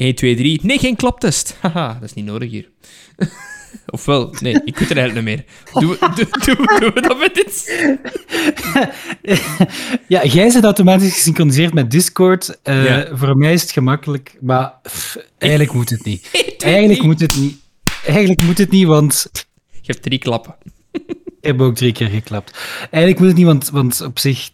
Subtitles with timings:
[0.00, 0.60] 1, 2, 3.
[0.62, 1.56] Nee, geen klaptest.
[1.60, 2.68] Haha, dat is niet nodig hier.
[3.90, 5.44] Ofwel, nee, ik weet er eigenlijk niet meer.
[5.82, 7.86] Doen we, we dat met dit?
[10.08, 12.58] Ja, jij zit automatisch gesynchroniseerd met Discord.
[12.62, 13.16] Eh, Ja.
[13.16, 16.28] Voor mij is het gemakkelijk, maar pff, eigenlijk moet het niet.
[16.32, 16.70] 1, 2, 3.
[16.72, 17.56] Eigenlijk moet het niet.
[18.06, 19.30] Eigenlijk moet het niet, want
[19.70, 20.54] Je hebt drie klappen.
[20.92, 21.04] ik
[21.40, 22.58] heb ook drie keer geklapt.
[22.80, 24.50] Eigenlijk moet het niet, want, want op zich...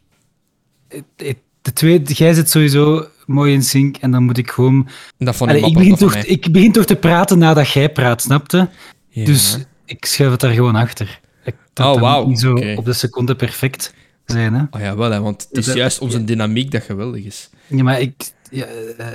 [0.88, 4.88] het- het- De twee, jij zit sowieso mooi in sync en dan moet ik gewoon...
[5.18, 8.22] Dat vond Allee, ik ik, begin toch, ik begin toch te praten nadat jij praat,
[8.22, 8.68] snapte?
[9.08, 9.24] Ja.
[9.24, 11.20] Dus ik schuif het daar gewoon achter.
[11.44, 12.74] Ik, dat Oh, wauw, niet zo oké.
[12.76, 13.94] op de seconde perfect
[14.24, 14.62] zijn, hè?
[14.70, 17.50] Oh ja, wel, hè, want het is Dat- juist onze dynamiek dat geweldig is.
[17.66, 18.14] Ja, maar ik...
[18.50, 18.64] Ja,
[18.96, 19.06] eh,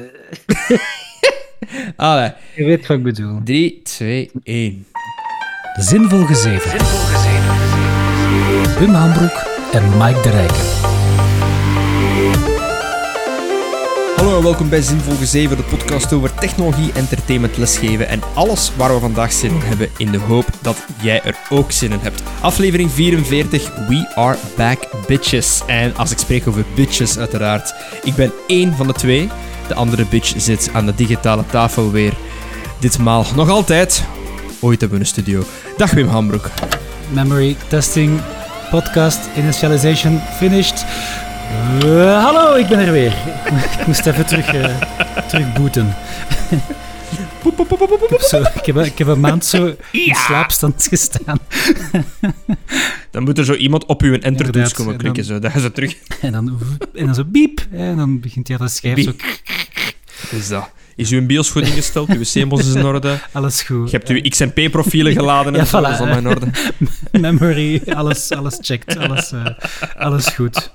[1.96, 3.42] Allee, je weet wat ik bedoel.
[3.44, 4.86] 3, 2, 1.
[5.80, 6.72] Zinvol gezeven.
[8.80, 10.81] Wim Hambroek en Mike de Rijken.
[14.22, 18.94] Hallo en welkom bij Zinvol 7, de podcast over technologie, entertainment, lesgeven en alles waar
[18.94, 22.24] we vandaag zin in hebben, in de hoop dat jij er ook zin in hebt.
[22.42, 25.62] Aflevering 44, We Are Back Bitches.
[25.68, 27.74] En als ik spreek over bitches, uiteraard,
[28.04, 29.30] ik ben één van de twee.
[29.68, 32.14] De andere bitch zit aan de digitale tafel weer.
[32.80, 34.04] Ditmaal nog altijd.
[34.60, 35.44] Ooit hebben we een studio.
[35.78, 36.50] Dag Wim Hambroek.
[37.10, 38.22] Memory testing,
[38.70, 40.86] podcast, initialization finished.
[41.84, 43.14] Eh, hallo, ik ben er weer.
[43.80, 45.88] ik moest even terug, booten.
[47.44, 51.38] Ik heb, zo, ik, heb, ik heb een maand zo in slaapstand gestaan.
[53.12, 55.40] Dan moet er zo iemand op uw enter Inderdaad, komen en klikken, zo.
[55.40, 55.96] Dat je zo terug...
[56.22, 56.60] En dan,
[56.94, 57.68] en dan zo biep.
[57.72, 59.12] En dan begint hij aan de schijf zo...
[60.36, 60.70] Is dat.
[60.96, 62.10] Is uw bios goed ingesteld?
[62.10, 63.20] Uw CMOS is in orde?
[63.32, 63.92] Alles goed.
[63.92, 65.72] Je hebt uw XMP-profielen geladen en Ja, voilà.
[65.72, 66.48] dat is allemaal in orde.
[67.12, 68.98] Memory, alles, alles checkt.
[68.98, 69.46] Alles, eh,
[69.98, 70.72] alles goed.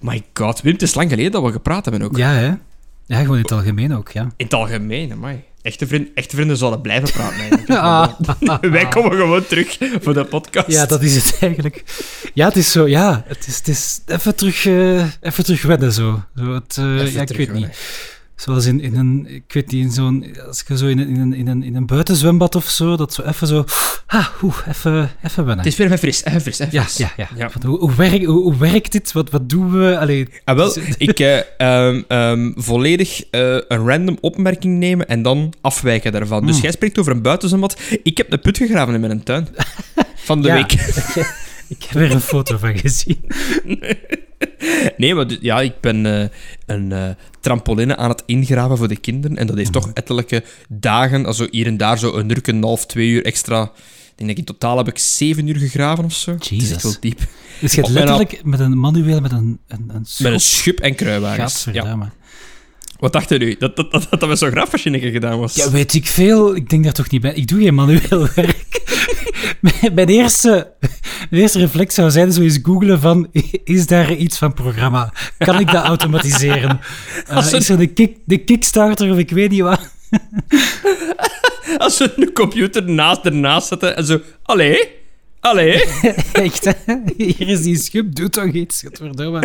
[0.00, 2.16] My god, Wim, het is lang geleden dat we gepraat hebben ook.
[2.16, 2.52] Ja, hè?
[3.06, 4.22] Ja, gewoon in het algemeen ook, ja.
[4.22, 5.42] In het algemeen, amai.
[5.62, 7.68] Echte, vriend, echte vrienden zouden blijven praten eigenlijk.
[7.80, 8.60] Ah.
[8.60, 10.68] Wij komen gewoon terug voor de podcast.
[10.68, 11.84] Ja, dat is het eigenlijk.
[12.34, 15.92] Ja, het is zo, ja, het is, het is even, terug, eh, even terug wennen
[15.92, 16.22] zo.
[16.36, 17.78] zo het, eh, ja, ik weet niet.
[18.40, 21.20] Zoals in, in een, ik weet niet, in zo'n, als je zo in een, in
[21.20, 23.64] een, in een, in een buitenzwembad of zo, dat zo even zo,
[24.06, 25.64] ah, oeh, even, even wennen.
[25.64, 26.96] Het is weer even fris, even fris, even ja, fris.
[27.16, 27.50] ja, ja.
[27.66, 29.12] Hoe, hoe, werkt, hoe, hoe werkt dit?
[29.12, 29.98] Wat, wat doen we?
[29.98, 35.52] Allee, Ah, wel, ik eh, ehm, ehm, volledig eh, een random opmerking nemen en dan
[35.60, 36.42] afwijken daarvan.
[36.46, 36.62] Dus Hmm.
[36.62, 37.80] jij spreekt over een buitenzwembad.
[38.02, 39.48] Ik heb een put gegraven in mijn tuin.
[40.14, 40.54] Van de Ja.
[40.54, 40.72] week.
[41.78, 43.20] ik heb er een foto van gezien.
[44.96, 46.28] Nee, maar ja, ik ben eh,
[46.66, 47.08] een eh,
[47.40, 49.36] trampoline aan het ingraven voor de kinderen.
[49.36, 49.80] En dat heeft Mhm.
[49.80, 53.62] toch ettelijke dagen, also hier en daar zo een uur, een half, twee uur extra.
[53.62, 53.70] Ik
[54.16, 56.32] denk dat in totaal heb ik zeven uur gegraven of zo.
[56.32, 57.18] Het is echt wel diep.
[57.60, 60.80] Dus je hebt Op letterlijk met een manueel, met een, een, een Met een schub
[60.80, 61.66] en kruiwagens.
[61.72, 62.12] Ja.
[63.00, 63.56] Wat dacht je nu?
[63.58, 65.54] Dat dat, dat, dat met zo'n graafmachine gedaan was?
[65.54, 66.56] Ja, weet ik veel.
[66.56, 67.32] Ik denk daar toch niet bij.
[67.34, 68.80] Ik doe geen manueel werk.
[69.94, 70.72] mijn, eerste,
[71.30, 73.28] mijn eerste reflex zou zijn zo eens googlen van,
[73.64, 75.12] is daar iets van programma?
[75.38, 76.80] Kan ik dat automatiseren?
[77.28, 79.90] Als een- Is er de, kick, de Kickstarter of ik weet niet wat?
[81.78, 84.20] Als we een computer naast ernaast zetten en zo...
[84.42, 84.88] Allee?
[85.40, 85.84] Allee?
[86.32, 86.94] Echt, hè?
[87.16, 88.82] Hier is die schub, doe toch iets.
[88.82, 89.40] Godverdomme.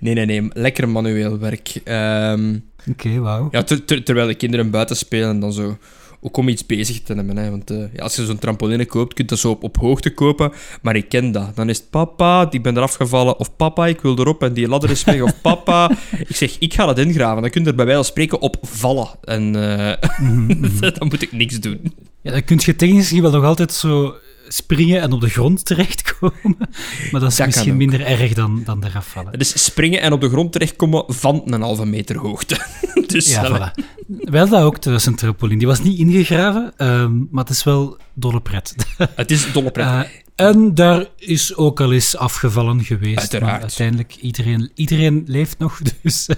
[0.00, 0.48] Nee, nee, nee.
[0.52, 1.68] Lekker manueel werk.
[1.84, 2.54] Ehm,
[2.90, 3.48] Oké, wauw.
[3.50, 5.76] Ja, ter- ter- terwijl de kinderen buiten spelen, dan zo
[6.20, 7.36] ook om iets bezig te hebben.
[7.36, 7.50] Hè.
[7.50, 10.14] Want eh, ja, als je zo'n trampoline koopt, kun je dat zo op, op hoogte
[10.14, 10.52] kopen.
[10.82, 11.56] Maar ik ken dat.
[11.56, 13.38] Dan is het papa, ik ben eraf gevallen.
[13.38, 15.20] Of papa, ik wil erop en die ladder is weg.
[15.22, 15.90] Of papa,
[16.28, 17.42] ik zeg, ik ga dat ingraven.
[17.42, 19.08] Dan kun je er bij wijze van spreken op vallen.
[19.24, 21.94] En eh, Mhm, dan moet ik niks doen.
[22.22, 24.14] Ja, dan kun je technisch wel nog altijd zo
[24.48, 26.34] springen en op de grond terechtkomen.
[27.10, 29.38] Maar dat is misschien minder erg dan, dan eraf vallen.
[29.38, 32.56] Dus springen en op de grond terechtkomen van een halve meter hoogte.
[33.06, 33.60] dus Ja, allee.
[33.60, 33.84] voilà.
[34.06, 35.58] Wel dat ook, thuis een trampoline.
[35.58, 38.74] Die was niet ingegraven, ehm, maar het is wel dolle pret.
[39.14, 39.86] het is dolle pret.
[39.86, 40.00] Eh,
[40.36, 43.18] en daar is ook al eens afgevallen geweest.
[43.18, 43.52] Uiteraard.
[43.52, 46.26] Maar uiteindelijk, iedereen, iedereen leeft nog, dus...
[46.26, 46.36] eh,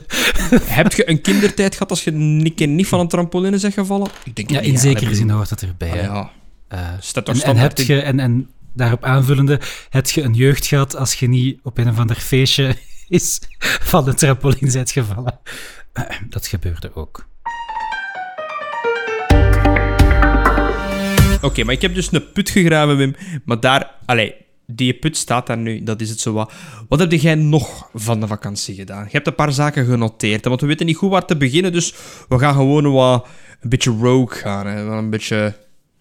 [0.65, 4.09] Heb je een kindertijd gehad als je een keer niet van een trampoline bent gevallen?
[4.25, 5.91] Ik denk ja, het in zekere zin hoort dat erbij.
[5.91, 6.31] Ah, ja,
[7.01, 9.61] staat toch en, heb je, en, en daarop aanvullende,
[9.91, 12.77] heb je een jeugd gehad als je niet op een of ander feestje
[13.09, 15.41] is van de trampoline bent gevallen?
[15.93, 17.27] Eh, dat gebeurde ook.
[21.43, 23.15] Oké, maar ik heb dus een put gegraven, Wim.
[23.45, 23.91] Maar daar...
[24.07, 24.35] Allee,
[24.67, 25.83] die put staat daar nu.
[25.83, 26.53] Dat is het zo wat.
[26.89, 29.05] Wat heb jij nog van de vakantie gedaan?
[29.05, 30.45] Je hebt een paar zaken genoteerd.
[30.45, 31.73] Want we weten niet goed waar te beginnen.
[31.73, 31.95] Dus
[32.29, 33.27] we gaan gewoon wat...
[33.61, 34.67] Een beetje rogue gaan.
[34.67, 34.83] Hè.
[34.83, 35.55] Een beetje...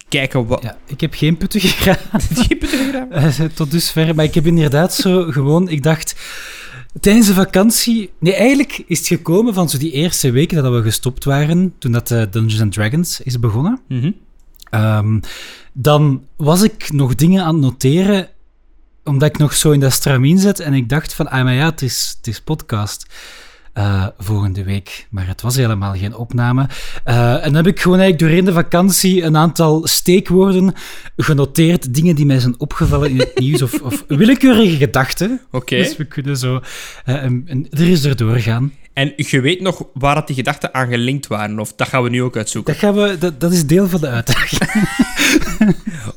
[0.09, 0.63] Kijken wat...
[0.63, 2.36] Ja, ik heb geen putten gegraven.
[2.48, 2.86] Die putten?
[3.12, 4.15] Eh, tot dusver.
[4.15, 5.69] Maar ik heb inderdaad zo gewoon...
[5.69, 6.15] Ik dacht...
[7.00, 8.12] Tijdens de vakantie...
[8.19, 11.92] Nee, eigenlijk is het gekomen van zo die eerste weken dat we gestopt waren, toen
[11.92, 13.80] dat uh, Dungeons and Dragons is begonnen.
[13.88, 14.12] Mhm.
[14.71, 15.19] Um,
[15.74, 18.30] dan was ik nog dingen aan het noteren,
[19.03, 21.65] omdat ik nog zo in dat stramien zat en ik dacht van, ah, maar ja,
[21.65, 23.06] het is, het is podcast.
[23.77, 25.07] Uh, volgende week.
[25.09, 26.68] Maar het was helemaal geen opname.
[27.07, 30.74] Uh, en dan heb ik gewoon eigenlijk doorheen de vakantie een aantal steekwoorden
[31.18, 31.94] genoteerd.
[31.94, 35.41] Dingen die mij zijn opgevallen in het nieuws of, of willekeurige gedachten.
[35.45, 35.56] Oké.
[35.56, 35.79] Okay.
[35.79, 36.53] Dus we kunnen zo
[37.06, 38.74] uh, en, en er is erdoor gaan.
[38.94, 41.59] En je weet nog waar dat die gedachten aan gelinkt waren?
[41.59, 42.74] Of dat gaan we nu ook uitzoeken?
[42.74, 44.62] Dat, gaan we, dat, dat is deel van de uitdaging.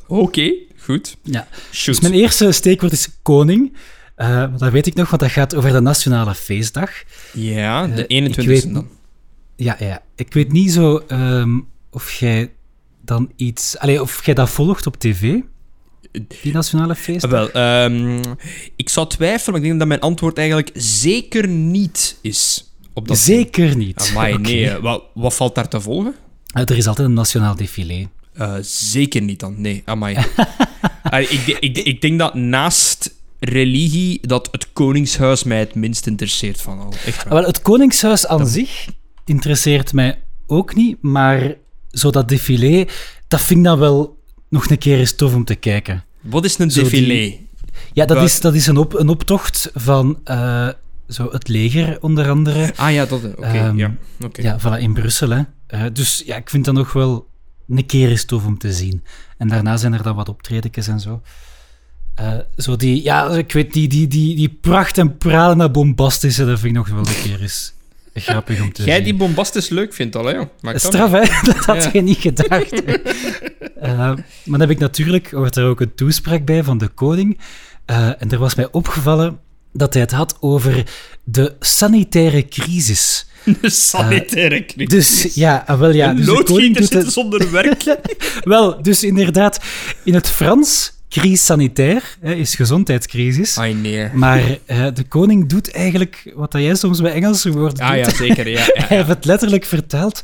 [0.07, 1.17] Oké, okay, goed.
[1.23, 1.47] Ja.
[1.85, 3.73] Dus mijn eerste steekwoord is koning.
[4.21, 6.91] Uh, dat weet ik nog, want dat gaat over de Nationale Feestdag.
[7.33, 8.87] Ja, de 21 uh, dan.
[9.55, 12.51] Ja, ja, ik weet niet zo um, of jij
[13.05, 13.77] dan iets...
[13.77, 15.39] Allee, of jij dat volgt op tv,
[16.41, 17.51] die Nationale Feestdag.
[17.51, 18.21] Wel, um,
[18.75, 22.71] ik zou twijfelen, maar ik denk dat mijn antwoord eigenlijk zeker niet is.
[22.93, 23.75] Op dat zeker ding.
[23.75, 24.09] niet?
[24.11, 24.51] Amai, okay.
[24.51, 24.79] nee.
[24.79, 26.15] Wat, wat valt daar te volgen?
[26.57, 28.07] Uh, er is altijd een Nationaal Défilé.
[28.37, 29.81] Uh, zeker niet dan, nee.
[29.85, 30.17] Amai.
[31.29, 36.79] ik, ik, ik denk dat naast religie dat het Koningshuis mij het minst interesseert van
[36.79, 36.93] al.
[37.05, 38.87] Echt Wel, het Koningshuis aan zich
[39.25, 41.55] interesseert mij ook niet, maar
[41.89, 42.87] zo dat défilé,
[43.27, 46.03] dat vind ik dan wel nog een keer eens tof om te kijken.
[46.21, 47.07] Wat is een défilé?
[47.07, 47.47] Die...
[47.93, 50.69] Ja, dat is, dat is een, op, een optocht van uh,
[51.07, 52.73] zo het leger, onder andere.
[52.75, 53.23] Ah ja, dat...
[53.23, 53.95] Oké, okay, um, ja.
[54.25, 54.45] Okay.
[54.45, 55.41] Ja, voilà, in Brussel, hè.
[55.67, 57.27] Uh, dus ja, ik vind dat nog wel
[57.67, 59.03] een keer eens tof om te zien.
[59.37, 61.21] En daarna zijn er dan wat optredens en zo.
[62.21, 66.45] Uh, zo die, ja, ik weet, die, die, die, die pracht en pralen en bombastische,
[66.45, 67.73] dat vind ik nog wel een keer eens
[68.13, 69.03] grappig om te Jij zien.
[69.03, 70.39] die bombastisch leuk vindt al, hè?
[70.61, 71.19] Maar Straf, hè?
[71.51, 71.89] Dat had ja.
[71.93, 72.73] je niet gedacht.
[72.83, 72.97] uh,
[73.83, 77.39] maar dan heb ik natuurlijk, hoort er ook een toespraak bij van de koning.
[77.91, 79.39] Uh, en er was mij opgevallen
[79.73, 80.83] dat hij het had over
[81.23, 83.25] de sanitaire crisis.
[83.61, 85.21] De sanitaire crisis.
[85.21, 86.13] Dus ja, ah, wel ja.
[86.13, 87.13] Dus loodgieter zit het...
[87.13, 87.97] zonder werk.
[88.43, 89.59] wel, dus inderdaad,
[90.03, 93.57] in het Frans crisis sanitair is gezondheidscrisis.
[93.57, 94.09] Ai, nee.
[94.13, 98.05] Maar uh, de koning doet eigenlijk wat jij soms bij Engelse woorden ah, doet.
[98.05, 98.47] Ja, zeker.
[98.47, 98.85] Ja, ja, ja.
[98.87, 100.21] Hij heeft het letterlijk verteld.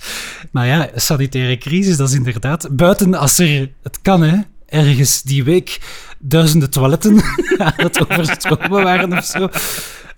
[0.52, 2.68] Maar ja, sanitaire crisis, dat is inderdaad...
[2.72, 3.72] Buiten als er...
[3.84, 4.38] Het kan, hè.
[4.66, 5.80] Ergens die week
[6.20, 7.22] duizenden toiletten
[7.58, 9.50] aan het overstromen waren of zo.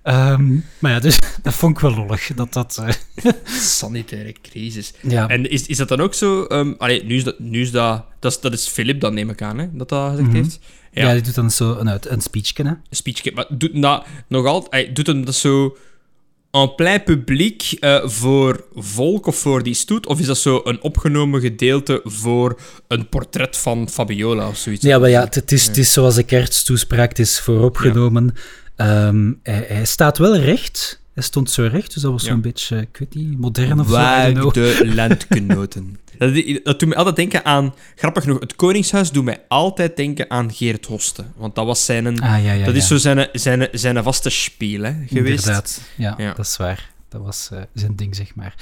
[0.03, 2.31] Um, maar ja, dus dat vond ik wel lollig.
[2.35, 3.31] Dat, dat, uh...
[3.61, 4.93] Sanitaire crisis.
[5.01, 5.27] Ja.
[5.27, 6.45] En is, is dat dan ook zo...
[6.49, 7.39] Um, allee, nu is dat...
[7.39, 10.09] Nu is dat, dat, is, dat is Philip dan, neem ik aan, hè, dat dat
[10.09, 10.43] gezegd mm -hmm.
[10.43, 10.59] heeft.
[10.91, 11.07] Ja.
[11.07, 12.69] ja, die doet dan zo een, een speechje, hè.
[12.69, 13.31] Een speechje.
[13.35, 14.71] Maar doet dat nog altijd...
[14.71, 15.77] Hij doet hem dat zo
[16.51, 20.05] en plein publiek uh, voor volk of voor die stoet?
[20.05, 24.83] Of is dat zo een opgenomen gedeelte voor een portret van Fabiola of zoiets?
[24.83, 28.31] Ja, maar ja, het is, het is zoals de kersttoespraak, het is vooropgenomen.
[28.35, 28.41] Ja.
[28.81, 31.01] Um, hij, hij, staat wel recht.
[31.13, 34.35] Hij stond zo recht, dus dat was zo'n beetje, ik weet niet, modern of Waar
[34.35, 34.51] zo.
[34.51, 35.99] de landgenoten.
[36.17, 40.29] dat, dat doet me altijd denken aan, grappig genoeg, het Koningshuis doet mij altijd denken
[40.29, 41.25] aan Geert Hoste.
[41.35, 44.83] Want dat was zijn, ah, ja, ja, dat is zo zijn, zijn, zijn vaste speel
[44.83, 45.47] hè, geweest.
[45.47, 46.91] Inderdaad, ja, dat is waar.
[47.09, 48.55] Dat was uh, zijn ding, zeg maar.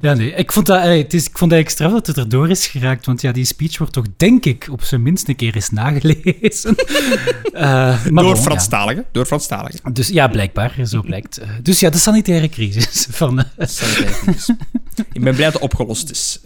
[0.00, 2.66] Ja, nee, ik vond, dat, het is, ik vond het extra dat het erdoor is
[2.66, 5.70] geraakt, want ja, die speech wordt toch, denk ik, op zijn minst een keer eens
[5.70, 6.74] nagelezen.
[7.54, 9.08] uh, maar door Franstaligen, ja.
[9.12, 9.92] door Franstaligen.
[9.92, 11.40] Dus ja, blijkbaar, zo blijkt.
[11.40, 13.38] Uh, dus ja, de sanitaire crisis van...
[13.38, 14.48] Uh, sanitaire crisis.
[15.12, 16.40] ik ben blij dat het opgelost is.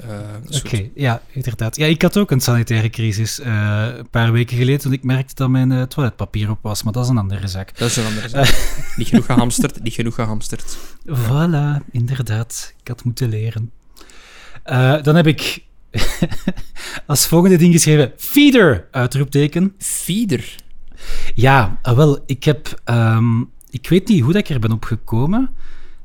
[0.46, 1.76] Oké, okay, ja, inderdaad.
[1.76, 5.48] Ja, ik had ook een sanitaire crisis een paar weken geleden, toen ik merkte dat
[5.48, 7.78] mijn toiletpapier op was, maar dat is een andere zaak.
[7.78, 8.94] Dat is een andere zaak.
[8.96, 10.76] niet genoeg gehamsterd, niet genoeg gehamsterd.
[11.26, 12.74] Voilà, inderdaad.
[12.80, 13.70] Ik had moeten leren.
[14.66, 15.64] Uh, dan heb ik
[17.06, 18.88] als volgende ding geschreven: feeder!
[18.90, 19.74] Uitroepteken.
[19.78, 20.54] Feeder?
[21.34, 22.80] Ja, ah, wel, ik heb.
[22.84, 25.50] Um, ik weet niet hoe dat ik er ben opgekomen.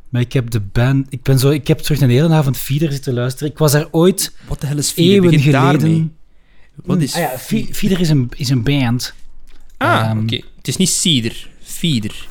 [0.10, 1.08] Maar ik heb de band.
[1.10, 3.52] Ik, ben zo, ik heb terug een hele avond Feeder zitten luisteren.
[3.52, 4.36] Ik was daar ooit.
[4.48, 5.14] Wat de hel is Feeder?
[5.14, 5.80] Eeuwen geleden.
[5.80, 6.12] Daarmee.
[6.76, 7.14] Wat is.
[7.14, 7.38] Ah ja,
[7.72, 9.14] Feeder is een, is een band.
[9.78, 10.24] Ah, um, oké.
[10.24, 10.44] Okay.
[10.58, 11.50] Het is niet Feeder.
[11.62, 12.28] Feeder.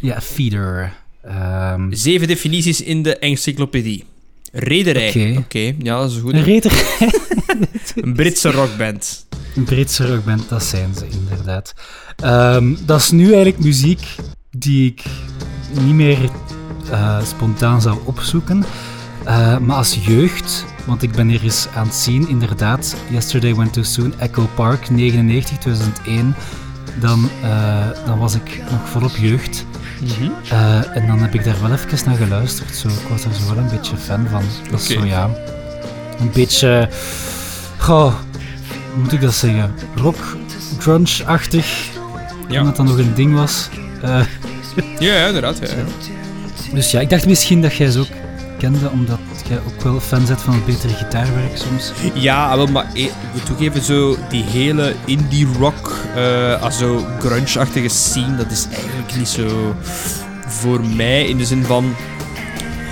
[0.00, 0.92] Ja, Feeder.
[1.24, 4.04] Um, Zeven definities in de encyclopedie.
[4.58, 5.08] Rederij.
[5.08, 5.36] Oké, okay.
[5.36, 5.76] okay.
[5.78, 6.32] ja, dat is goed.
[6.32, 7.10] Een rederij.
[7.94, 9.26] een Britse rockband.
[9.56, 11.74] Een Britse rockband, dat zijn ze inderdaad.
[12.24, 14.00] Um, dat is nu eigenlijk muziek
[14.50, 15.02] die ik
[15.80, 16.18] niet meer
[16.90, 18.64] uh, spontaan zou opzoeken.
[19.26, 23.72] Uh, maar als jeugd, want ik ben hier eens aan het zien, inderdaad, Yesterday Went
[23.72, 26.34] Too Soon, Echo Park, 99, 2001.
[27.00, 29.66] Dan, uh, dan was ik nog volop jeugd.
[30.00, 30.32] Mm -hmm.
[30.52, 32.74] uh, en dan heb ik daar wel even naar geluisterd.
[32.74, 32.88] Zo.
[32.88, 34.42] Ik was er zo wel een beetje fan van.
[34.70, 35.02] Dat is okay.
[35.02, 35.30] zo, ja...
[36.20, 36.88] Een beetje...
[37.78, 38.14] Goh,
[38.92, 39.74] hoe moet ik dat zeggen?
[39.94, 40.36] Rock,
[40.78, 41.66] grunge-achtig.
[42.48, 42.60] Ja.
[42.60, 43.68] Omdat dat nog een ding was.
[44.04, 44.20] Uh,
[44.98, 45.58] Ja, ja inderdaad.
[45.58, 45.84] Ja, ja.
[46.72, 48.15] Dus ja, ik dacht misschien dat jij ze ook
[48.58, 51.92] kende, omdat jij ook wel fan bent van het betere gitaarwerk soms.
[52.14, 55.92] Ja, wel, maar eh, ik moet toegeven, zo die hele indie rock,
[56.60, 59.74] als zo grunge-achtige scene, dat is eigenlijk niet zo
[60.46, 61.94] voor mij in de zin van,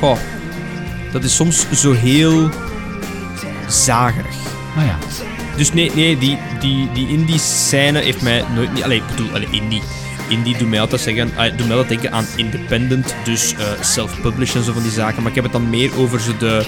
[0.01, 0.19] goh,
[1.13, 2.49] dat is soms zo heel
[3.69, 4.37] zagerig.
[4.77, 4.99] Maar ja,
[5.57, 8.83] Dus nee, nee die, die, die indie scène heeft mij nooit niet.
[8.83, 9.83] Allee, ik bedoel, allee, indie.
[10.29, 14.63] Indie doet mij altijd zeggen, doet mij altijd denken aan independent, dus eh, self-publish en
[14.63, 15.19] zo van die zaken.
[15.23, 16.67] Maar ik heb het dan meer over zo de,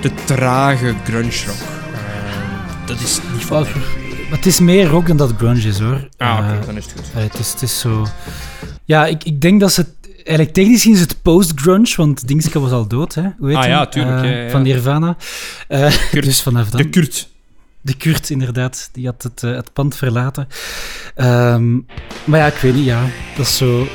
[0.00, 1.56] de trage grunge rock.
[1.94, 3.72] Eh, dat is niet van mij.
[4.28, 6.08] maar het is meer rock dan dat grunge is hoor.
[6.16, 7.22] Ah, oké, Eh, dan is het goed.
[7.22, 8.06] het, is, het is zo...
[8.84, 9.86] Ja, ik, ik denk dat ze...
[10.16, 13.22] Eigenlijk technisch gezien is het post-grunge, want Dingske was al dood, hè?
[13.38, 14.50] Hoe heet Ah, ja, tuurlijk, ja, ja.
[14.50, 15.16] Van Nirvana.
[16.10, 16.24] Kurt.
[16.24, 16.82] dus vanaf dan...
[16.82, 17.28] De Kurt.
[17.86, 18.88] De Kurt, inderdaad.
[18.92, 20.48] Die had het, eh, het pand verlaten.
[21.14, 21.74] Ehm,
[22.24, 23.02] maar ja, ik weet niet, ja.
[23.36, 23.86] Dat is zo...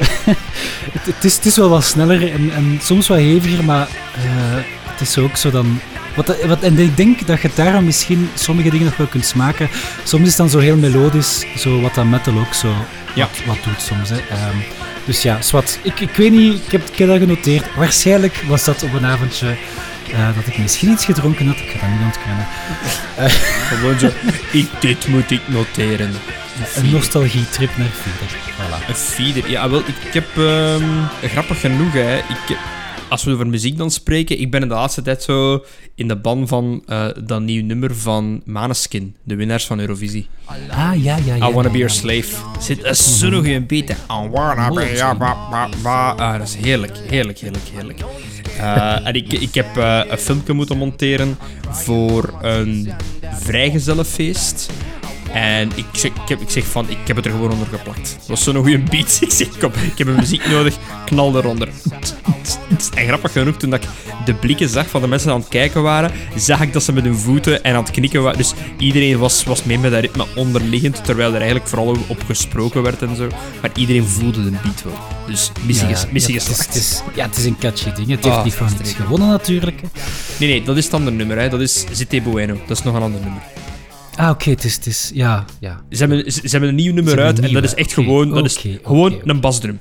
[0.91, 4.63] het, het, is, het is wel wat sneller en, en soms wat heviger, maar eh,
[4.91, 5.79] het is ook zo dan...
[6.15, 9.69] Wat, wat, en ik denk dat je daarom misschien sommige dingen nog wel kunt smaken.
[10.03, 12.74] Soms is het dan zo heel melodisch, zo wat dat metal ook zo
[13.15, 13.27] Ja.
[13.27, 14.10] wat, wat doet soms.
[14.10, 14.17] Hè.
[14.17, 14.57] Ehm,
[15.05, 15.79] dus ja, zwart.
[15.83, 17.75] Ik, ik weet niet, ik heb, ik heb dat genoteerd.
[17.75, 19.55] Waarschijnlijk was dat op een avondje
[20.13, 21.57] eh, dat ik misschien iets gedronken had.
[21.57, 22.47] Ik ga dat niet ontkennen.
[23.69, 24.09] Gewoon zo.
[24.51, 26.11] ik, dit moet ik noteren.
[26.75, 28.37] Een nostalgietrip naar Feeder.
[28.51, 28.87] Voilà.
[28.87, 29.49] Een feeder.
[29.49, 30.37] Ja, wel, ik, ik heb...
[30.37, 30.83] ehm,
[31.23, 32.17] grappig genoeg, hè.
[32.17, 32.57] Ik,
[33.11, 35.63] als we over muziek dan spreken, ik ben in de laatste tijd zo
[35.95, 40.27] in de ban van eh, dat nieuw nummer van Maneskin, de winnaars van Eurovisie.
[40.45, 41.35] Ah, ja, ja, ja.
[41.35, 41.89] I Wanna ja, Be Your.
[41.89, 42.35] Slave.
[42.59, 42.83] Zit
[43.23, 43.89] een beat.
[43.89, 45.17] I wanna be your.
[45.83, 47.99] Ah, dat is heerlijk, heerlijk, heerlijk, heerlijk.
[48.61, 51.37] Eh, en ik, ik heb eh, een filmpje moeten monteren
[51.69, 52.91] voor een
[53.39, 54.71] vrijgezellenfeest.
[55.33, 58.15] En ik zeg, ik, heb, ik zeg van, ik heb het er gewoon onder geplakt.
[58.19, 59.17] Dat was zo'n goede beat.
[59.21, 61.69] Ik zeg, kom, ik heb een muziek nodig, knal eronder.
[62.95, 63.89] En grappig genoeg, toen dat ik
[64.25, 66.93] de blikken zag van de mensen die aan het kijken waren, zag ik dat ze
[66.93, 68.38] met hun voeten en aan het knikken waren.
[68.38, 72.81] Dus iedereen was, was mee met dat ritme onderliggend, terwijl er eigenlijk vooral op gesproken
[72.81, 73.27] werd en zo.
[73.61, 74.93] Maar iedereen voelde de beat wel.
[75.27, 78.09] Dus missie, Ja, ja, missie het is, het is, ja, het is een catchy ding.
[78.09, 79.81] Het heeft Ah, niet voor niks gewonnen natuurlijk.
[80.38, 81.39] Nee, nee, dat is het andere nummer.
[81.39, 81.50] Hè.
[81.50, 82.57] Dat is Zité Bueno.
[82.67, 83.41] Dat is nog een ander nummer.
[84.21, 85.11] Ah, oké, het is, het is...
[85.13, 85.83] Ja, ja.
[85.89, 88.45] Ze hebben, ze, ze hebben een nieuw nummer uit en dat is echt gewoon, dat
[88.45, 89.79] is gewoon een basdrum.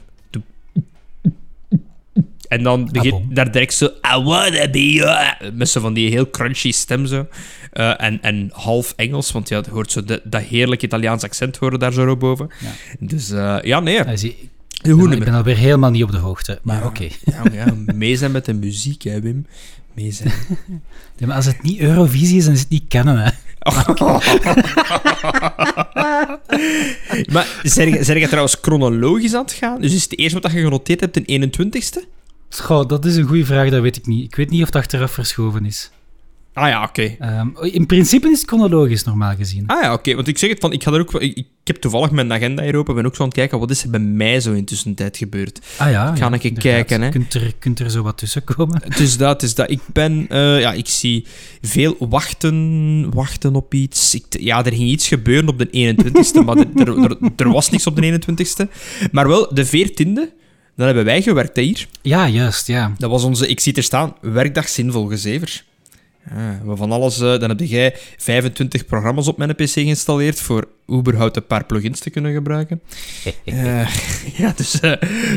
[2.48, 3.34] En dan begint bon.
[3.34, 3.84] daar direct zo...
[3.86, 5.36] I wanna be your...
[5.54, 7.26] Met zo van die heel crunchy stem zo.
[7.72, 11.56] Eh, en, en half Engels, want ja, je hoort zo de, dat heerlijk Italiaans accent
[11.56, 12.48] horen daar zo boven.
[12.60, 12.70] Ja.
[12.98, 14.00] Dus eh, ja, nee.
[14.00, 14.50] Hij zie-
[14.82, 16.58] ik, ben, ik ben alweer helemaal niet op de hoogte.
[16.62, 17.08] Maar oké.
[17.52, 19.46] Ja, mee zijn met de muziek, hè, Wim.
[19.94, 20.32] Mee zijn.
[21.26, 23.30] Maar als het niet Eurovisie is, dan is het niet kennen, hè.
[27.32, 29.80] maar zijn je, trouwens chronologisch aan het gaan?
[29.80, 32.02] Dus is het eerste wat je genoteerd hebt een 21ste?
[32.50, 34.24] Goh, dat is een goede vraag, dat weet ik niet.
[34.24, 35.90] Ik weet niet of het achteraf verschoven is.
[36.60, 37.16] Ah ja, oké.
[37.18, 39.66] Ehm, in principe is het chronologisch, normaal gezien.
[39.66, 40.14] Ah ja, oké.
[40.14, 42.62] Want ik zeg het van, ik, ga er ook, ik, ik heb toevallig mijn agenda
[42.62, 44.64] hier open, ben ook zo aan het kijken, wat is er bij mij zo in
[44.64, 45.60] tussentijd gebeurd?
[45.76, 46.72] Ah ja, Ga ja, een keer inderdaad.
[46.72, 47.08] kijken, hè.
[47.08, 48.82] Kunt er, kunt er zo wat tussen komen.
[48.84, 49.70] Het is dat, het is dat.
[49.70, 51.26] Ik ben, eh, ja, ik zie
[51.62, 54.14] veel wachten, wachten op iets.
[54.14, 57.86] Ik, ja, er ging iets gebeuren op de 21ste, maar er, er, er, was niks
[57.86, 58.70] op de 21ste.
[59.12, 60.38] Maar wel, de 14e,
[60.76, 61.86] dan hebben wij gewerkt hè, hier.
[62.02, 62.92] Ja, juist, ja.
[62.98, 65.64] Dat was onze, ik zie er staan, werkdag zinvol gezever.
[66.34, 70.68] Ja, we van alles, eh, dan heb jij 25 programma's op mijn PC geïnstalleerd voor
[70.92, 72.80] überhaupt een paar plugins te kunnen gebruiken.
[73.44, 73.94] Eh,
[74.40, 74.92] ja, dus eh,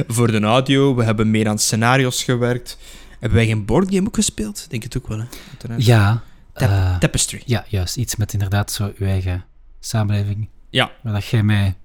[0.08, 2.78] voor de audio, we hebben meer aan scenario's gewerkt.
[3.20, 4.66] Hebben wij geen boardgame ook gespeeld?
[4.70, 5.26] Denk het ook wel, hè?
[5.50, 5.86] Uiteraard.
[5.86, 6.24] Ja.
[6.54, 7.42] Tap- Tapestry.
[7.46, 7.98] ja, juist.
[7.98, 9.46] Iets met inderdaad zo uw eigen
[9.80, 10.48] samenleving.
[10.70, 10.92] Ja.
[11.04, 11.76] Waar dat jij mij een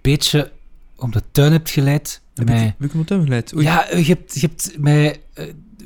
[0.00, 0.50] beetje
[0.96, 2.20] om de tuin hebt geleid.
[2.34, 3.54] Heb Mij- ik, heb ik hem op hem geleid?
[3.54, 3.64] Oei.
[3.64, 5.20] Ja, je hebt, je hebt mij,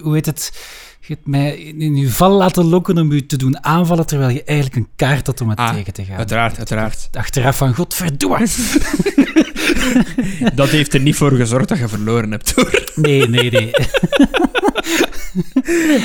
[0.02, 0.50] hoe heet het,
[1.00, 4.44] je hebt mij in, je val laten lokken om u te doen aanvallen, terwijl je
[4.44, 6.16] eigenlijk een kaart had om het Ah, tegen te gaan.
[6.16, 7.08] Uiteraard, uiteraard.
[7.12, 8.46] Achteraf van, godverdomme.
[10.54, 12.84] Dat heeft er niet voor gezorgd dat je verloren hebt, hoor.
[12.94, 13.70] Nee, nee, nee.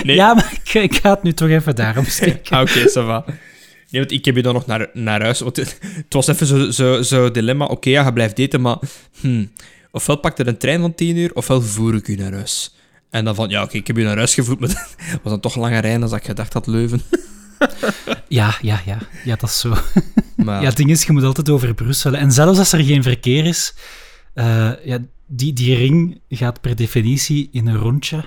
[0.03, 0.15] Nee.
[0.15, 2.41] Ja, maar ik, ik ga het nu toch even daarom steken.
[2.57, 3.23] Ah, oké, ça va.
[3.89, 5.39] Nee, want ik heb je dan nog naar, naar huis.
[5.39, 7.65] Want het, het was even zo'n zo, zo dilemma.
[7.65, 8.77] Oké, ja, je blijft daten, maar...
[9.19, 9.51] Hmm,
[9.91, 12.75] ofwel pakt er een trein van 10 uur, ofwel voer ik u naar huis.
[13.15, 15.39] En dan van, ja, oké, ik heb je naar huis gevoerd, maar het was dan
[15.39, 17.01] toch langer rijden dan ik gedacht had, Leuven.
[18.27, 18.97] Ja, ja, ja.
[19.23, 19.75] Ja, dat is zo.
[20.45, 22.15] Maar Ja, het ding is, je moet altijd over Brussel.
[22.15, 23.73] En zelfs als er geen verkeer is,
[24.33, 28.23] eh, ja, die, die ring gaat per definitie in een rondje.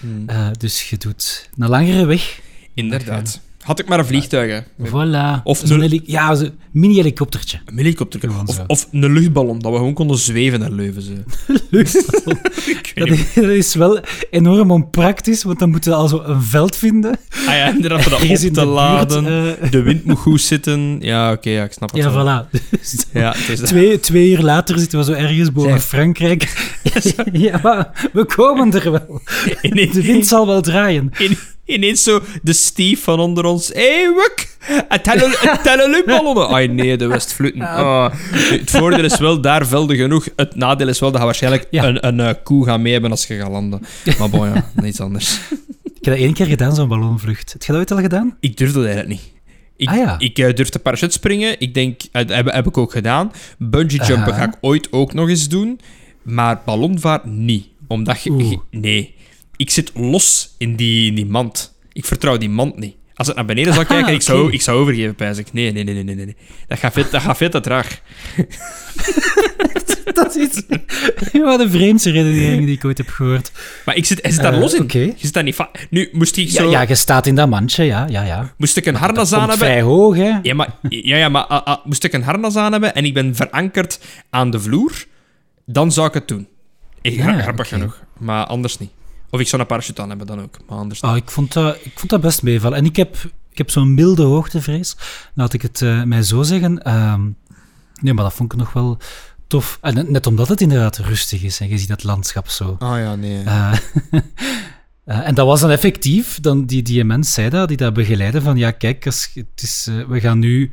[0.00, 2.40] hmm, Eh, dus je doet een langere weg.
[2.74, 3.40] inderdaad.
[3.68, 4.86] Had ik maar een vliegtuig, hè.
[4.88, 5.42] Voilà.
[5.44, 6.36] Of Zo'n een- heli- ja,
[6.72, 7.58] mini-helikoptertje.
[7.66, 8.20] Een helikopter.
[8.20, 8.64] Gewoon Of, zo.
[8.66, 11.02] of een luchtballon, dat we gewoon konden zweven naar Leuven.
[11.02, 11.12] Zo.
[11.70, 13.18] ik weet Dat niet.
[13.18, 17.18] is, dat is wel enorm onpraktisch, want dan moeten we al zo een veld vinden.
[17.46, 19.26] Ah ja, inderdaad, voor dat Ergens in te de buurt, laden.
[19.60, 20.96] eh, De wind moet goed zitten.
[21.00, 22.44] Ja, oké, ja, ik snap het ja, wel.
[22.46, 22.60] voilà.
[22.70, 25.82] Dus Ja, het is twee, twee uur later zitten we zo ergens boven Zeg.
[25.84, 26.70] Frankrijk.
[27.32, 29.20] ja, maar we komen er wel.
[29.62, 31.10] ineens, De wind zal wel draaien.
[31.18, 31.36] in-
[31.68, 33.68] ineens zo de Steve van onder ons.
[33.68, 34.56] Hé, hey, Wuk!
[34.88, 35.06] Het
[35.86, 36.48] luchtballonnen.
[36.54, 37.60] Ai nee, de Westvloeten.
[37.60, 38.12] Ah.
[38.32, 40.28] Het voordeel is wel daar velden genoeg.
[40.36, 41.84] Het nadeel is wel dat je waarschijnlijk Ja.
[41.84, 43.80] een, een eh, koe gaat mee hebben als je gaat landen.
[44.18, 45.40] Maar bon, ja, niets anders.
[45.84, 47.52] Ik heb dat één keer gedaan, zo'n ballonvlucht.
[47.52, 48.36] Heb je dat ooit al gedaan?
[48.40, 49.32] Ik durf dat eigenlijk niet.
[49.76, 50.14] Ik, Ah, ja.
[50.18, 51.60] ik eh, durf te parachute springen.
[51.60, 53.32] Ik denk, dat heb, heb ik ook gedaan.
[53.58, 55.80] Bungee jumpen ga ik ooit ook nog eens doen.
[56.22, 57.66] Maar ballonvaart niet.
[57.88, 58.30] Omdat je...
[58.30, 58.50] Oeh.
[58.50, 59.14] je- nee.
[59.58, 61.74] Ik zit los in die, in die mand.
[61.92, 62.94] Ik vertrouw die mand niet.
[63.14, 64.52] Als het naar beneden zou Aha, kijken, ik, zou, oké.
[64.52, 65.52] ik zou overgeven, pijs ik.
[65.52, 66.36] Nee, nee, nee, nee, nee, nee.
[66.66, 68.00] Dat gaat veel, dat gaat veel te traag.
[70.14, 70.62] Dat is
[71.32, 73.52] een van de vreemdste redeneringen die ik ooit heb gehoord.
[73.84, 74.86] Maar ik zit, hij zit daar Eh, los in.
[74.88, 75.56] Je zit daar niet
[75.90, 78.54] Nu, moest ik, Ja, zo, ja, je staat in dat mandje, ja, ja, ja.
[78.56, 79.58] moest ik een harnas aan hebben...
[79.58, 80.38] vrij hoog, hè.
[80.42, 83.14] Ja, maar, ja, ja, maar ah, ah, moest ik een harnas aan hebben en ik
[83.14, 84.00] ben verankerd
[84.30, 85.04] aan de vloer,
[85.66, 86.48] dan zou ik het doen.
[87.02, 88.04] Ja, grappig genoeg.
[88.18, 88.90] Maar anders niet.
[89.30, 91.00] Of ik zou een parachute aan hebben dan ook, maar anders.
[91.00, 92.78] Oh, ik, vond dat, ik vond dat best meevallen.
[92.78, 93.16] En ik heb,
[93.50, 94.96] ik heb zo'n milde hoogtevrees.
[95.34, 96.82] Laat ik het eh, mij zo zeggen.
[96.82, 97.22] Ehm,
[98.00, 98.98] nee, maar dat vond ik nog wel
[99.46, 99.78] tof.
[99.80, 102.76] En net- omdat het inderdaad rustig is en je ziet dat landschap zo.
[102.78, 103.42] Ah ja, nee.
[103.44, 103.72] Eh,
[105.04, 108.40] eh, en dat was dan effectief, dan die, die mens zei dat, die dat begeleidde,
[108.42, 110.72] van ja, kijk, als, het is, we gaan nu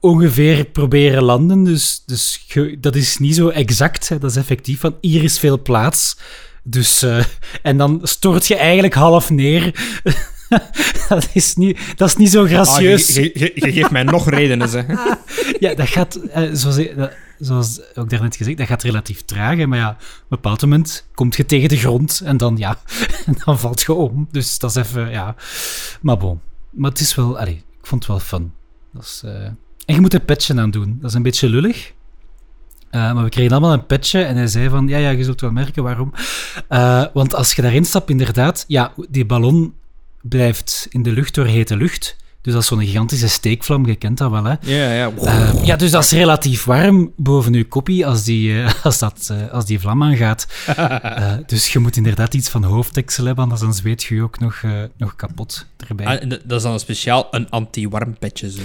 [0.00, 4.80] ongeveer proberen landen, dus, dus ge- dat is niet zo exact, hè, dat is effectief,
[4.80, 6.16] van hier is veel plaats.
[6.62, 7.24] Dus, eh,
[7.62, 9.74] en dan stort je eigenlijk half neer.
[11.08, 13.14] dat, is niet, dat is niet zo Ah, je, gracieus.
[13.14, 14.84] je, je- je geeft mij nog redenen, zeg.
[15.60, 16.78] Ja, dat gaat, eh, zoals,
[17.38, 19.56] zoals ook daarnet gezegd, dat gaat relatief traag.
[19.56, 22.78] Hè, maar ja, op een bepaald moment komt je tegen de grond en dan, ja,
[23.26, 24.28] en dan valt je om.
[24.30, 25.34] Dus dat is even, ja.
[26.00, 26.40] Maar bon.
[26.70, 28.52] Maar het is wel, allee, ik vond het wel fun.
[28.92, 29.32] Dat is, eh,
[29.84, 30.98] En je moet een petje aan doen.
[31.00, 31.92] Dat is een beetje lullig.
[32.92, 35.40] Eh, maar we kregen allemaal een petje en hij zei van, ja, ja, je zult
[35.40, 36.12] wel merken waarom.
[36.68, 39.74] Eh, want als je daarin stapt, inderdaad, ja, die ballon
[40.22, 42.16] blijft in de lucht door hete lucht.
[42.40, 44.54] Dus dat is zo'n gigantische steekvlam, je kent dat wel, hè.
[44.60, 45.10] Ja, ja.
[45.24, 49.64] Eh, ja, dus dat is relatief warm boven uw koppie als die, als dat, als
[49.64, 50.46] die vlam aangaat.
[51.46, 54.62] Dus je moet inderdaad iets van hoofddeksel hebben, anders dan zweet je je ook nog,
[54.96, 56.06] nog kapot erbij.
[56.06, 58.50] Ah, dat dat is dan een speciaal een anti-warm petje.
[58.50, 58.60] Zo.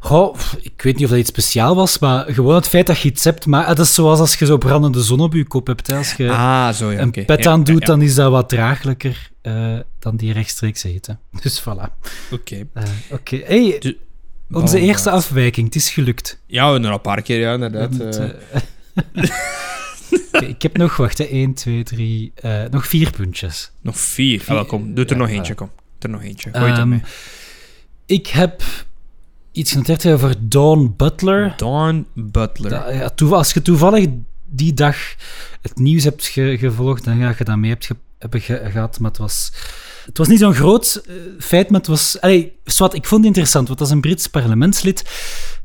[0.00, 3.08] Goh, ik weet niet of dat iets speciaal was, maar gewoon het feit dat je
[3.08, 3.46] iets hebt.
[3.46, 5.86] Maar het is zoals als je zo brandende zon op je kop hebt.
[5.86, 5.96] Hè.
[5.96, 6.98] Als je Ah, zo ja.
[7.00, 7.86] een pet Ja, aan doet, ja.
[7.86, 11.20] dan is dat wat draaglijker eh, dan die rechtstreeks eten.
[11.42, 11.92] Dus voilà.
[12.30, 12.66] Oké.
[12.74, 13.96] Eh, Oké, hey,
[14.50, 16.42] onze Oh, eerste afwijking, het is gelukt.
[16.46, 17.96] Ja, nog een paar keer, ja, inderdaad.
[17.96, 18.36] We
[19.14, 19.22] eh.
[20.48, 22.32] Ik heb nog, wacht, 1, 2, 3,
[22.70, 23.70] nog vier puntjes.
[23.80, 24.40] nog vier.
[24.40, 24.94] Ah, welkom.
[24.94, 25.70] Doe er Ja, nog eentje, kom.
[25.98, 26.50] Doe er nog eentje.
[26.52, 27.00] Gooi het Ehm, ermee.
[28.06, 28.62] ik heb
[29.58, 31.54] iets genoteerd over Dawn Butler.
[31.56, 32.94] Dawn Butler.
[32.94, 34.06] Ja, als je toevallig
[34.50, 34.96] die dag
[35.62, 38.98] het nieuws hebt ge- gevolgd, dan ga je dat mee hebt ge- hebben ge- gehad.
[39.00, 39.52] Maar het was,
[40.06, 42.20] het was niet zo'n groot eh, feit, maar het was...
[42.20, 45.04] Allee, zwart, ik vond het interessant, want dat is een Brits parlementslid.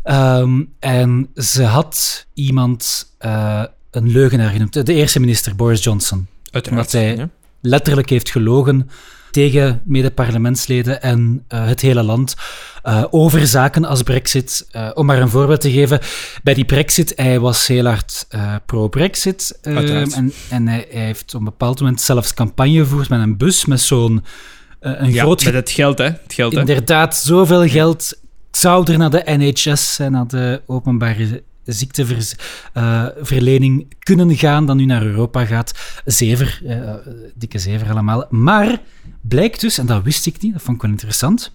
[0.03, 4.85] Ehm, en ze had iemand eh, een leugenaar genoemd.
[4.85, 6.27] De eerste minister, Boris Johnson.
[6.51, 6.69] Uiteraard.
[6.85, 7.29] omdat hij- ja.
[7.61, 8.89] letterlijk heeft gelogen
[9.33, 12.35] tegen mede-parlementsleden en eh, het hele land
[12.83, 14.67] eh, over zaken als Brexit.
[14.71, 15.99] Eh, om maar een voorbeeld te geven,
[16.43, 18.27] bij die Brexit, hij was heel hard
[18.65, 19.59] pro-Brexit.
[19.61, 20.13] eh, Uiteraard.
[20.13, 23.65] en en hij, hij heeft op een bepaald moment zelfs campagne gevoerd met een bus
[23.65, 24.23] met zo'n
[24.79, 26.03] een Ja, groot met het geld, hè.
[26.03, 26.59] Het geld, hè.
[26.59, 28.19] Inderdaad, zoveel geld
[28.51, 35.03] zou er naar de NHS en naar de openbare ziekteverlening kunnen gaan dan nu naar
[35.05, 35.71] Europa gaat.
[36.05, 36.61] Zever,
[37.35, 38.25] dikke zever allemaal.
[38.29, 38.77] Maar
[39.27, 41.51] blijkt dus, en dat wist ik niet, dat vond ik wel interessant,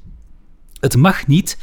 [0.81, 1.59] het mag niet.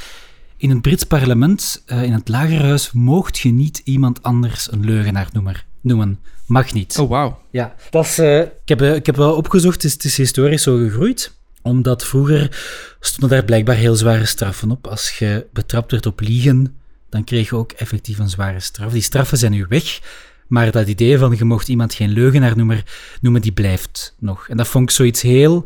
[0.58, 5.30] In het Brits parlement, eh, in het lagerhuis, moogt je niet iemand anders een leugenaar
[5.34, 5.56] noemen.
[5.82, 6.20] noemen.
[6.46, 6.98] Mag niet.
[7.00, 7.41] Oh, wauw.
[7.50, 10.18] Ja, dat is, eh, ik, heb, eh, ik heb wel opgezocht, het is, het is
[10.18, 11.34] historisch zo gegroeid.
[11.62, 12.58] Omdat vroeger
[13.00, 14.88] stonden daar blijkbaar heel zware straffen op.
[14.88, 16.78] Als je betrapt werd op liegen,
[17.10, 18.91] dan kreeg je ook effectief een zware straf.
[18.91, 20.00] Die straffen zijn nu weg,
[20.48, 22.84] maar dat idee van je mocht iemand geen leugenaar noemen,
[23.22, 24.48] noemen die blijft nog.
[24.50, 25.65] En dat vond ik zoiets heel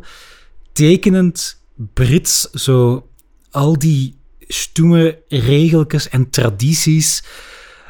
[0.72, 1.58] tekenend
[1.94, 3.08] Brits, zo
[3.50, 7.22] al die stoeme regeltjes en tradities.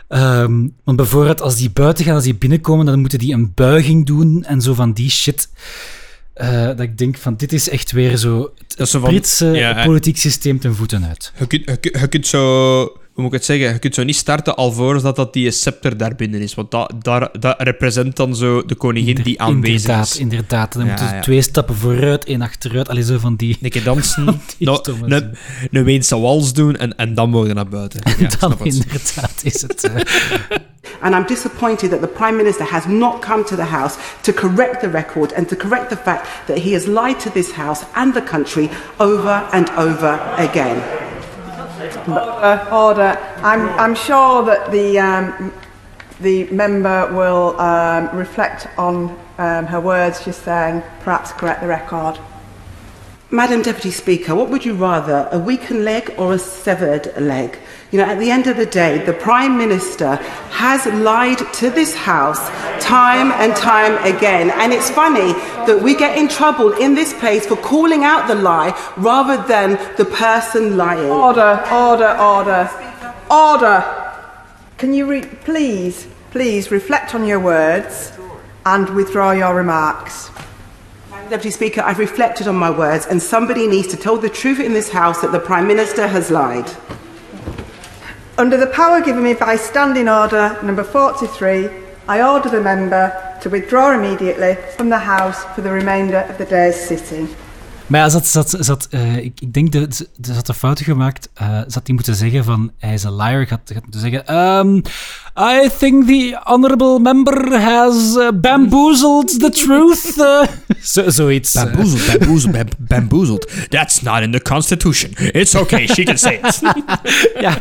[0.09, 4.07] Ehm, want bijvoorbeeld als die buiten gaan, als die binnenkomen, dan moeten die een buiging
[4.07, 5.49] doen en zo van die shit.
[6.35, 9.09] eh, dat ik denk van, dit is echt weer zo het Dat is zo van-
[9.11, 11.33] Britse ja, politiek systeem ten voeten uit.
[11.39, 13.00] Je kunt, je, kunt- je kunt zo...
[13.21, 13.75] Hoe moet ik het zeggen?
[13.75, 16.55] Je kunt zo niet starten alvorens dat, dat die scepter daar binnen is.
[16.55, 20.17] Want dat, dat, dat represent dan zo de koningin die aanwezig inderdaad, is.
[20.17, 21.21] Inderdaad, dan Ja, moeten ze ja.
[21.21, 22.89] twee stappen vooruit, één achteruit.
[22.89, 23.57] Allee, zo van die...
[23.63, 24.81] Een keer dansen, nou,
[25.71, 28.01] een, Weense wals doen en, en dan mogen we naar buiten.
[28.19, 29.85] Ja, dan inderdaad is het...
[29.85, 30.57] eh,
[31.03, 34.81] And I'm disappointed that the Prime Minister has not come to the House to correct
[34.81, 38.15] the record and to correct the fact that he has lied to this House and
[38.15, 41.10] the country over and over again.
[41.97, 43.19] Order, order.
[43.39, 45.53] I'm, I'm sure that the, um,
[46.21, 52.19] the member will um, reflect on um, her words she's saying, perhaps correct the record.
[53.31, 57.59] Madam Deputy Speaker, what would you rather, a weakened leg or a severed leg?
[57.91, 60.15] You know, at the end of the day, the Prime Minister
[60.53, 62.49] has lied to this House
[62.81, 64.51] time and time again.
[64.51, 65.33] And it's funny
[65.67, 69.73] that we get in trouble in this place for calling out the lie rather than
[69.97, 71.11] the person lying.
[71.11, 72.71] Order, order, order.
[73.29, 74.13] Order.
[74.79, 78.13] Can you re- please, please reflect on your words
[78.67, 80.31] and withdraw your remarks?
[81.29, 84.73] Deputy Speaker, I've reflected on my words, and somebody needs to tell the truth in
[84.73, 86.69] this House that the Prime Minister has lied.
[88.41, 91.69] Under the power given me by Standing Order number 43,
[92.09, 96.47] I order the member to withdraw immediately from the House for the remainder of the
[96.47, 97.29] day's sitting.
[97.87, 101.29] Maar ja, had, ze had, eh, ik, ik denk dat ze, had een fout gemaakt.
[101.35, 103.47] Eh, ze had die moeten zeggen van, hij is een liar.
[103.47, 104.83] Ze had, had moeten zeggen, um,
[105.43, 110.19] I think the honorable member has eh, bamboozled the truth.
[110.19, 110.47] eh.
[110.83, 111.55] Zo, zoiets.
[111.55, 111.65] eh.
[111.65, 113.51] Bamboozled, bamboozled, bam- bamboozled.
[113.69, 115.11] That's not in the Constitution.
[115.17, 116.61] It's okay, she can say it.
[117.41, 117.59] ja.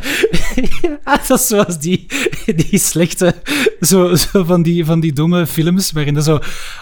[0.81, 2.05] ja, dat is zoals die,
[2.55, 3.35] die slechte,
[3.81, 6.39] zo, zo van, die, van die domme films, waarin dat zo...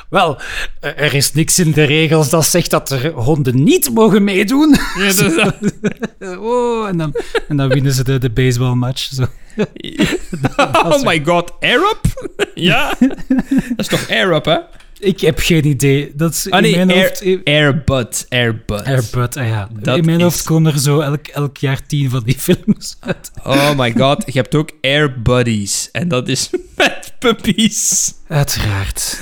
[0.09, 0.37] Wel,
[0.79, 4.77] eh, er is niks in de regels dat zegt dat er honden niet mogen meedoen.
[6.39, 7.13] oh, en, dan,
[7.47, 9.09] en dan winnen ze de, de baseballmatch.
[9.13, 9.25] Zo.
[10.83, 11.99] oh my god, Arab?
[12.55, 12.93] ja?
[12.99, 14.57] Dat is toch Arab, hè?
[14.99, 16.11] Ik heb geen idee.
[16.15, 17.43] Dat is Ah nee, in mijn Air, hoofd...
[17.43, 18.25] Airbud.
[18.29, 18.83] Airbud.
[18.85, 19.69] Airbud, ah ja.
[19.79, 22.97] Dat in mijn is- hoofd komen er zo elk, elk jaar tien van die films
[22.99, 23.31] uit.
[23.43, 25.89] Oh my god, je hebt ook Air Buddies.
[25.91, 28.13] En dat is met puppies.
[28.27, 29.21] Uiteraard.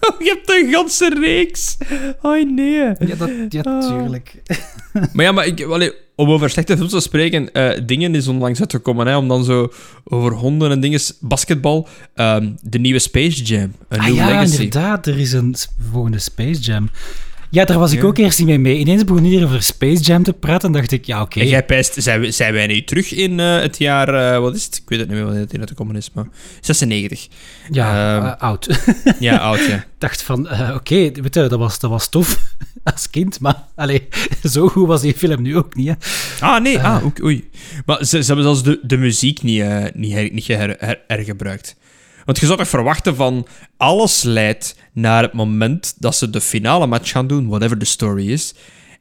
[0.00, 1.76] Oh, je hebt een ganse reeks.
[2.22, 2.72] Oh nee.
[2.98, 4.42] Ja, dat, ja tuurlijk.
[5.12, 8.60] Maar ja, maar ik, allee, om over slechte films te spreken, eh, dingen is onlangs
[8.60, 9.72] uitgekomen, hè, om dan zo
[10.04, 14.52] over honden en dingen, basketbal, ehm, de nieuwe Space Jam, een Ah ja, legacy.
[14.62, 15.06] inderdaad.
[15.06, 15.54] Er is een
[15.90, 16.90] volgende Space Jam.
[17.50, 18.04] Ja, daar was ik Ja.
[18.06, 18.78] ook eerst niet mee mee.
[18.78, 21.40] Ineens begon iedereen over Space Jam te praten en dacht ik, ja, oké.
[21.40, 24.54] En jij pijst, zijn, we- zijn wij nu terug in eh, het jaar, eh, wat
[24.54, 24.76] is het?
[24.76, 26.26] Ik weet het niet meer wanneer het is, maar
[26.60, 27.28] 96.
[27.70, 28.26] Ja, Ehm.
[28.26, 28.80] eh, oud.
[29.18, 29.74] Ja, oud, ja.
[29.76, 32.42] Ik dacht van, oké, weet je, dat was, dat was tof
[32.94, 34.08] als kind, maar allee,
[34.52, 35.94] zo goed was die film nu ook niet, hè.
[36.46, 37.48] Ah, nee, ah, oei.
[37.86, 41.76] Maar ze, ze hebben zelfs de, de muziek niet, niet, her, niet her, her- hergebruikt.
[42.26, 46.86] Want je zou toch verwachten van alles leidt naar het moment dat ze de finale
[46.86, 48.54] match gaan doen, whatever the story is.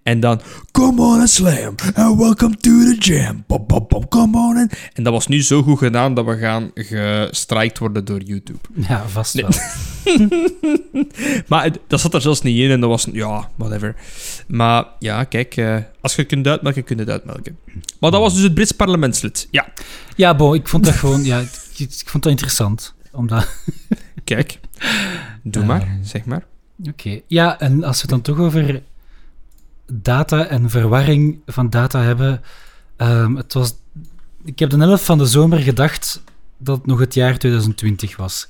[0.03, 3.43] En dan, come on and slam, and welcome to the jam.
[3.47, 4.57] Bom, bom, bom, come on.
[4.57, 4.73] And...
[4.93, 8.59] En dat was nu zo goed gedaan dat we gaan gestrikt worden door YouTube.
[8.87, 9.45] Ja, vast Nee.
[9.45, 9.59] wel.
[11.47, 13.95] Maar het- dat zat er zelfs niet in en dat was, ja, whatever.
[14.47, 17.57] Maar ja, kijk, eh, als je het kunt uitmelken, kun je het uitmelken.
[17.99, 19.47] Maar dat was dus het Brits parlementslid.
[19.51, 19.67] Ja,
[20.15, 22.93] Ja, bon, ik vond dat gewoon, ja, ik, ik vond dat interessant.
[23.15, 23.47] Omdat,
[24.23, 24.59] kijk.
[25.43, 25.67] Doe Eh.
[25.67, 26.45] maar, zeg maar.
[26.89, 27.19] oké.
[27.27, 28.81] Ja, en als we het dan toch over
[29.91, 32.41] data en verwarring van data hebben.
[32.97, 33.73] ehm, het was,
[34.45, 36.23] ik heb de helft van de zomer gedacht
[36.57, 38.47] dat het nog het jaar 2020 was.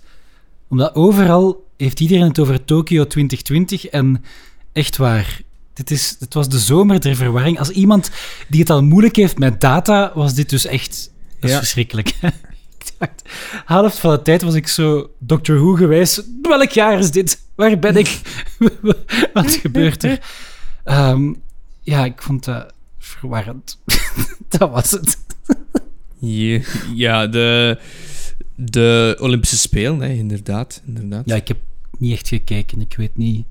[0.67, 4.23] Omdat overal heeft iedereen het over Tokio 2020 en
[4.71, 5.41] echt waar.
[5.73, 7.59] Dit, is, dit was de zomer der verwarring.
[7.59, 8.11] Als iemand
[8.47, 11.57] die het al moeilijk heeft met data, was dit dus echt dat is Ja.
[11.57, 12.13] verschrikkelijk.
[13.15, 13.29] de
[13.65, 16.29] helft van de tijd was ik zo Doctor Who geweest.
[16.41, 17.43] Welk jaar is dit?
[17.55, 18.21] Waar ben ik?
[19.33, 20.19] Wat gebeurt er?
[20.83, 21.33] Ehm,
[21.81, 23.79] ja, ik vond dat verwarrend.
[24.57, 25.17] dat was het.
[26.19, 26.59] Ja,
[26.93, 27.79] ja, de,
[28.55, 31.23] de Olympische Spelen, hè, inderdaad, inderdaad.
[31.25, 31.57] Ja, ik heb
[31.97, 32.81] niet echt gekeken.
[32.81, 33.45] Ik weet niet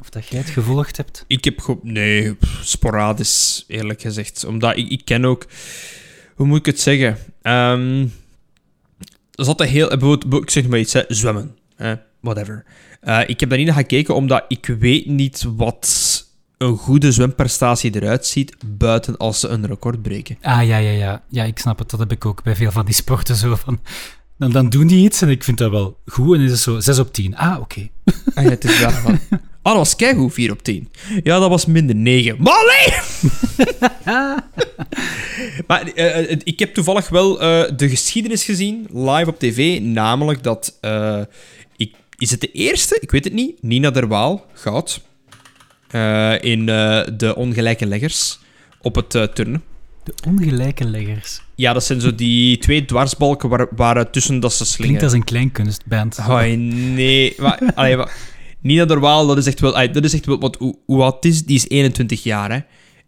[0.00, 1.24] of dat jij het gevolgd hebt.
[1.26, 1.78] Ik heb.
[1.82, 4.44] Nee, sporadisch, eerlijk gezegd.
[4.44, 5.46] Omdat ik, ik ken ook...
[6.34, 7.18] Hoe moet ik het zeggen?
[7.42, 8.06] Ehm
[9.32, 9.88] dat is altijd heel...
[9.88, 11.56] Bijvoorbeeld, ik zeg maar iets, hè, zwemmen.
[11.76, 12.64] Hè, whatever.
[13.00, 16.10] Eh, ik heb daar niet naar gekeken, omdat ik weet niet wat
[16.58, 20.38] een goede zwemprestatie eruit ziet, buiten als ze een record breken.
[20.42, 21.22] Ah, ja, ja, ja.
[21.28, 21.90] Ja, ik snap het.
[21.90, 23.80] Dat heb ik ook bij veel van die sporten zo van...
[24.38, 26.36] dan, dan doen die iets en ik vind dat wel goed.
[26.36, 27.36] En is het zo 6 op 10.
[27.36, 27.88] Ah, oké.
[28.34, 29.18] Ah, ja, het is daar van.
[29.62, 30.88] Ah, dat was keigoed, 4 op 10.
[31.22, 32.36] Ja, dat was minder 9.
[32.38, 32.98] Maar nee!
[35.66, 39.80] maar eh, eh, ik heb toevallig wel eh, de geschiedenis gezien, live op tv.
[39.80, 40.78] Namelijk dat...
[40.80, 41.20] eh,
[41.76, 42.98] ik, is het de eerste?
[43.00, 43.62] Ik weet het niet.
[43.62, 45.00] Nina Derwaal, goud.
[45.90, 48.38] eh, in eh, de ongelijke leggers.
[48.80, 49.62] Op het turnen.
[50.04, 51.40] De ongelijke leggers.
[51.54, 54.86] Ja, dat zijn zo die twee dwarsbalken waar, waar tussen dat ze slingen.
[54.86, 56.18] Klinkt als een kleinkunstband.
[56.18, 56.42] Oh,
[56.94, 57.34] nee.
[57.38, 58.12] Maar, allee, maar,
[58.62, 59.92] Nina Dorwaal, dat is echt wel...
[59.92, 61.44] dat is echt wel want hoe, is?
[61.44, 62.60] Die is 21 jaar, hè.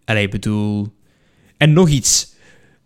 [0.04, 0.92] Allee, ik bedoel...
[1.56, 2.34] En nog iets.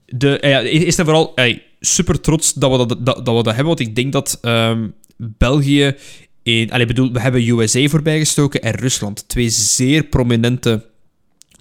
[0.07, 3.43] De, eh, ja, eerst en vooral allee, super trots dat we dat, dat, dat we
[3.43, 5.95] dat hebben, want ik denk dat ehm, België...
[6.43, 9.29] In, allee, bedoel, we hebben USA voorbijgestoken en Rusland.
[9.29, 10.87] Twee zeer prominente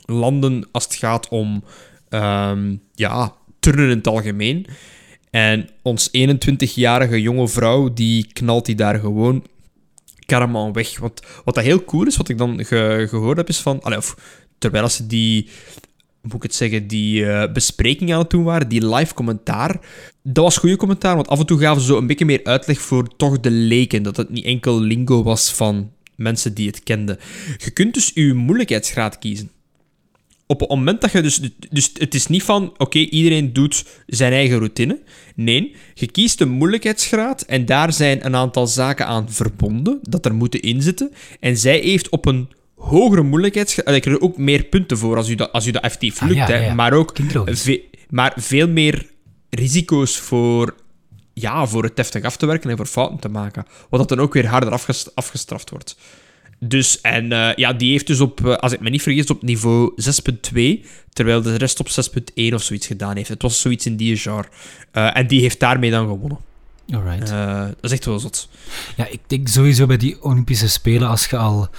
[0.06, 1.64] landen als het gaat om
[2.10, 4.66] ehm, ja, turnen in het algemeen.
[5.30, 9.44] En ons 21-jarige jonge vrouw, die knalt die daar gewoon
[10.28, 11.00] karman weg.
[11.00, 13.96] Want wat dat heel cool is, wat ik dan ge- gehoord heb, is van...
[13.96, 14.16] Of,
[14.58, 15.44] terwijl ze die,
[16.22, 19.80] hoe moet ik het zeggen, die eh, bespreking aan het doen waren, die live commentaar,
[20.24, 22.80] dat was goede commentaar, want af en toe gaven ze zo een beetje meer uitleg
[22.82, 27.20] voor toch de leken, dat het niet enkel lingo was van mensen die het kenden.
[27.58, 29.52] Je kunt dus je moeilijkheidsgraad kiezen
[30.48, 31.40] op het moment dat je dus...
[31.70, 35.00] Dus het is niet van, oké, iedereen doet zijn eigen routine.
[35.36, 40.34] Nee, je kiest een moeilijkheidsgraad en daar zijn een aantal zaken aan verbonden dat er
[40.34, 41.12] moeten inzitten.
[41.40, 43.96] En zij heeft op een hogere moeilijkheidsgraad...
[43.96, 46.28] Ik krijg er ook meer punten voor als u dat, als u dat effectief Ah,
[46.28, 46.66] lukt, ja, hè.
[46.66, 46.74] ja.
[46.74, 49.06] Maar ook ve- maar veel meer
[49.50, 50.76] risico's voor,
[51.34, 53.66] ja, voor het deftig af te werken en voor fouten te maken.
[53.90, 55.98] Wat dat dan ook weer harder afges- afgestraft wordt.
[56.60, 59.42] Dus, en eh, ja, die heeft dus op, eh, als ik me niet vergis, op
[59.42, 63.30] niveau 6.2, terwijl de rest op 6.1 of zoiets gedaan heeft.
[63.30, 64.48] Het was zoiets in die genre.
[64.92, 66.38] Eh, en die heeft daarmee dan gewonnen.
[66.94, 67.28] Alright.
[67.28, 68.50] Dat is echt wel zot.
[68.96, 71.70] Ja, ik denk sowieso bij die Olympische Spelen, als je al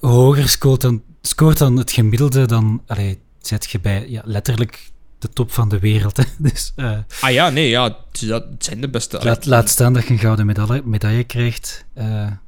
[0.00, 5.28] hoger scoort dan, scoort dan het gemiddelde, dan allee, zet je bij ja, letterlijk de
[5.28, 6.16] top van de wereld.
[6.16, 6.24] Hè.
[6.50, 6.72] Dus
[7.20, 9.18] Ah ja, nee, ja, het, dat zijn de beste.
[9.22, 11.84] Laat, laat staan dat je een gouden medaille, medaille krijgt.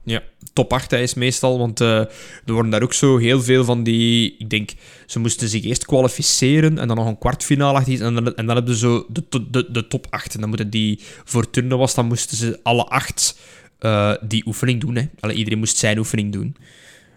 [0.05, 1.99] Ja, top 8 hij is meestal, want eh,
[2.45, 4.35] er worden daar ook zo heel veel van die...
[4.39, 4.71] Ik denk,
[5.07, 8.57] ze moesten zich eerst kwalificeren en dan nog een kwartfinale achter en dan, en dan
[8.57, 10.35] hebben ze zo de, de, de, top 8.
[10.35, 13.39] En dan moeten die voor turnen was, dan moesten ze alle acht
[13.79, 14.97] eh, die oefening doen.
[14.97, 15.33] Hè.
[15.33, 16.57] Iedereen moest zijn oefening doen.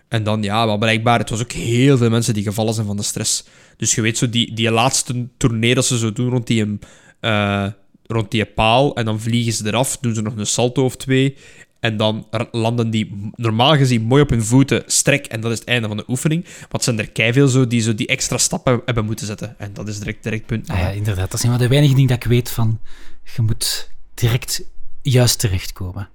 [0.07, 2.97] En dan, ja, wel blijkbaar, het was ook heel veel mensen die gevallen zijn van
[2.97, 3.43] de stress.
[3.77, 6.79] Dus je weet zo, die, die laatste tournee dat ze zo doen rond die,
[7.19, 7.67] eh,
[8.07, 11.35] rond die paal, en dan vliegen ze eraf, doen ze nog een salto of twee,
[11.85, 15.67] en dan landen die normaal gezien mooi op hun voeten, strek, en dat is het
[15.67, 16.45] einde van de oefening.
[16.69, 19.55] Want zijn er keiveel zo die zo die extra stappen hebben moeten zetten.
[19.59, 20.69] En dat is direct, direct punt.
[20.69, 22.79] ah ja, inderdaad, dat is een van de weinige dingen dat ik weet van,
[23.35, 24.63] je moet direct
[25.01, 26.09] juist terechtkomen.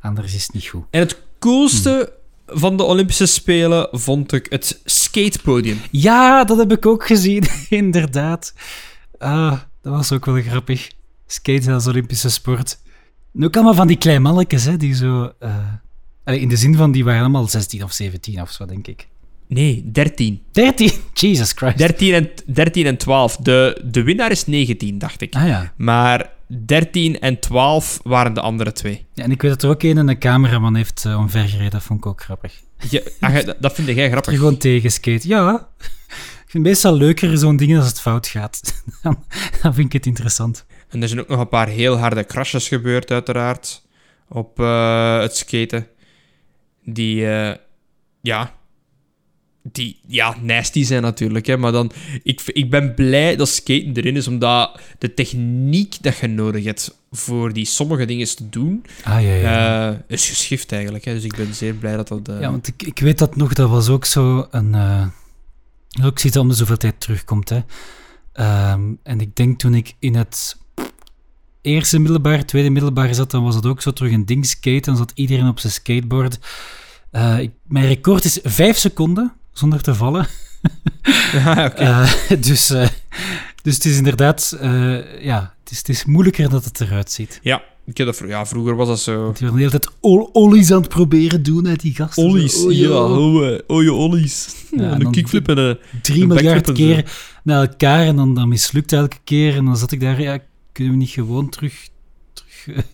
[0.00, 0.84] Anders is het niet goed.
[0.90, 2.12] En het coolste
[2.46, 5.80] van de Olympische Spelen vond ik het skatepodium.
[5.90, 8.54] Ja, dat heb ik ook gezien, inderdaad.
[9.18, 10.90] Ah, dat was ook wel grappig.
[11.26, 12.78] Skaten als Olympische sport.
[13.36, 15.32] En ook allemaal van die kleine mannetjes, hè, die zo...
[15.38, 15.56] eh,
[16.24, 19.08] allee, in de zin van, die waren allemaal 16 of 17 of zo, denk ik.
[19.48, 20.42] Nee, 13.
[20.52, 20.90] 13?
[21.14, 21.78] Jesus Christ.
[21.78, 23.36] 13 en, 13 en 12.
[23.36, 25.34] De, de winnaar is 19, dacht ik.
[25.34, 25.72] Ah ja.
[25.76, 26.30] Maar
[26.66, 29.06] 13 en 12 waren de andere twee.
[29.14, 29.24] ja.
[29.24, 31.70] En ik weet dat er ook een, een cameraman heeft uh, omvergereden.
[31.70, 32.60] Dat vond ik ook grappig.
[32.90, 34.34] Ja, ah, dat- vind jij Er grappig.
[34.34, 35.28] gewoon tegen skate.
[35.28, 35.68] Ja.
[35.78, 38.60] Ik vind het meestal leuker zo'n dingen als het fout gaat.
[39.02, 39.24] dan,
[39.62, 40.66] dan vind ik het interessant.
[40.96, 43.82] En er zijn ook nog een paar heel harde crashes gebeurd, uiteraard.
[44.28, 45.86] Op eh, het skaten.
[46.84, 47.54] Die, eh,
[48.20, 48.54] ja...
[49.72, 51.46] Die, ja, nasty zijn natuurlijk.
[51.46, 51.92] Hè, maar dan...
[52.22, 56.98] Ik, ik ben blij dat skaten erin is, omdat de techniek dat je nodig hebt
[57.10, 59.90] voor die sommige dingen te doen, Ah ja, ja.
[59.90, 61.04] eh, is geschift eigenlijk.
[61.04, 62.26] Hè, dus ik ben zeer blij dat dat...
[62.26, 64.74] Ja, want ik, ik weet dat nog, dat was ook zo een...
[66.02, 67.60] ook zoiets dat om de zoveel tijd terugkomt, hè.
[68.32, 70.56] Ehm, en ik denk toen ik in het
[71.66, 74.80] eerste middelbaar, tweede middelbaar zat, dan was het ook zo terug een ding skate.
[74.80, 76.38] Dan zat iedereen op zijn skateboard.
[77.10, 80.26] Eh, ik, mijn record is vijf seconden, zonder te vallen.
[81.32, 81.74] Ja.
[81.74, 82.88] Eh, dus, eh,
[83.62, 84.56] dus het is inderdaad...
[85.20, 87.38] ja, het is, het is moeilijker dat het eruit ziet.
[87.42, 89.12] Ja, ik heb dat ja, vroeger was dat zo.
[89.12, 92.24] Die waren de hele tijd ol- ollies aan het proberen doen, hè, die gasten.
[92.24, 92.88] Ollies, oh, ja,
[93.66, 94.54] oh, je ollies.
[94.70, 95.78] Ja, Ja, en een kickflip en een...
[96.02, 99.56] drie Een miljard keer naar elkaar en dan, dan mislukt elke keer.
[99.56, 100.38] En dan zat ik daar, ja,
[100.76, 101.88] kunnen we niet gewoon terug...
[102.32, 102.66] terug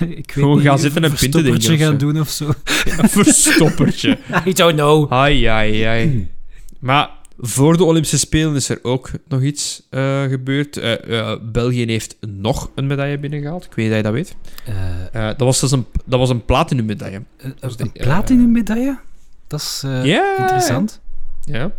[0.00, 2.46] ik weet Gewoon niet, gaan zitten en een punten denken gaan doen of zo.
[2.98, 4.18] Een verstoppertje.
[4.46, 5.12] I don't know.
[5.12, 6.30] Ai, ai, ai.
[6.78, 10.76] Maar voor de Olympische Spelen is er ook nog iets eh, gebeurd.
[10.76, 13.64] Eh, eh, België heeft nog een medaille binnengehaald.
[13.64, 14.36] Ik weet dat je dat weet.
[14.64, 17.22] Eh, Eh, dat was dus een, dat was een platinum medaille.
[17.36, 18.98] een Dus platinum medaille?
[19.46, 21.00] Dat is eh, Ja, interessant.
[21.44, 21.72] Ja.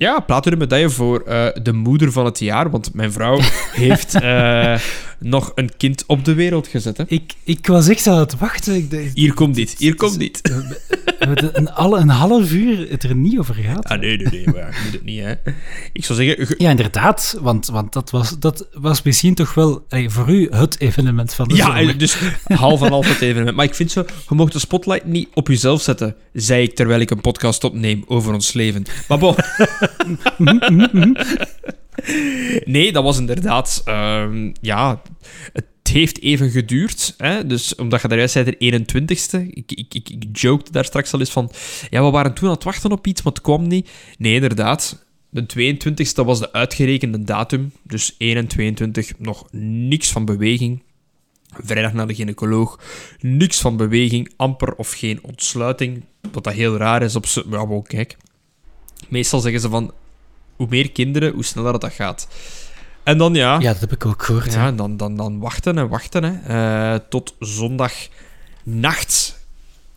[0.00, 2.70] Ja, platinum medaille voor eh, de moeder van het jaar.
[2.70, 3.38] Want mijn vrouw
[3.84, 4.78] heeft eh,
[5.20, 6.96] nog een kind op de wereld gezet.
[6.96, 7.04] Hè.
[7.06, 8.74] Ik, ik was echt aan het wachten.
[8.74, 10.40] Ik dacht, Hier komt dit, hier komt dit.
[10.42, 10.76] we
[11.18, 13.84] hebben het een, half uur het er niet over gehad.
[13.84, 14.46] Ah, nee, nee, nee.
[14.46, 15.32] Maar ja, je moet het niet, hè.
[15.92, 16.46] Ik zou zeggen...
[16.46, 17.38] ge- Ja, inderdaad.
[17.40, 21.48] Want, want dat, was, dat was misschien toch wel allee, voor u het evenement van
[21.48, 21.88] de Ja, zomer.
[21.88, 22.16] en dus
[22.54, 23.56] half en half het evenement.
[23.56, 27.00] Maar ik vind zo, je mocht de spotlight niet op jezelf zetten, zei ik terwijl
[27.00, 28.84] ik een podcast opneem over ons leven.
[29.08, 29.34] Maar bon.
[32.64, 33.82] nee, dat was inderdaad...
[33.84, 35.02] ehm, ja,
[35.52, 37.14] het heeft even geduurd.
[37.16, 37.46] Hè?
[37.46, 39.48] Dus omdat je daaruit zei, de 21ste.
[39.50, 41.50] Ik, ik, ik, joked daar straks al eens van...
[41.90, 43.90] Ja, we waren toen aan het wachten op iets, maar het kwam niet.
[44.18, 45.04] Nee, inderdaad.
[45.30, 47.72] De 22ste was de uitgerekende datum.
[47.82, 50.82] Dus 1 en 22 nog niks van beweging.
[51.62, 52.80] Vrijdag naar de gynaecoloog.
[53.20, 56.04] Niks van beweging, amper of geen ontsluiting.
[56.32, 57.44] Wat dat heel raar is op ze.
[57.50, 58.16] Ja, maar kijk.
[59.08, 59.92] Meestal zeggen ze van...
[60.60, 62.28] Hoe meer kinderen, hoe sneller dat gaat.
[63.02, 63.58] En dan ja...
[63.60, 64.52] Ja, dat heb ik ook gehoord.
[64.52, 66.24] Ja, dan, dan, dan wachten en wachten.
[66.24, 66.92] Hè.
[66.94, 67.34] Eh, tot
[68.64, 69.38] zondagnacht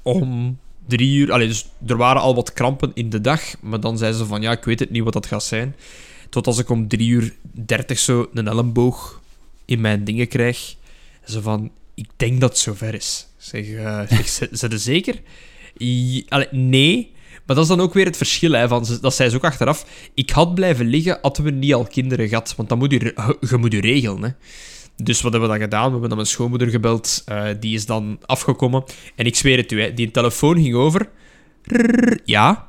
[0.02, 1.32] om drie uur.
[1.32, 3.42] Allee, dus er waren al wat krampen in de dag.
[3.62, 5.76] Maar dan zeiden ze van ja, ik weet het niet wat dat gaat zijn.
[6.30, 9.22] Tot als ik om drie uur dertig zo een elleboog
[9.66, 10.76] in mijn dingen krijg.
[11.26, 13.28] Ze van, ik denk dat het zover is.
[13.38, 15.22] Zeg, eh zeg ze- er zeker?
[15.80, 17.12] I- allee, nee.
[17.46, 18.52] Maar dat is dan ook weer het verschil.
[18.52, 19.86] Hè, van, dat zei ze ook achteraf.
[20.14, 22.54] Ik had blijven liggen, hadden we niet al kinderen gehad.
[22.58, 23.00] Want dan moet je,
[23.50, 24.24] je moet je regelen.
[24.24, 24.30] Hè.
[25.04, 25.86] Dus wat hebben we dan gedaan?
[25.86, 27.22] We hebben dan mijn schoonmoeder gebeld.
[27.26, 28.84] eh, die is dan afgekomen.
[29.16, 31.10] En ik zweer het u, hè, die telefoon ging over.
[32.26, 32.68] Ja.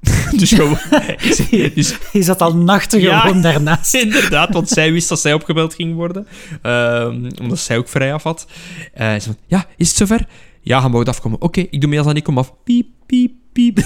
[0.36, 0.78] dus gewoon...
[1.74, 3.20] dus Je zat al nachten Ja.
[3.20, 3.94] gewoon daarnaast.
[4.04, 6.26] Inderdaad, want zij wist dat zij opgebeld ging worden.
[6.62, 8.46] Ehm, omdat zij ook vrij af had.
[8.94, 10.26] Eh, ze van, ja, is het zover?
[10.60, 11.40] Ja, je mag afkomen.
[11.40, 12.52] Oké, ik doe mijn jas aan, ik kom af.
[12.64, 13.80] Piep, piep, piep.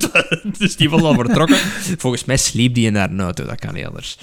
[0.58, 1.56] dus die was al vertrokken.
[1.98, 4.18] Volgens mij sliep die in haar auto, dat kan niet anders.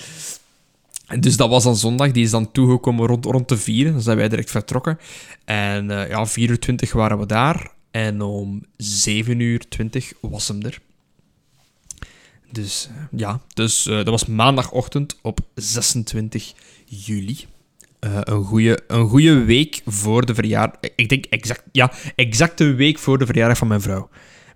[1.20, 3.92] Dus dat was dan zondag, die is dan toegekomen rond, rond de vier.
[3.92, 5.00] Dan zijn wij direct vertrokken.
[5.46, 7.72] En eh, ja, 4 uur 20 waren we daar.
[7.92, 10.80] En om 7 uur 20 was hem er.
[12.52, 16.54] Dus eh, ja, dus, eh, dat was maandagochtend op 26
[16.86, 17.38] juli.
[18.00, 20.80] Een goede een goeie week voor de verjaardag.
[20.96, 24.10] Ik denk exact, ja, exact een week voor de verjaardag van mijn vrouw.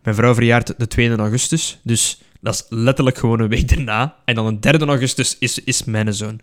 [0.06, 4.16] Mijn vrouw verjaart de 2 augustus, dus dat is letterlijk gewoon een week daarna.
[4.26, 6.40] En dan een 3 augustus is, is mijn zoon.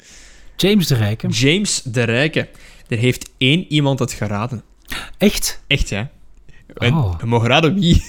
[0.57, 1.29] James de Rijke.
[1.29, 2.49] James de Rijke.
[2.89, 4.63] Er heeft één iemand het geraden.
[5.19, 5.63] Echt?
[5.67, 6.11] Echt, ja.
[6.77, 7.15] En Oh.
[7.21, 8.05] je mag raden wie.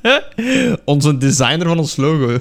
[0.84, 2.38] Onze designer van ons logo.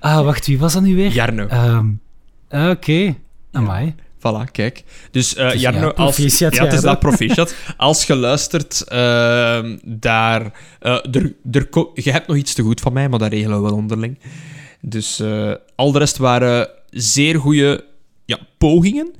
[0.00, 1.10] Ah, wacht, wie was dat nu weer?
[1.10, 1.46] Jarno.
[1.46, 1.88] Ehm,
[2.70, 3.16] Oké.
[3.52, 3.94] Amai.
[4.26, 4.84] Voilà, kijk.
[5.10, 6.16] Dus Jarno, ja, als...
[6.38, 7.54] ja, het is dat proficiat.
[7.76, 10.52] Als je luistert, ehm, daar...
[10.80, 13.68] eh, er, er, je hebt nog iets te goed van mij, maar dat regelen we
[13.68, 14.18] wel onderling.
[14.80, 17.84] Dus eh, al de rest waren zeer goede
[18.24, 19.14] ja, pogingen.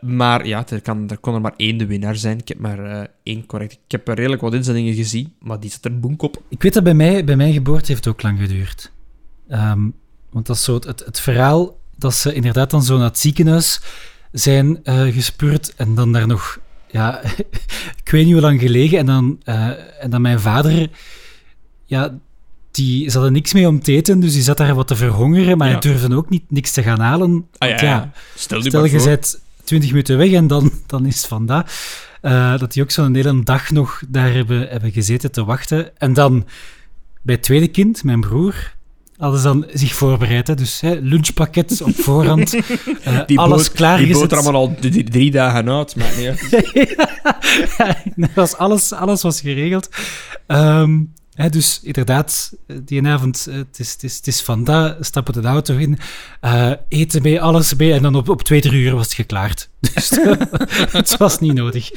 [0.00, 2.38] Maar ja, er, kan, er kon er maar één de winnaar zijn.
[2.38, 3.72] Ik heb maar één correct.
[3.72, 6.42] Ik heb er redelijk wat inzendingen gezien, maar die zit er boenk op.
[6.48, 8.92] Ik weet dat bij mij, bij mijn geboorte heeft het ook lang geduurd.
[9.48, 9.88] Ehm,
[10.30, 13.80] want dat is zo het, het verhaal dat ze inderdaad dan zo naar het ziekenhuis
[14.32, 16.58] zijn eh gespeurd en dan daar nog,
[16.90, 17.20] ja,
[18.04, 18.98] ik weet niet hoe lang gelegen.
[18.98, 19.70] En dan, eh,
[20.04, 20.90] en dan mijn vader,
[21.84, 22.18] ja,
[22.70, 25.58] die, ze hadden niks mee om te eten, dus die zat daar wat te verhongeren,
[25.58, 25.72] maar Ja.
[25.72, 27.46] hij durfde ook niet niks te gaan halen.
[27.58, 28.10] Ah, ja, ja, ja.
[28.34, 31.96] Stel je Stel, bent 20 minuten weg en dan, dan is het vandaag.
[32.20, 35.98] Eh, dat die ook zo'n hele dag nog daar hebben, hebben gezeten te wachten.
[35.98, 36.46] En dan
[37.22, 38.74] bij het tweede kind, mijn broer,
[39.18, 40.46] ze dan zich voorbereid.
[40.46, 40.54] Hè?
[40.54, 42.54] Dus hè, lunchpakket op voorhand,
[43.02, 44.12] eh, Die alles boot, klaargezet.
[44.12, 46.96] Die boot er allemaal al drie, dagen uit, maar nee.
[48.16, 49.88] Dat was alles, alles was geregeld.
[50.46, 51.00] Ehm,
[51.34, 55.42] hè, dus inderdaad, eh, die avond, eh, het is, het is, het is vandaag, stappen
[55.42, 55.98] de auto in,
[56.88, 59.68] eten mee, alles mee, en dan op, op twee, drie uur was het geklaard.
[59.94, 60.10] Dus
[60.92, 61.90] het was niet nodig.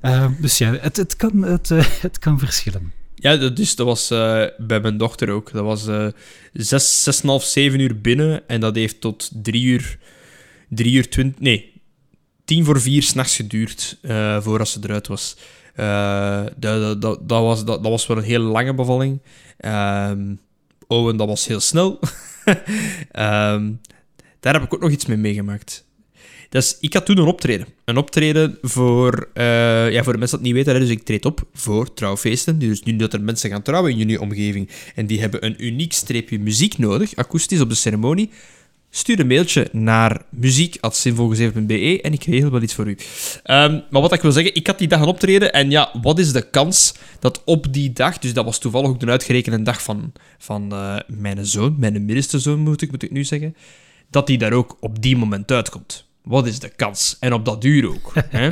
[0.00, 1.68] Ehm, dus ja, het, het, kan, het,
[2.00, 2.92] het kan verschillen.
[3.26, 5.52] Ja, dat, dus dat was eh, bij mijn dochter ook.
[5.52, 6.06] Dat was eh
[6.52, 8.48] zes, zes en half, zeven uur binnen.
[8.48, 9.98] En dat heeft tot drie uur,
[10.68, 11.40] drie uur twintig...
[11.40, 11.72] Nee,
[12.44, 15.36] tien voor vier s'nachts geduurd eh voordat ze eruit was.
[16.56, 19.20] Dat, dat, dat, dat was dat, dat was wel een hele lange bevalling.
[19.58, 20.34] Ehm
[20.86, 21.98] Owen, dat was heel snel.
[23.10, 23.72] Ehm,
[24.40, 25.85] daar heb ik ook nog iets mee meegemaakt.
[26.48, 27.66] Dus ik had toen een optreden.
[27.84, 31.24] Een optreden voor, eh, ja, voor de mensen dat niet weten, hè, dus ik treed
[31.24, 32.58] op voor trouwfeesten.
[32.58, 35.92] Dus nu dat er mensen gaan trouwen in jullie omgeving en die hebben een uniek
[35.92, 38.30] streepje muziek nodig, akoestisch op de ceremonie,
[38.90, 42.96] stuur een mailtje naar muziek.zinvolgezeven.be en ik regel wel iets voor u.
[43.42, 46.18] Ehm, maar wat ik wil zeggen, ik had die dag een optreden en ja, wat
[46.18, 49.82] is de kans dat op die dag, dus dat was toevallig ook de uitgerekende dag
[49.82, 53.56] van, van eh, mijn zoon, mijn middenste zoon moet ik, moet ik nu zeggen,
[54.10, 56.05] dat die daar ook op die moment uitkomt.
[56.26, 57.16] Wat is de kans?
[57.20, 58.12] En op dat duur ook.
[58.28, 58.50] hè?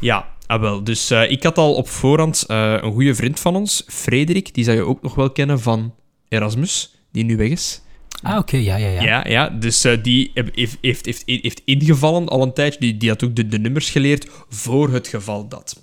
[0.00, 0.84] Ja, ah, wel.
[0.84, 4.64] Dus eh, ik had al op voorhand eh, een goede vriend van ons, Frederik, die
[4.64, 5.94] zou je ook nog wel kennen van
[6.28, 7.80] Erasmus, die nu weg is.
[8.22, 9.02] Ah, oké, ja, ja, ja.
[9.02, 12.80] Ja, ja dus eh, die heeft, heeft, heeft, heeft ingevallen al een tijdje.
[12.80, 15.80] Die, die had ook de, de nummers geleerd voor het geval dat.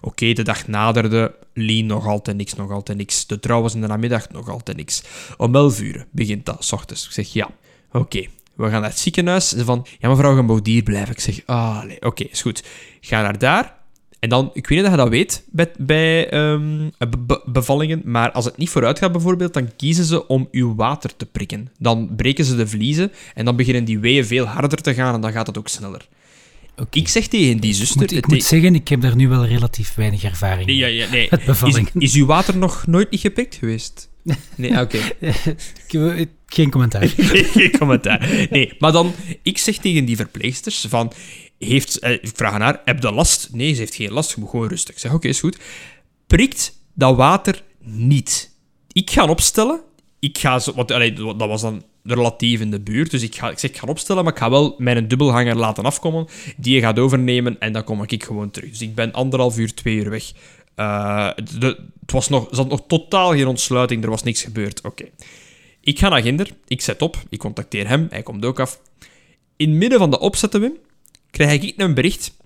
[0.00, 1.34] Oké, de dag naderde.
[1.54, 3.26] Lien nog altijd niks, nog altijd niks.
[3.26, 5.02] De trouw was in de namiddag, nog altijd niks.
[5.36, 7.06] Om 11 uur begint dat, s ochtends.
[7.06, 7.50] Ik zeg ja,
[7.92, 8.26] oké.
[8.56, 9.48] We gaan naar het ziekenhuis.
[9.48, 11.10] Ze van, ja mevrouw, je mag hier blijven.
[11.10, 12.64] Ik zeg, ah, nee, oké, is goed.
[13.00, 13.74] Ga naar daar.
[14.20, 18.02] En dan, ik weet niet dat je dat weet bij, bij ehm, be- be- bevallingen,
[18.04, 21.68] maar als het niet vooruit gaat bijvoorbeeld, dan kiezen ze om uw water te prikken.
[21.78, 25.20] Dan breken ze de vliezen en dan beginnen die weeën veel harder te gaan en
[25.20, 26.08] dan gaat het ook sneller.
[26.76, 26.98] Oké.
[26.98, 28.00] Ik zeg tegen die Ik zuster...
[28.00, 30.96] moet, ik moet zeggen, ik heb daar nu wel relatief weinig ervaring Nee, ja, mee.
[30.96, 31.28] ja, nee.
[31.64, 34.08] Is, is uw water nog nooit niet gepikt geweest?
[34.56, 34.98] Nee, ah, oké.
[36.46, 37.08] Geen commentaar.
[37.54, 38.46] Geen commentaar.
[38.50, 39.12] Nee, maar dan,
[39.42, 41.12] ik zeg tegen die verpleegsters van,
[41.58, 43.48] heeft, eh, ik vraag aan haar, heb je last?
[43.52, 44.94] Nee, ze heeft geen last, je moet gewoon rustig.
[44.94, 45.58] Ik zeg, oké, is goed.
[46.26, 48.50] Prikt dat water niet.
[48.92, 49.80] Ik ga opstellen,
[50.18, 53.50] ik ga zo, want allee, dat was dan relatief in de buurt, dus ik, ga,
[53.50, 56.80] ik zeg, ik ga opstellen, maar ik ga wel mijn dubbelhanger laten afkomen, die je
[56.80, 58.70] gaat overnemen, en dan kom ik gewoon terug.
[58.70, 60.32] Dus ik ben anderhalf uur, twee uur weg.
[60.74, 64.80] Eh, het was nog, er zat nog totaal geen ontsluiting, er was niks gebeurd.
[64.80, 65.04] Oké.
[65.80, 68.80] Ik ga naar Ginder, ik zet op, ik contacteer hem, hij komt ook af.
[69.56, 70.76] In het midden van de opzetten, Wim,
[71.30, 72.36] krijg ik een bericht.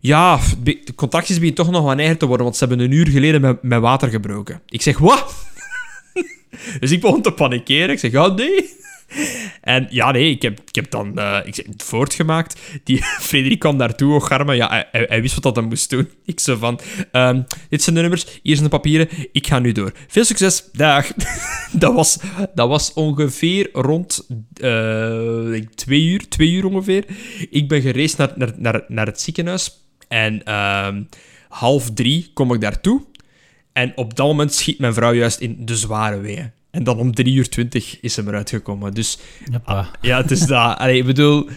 [0.00, 3.40] Ja, de contracties beginnen toch nog eigen te worden, want ze hebben een uur geleden
[3.40, 4.60] met, met water gebroken.
[4.68, 5.34] Ik zeg, wat?
[6.80, 7.90] dus ik begon te panikeren.
[7.90, 8.76] Ik zeg, ja, nee.
[9.60, 12.60] En ja, nee, ik heb, ik heb dan eh, ik het voortgemaakt.
[12.84, 14.54] Die Frederik kwam daartoe, oh garme.
[14.54, 16.08] Ja, hij, wist wat dat hij moest doen.
[16.24, 16.80] Ik zo van,
[17.12, 19.92] ehm, dit zijn de nummers, hier zijn de papieren, ik ga nu door.
[20.08, 21.12] Veel succes, dag.
[21.72, 22.18] dat, was,
[22.54, 27.04] dat was ongeveer rond eh, twee uur, twee uur ongeveer.
[27.50, 29.86] Ik ben gereisd naar, naar, naar, naar het ziekenhuis.
[30.08, 31.02] En ehm,
[31.48, 33.02] half drie kom ik daartoe.
[33.72, 36.52] En op dat moment schiet mijn vrouw juist in de zware weeën.
[36.78, 38.94] En dan om 3 uur 20 is ze eruit gekomen.
[38.94, 39.18] Dus
[39.52, 39.90] Hoppa.
[40.00, 40.78] ja, het is dat.
[40.78, 41.48] Allee, ik bedoel...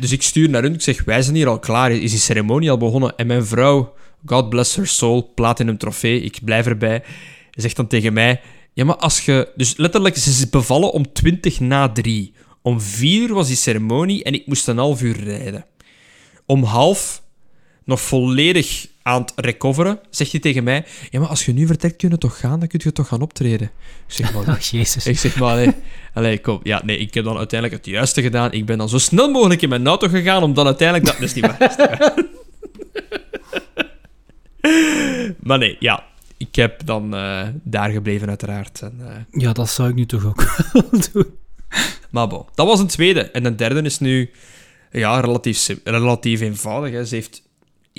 [0.00, 0.74] Dus ik stuur naar hun.
[0.74, 1.90] Ik zeg, wij zijn hier al klaar.
[1.92, 3.16] Is die ceremonie al begonnen?
[3.16, 3.94] En mijn vrouw,
[4.26, 7.02] God bless her soul, platinum trofee, ik blijf erbij,
[7.50, 8.40] zegt dan tegen mij...
[8.72, 9.52] Ja, maar als je...
[9.56, 12.34] Dus letterlijk, ze is bevallen om 20 na 3.
[12.62, 15.64] Om 4 uur was die ceremonie en ik moest een half uur rijden.
[16.46, 17.22] Om half,
[17.84, 20.84] nog volledig aan het recoveren, zegt hij tegen mij...
[21.10, 22.58] Ja, maar als je nu vertrekt, kun je toch gaan?
[22.58, 23.70] Dan kun je toch gaan optreden.
[24.06, 24.48] Ik zeg, maar...
[24.54, 25.06] Oh, jezus.
[25.06, 25.74] Ik zeg maar, nee.
[26.14, 26.60] Allee, kom.
[26.62, 28.52] Ja, nee, ik heb dan uiteindelijk het juiste gedaan.
[28.52, 31.08] Ik ben dan zo snel mogelijk in mijn auto gegaan, om dan uiteindelijk...
[31.08, 31.58] Dat, dat is niet waar.
[31.58, 32.24] dat is niet waar.
[35.40, 36.04] maar nee, ja.
[36.36, 38.80] Ik heb dan eh, daar gebleven, uiteraard.
[38.82, 41.26] En, eh, Ja, dat zou ik nu toch ook wel doen.
[42.10, 43.20] maar bon, dat was een tweede.
[43.20, 44.30] En een derde is nu
[44.90, 46.92] ja, relatief, relatief eenvoudig.
[46.92, 47.04] Hè.
[47.04, 47.42] Ze heeft...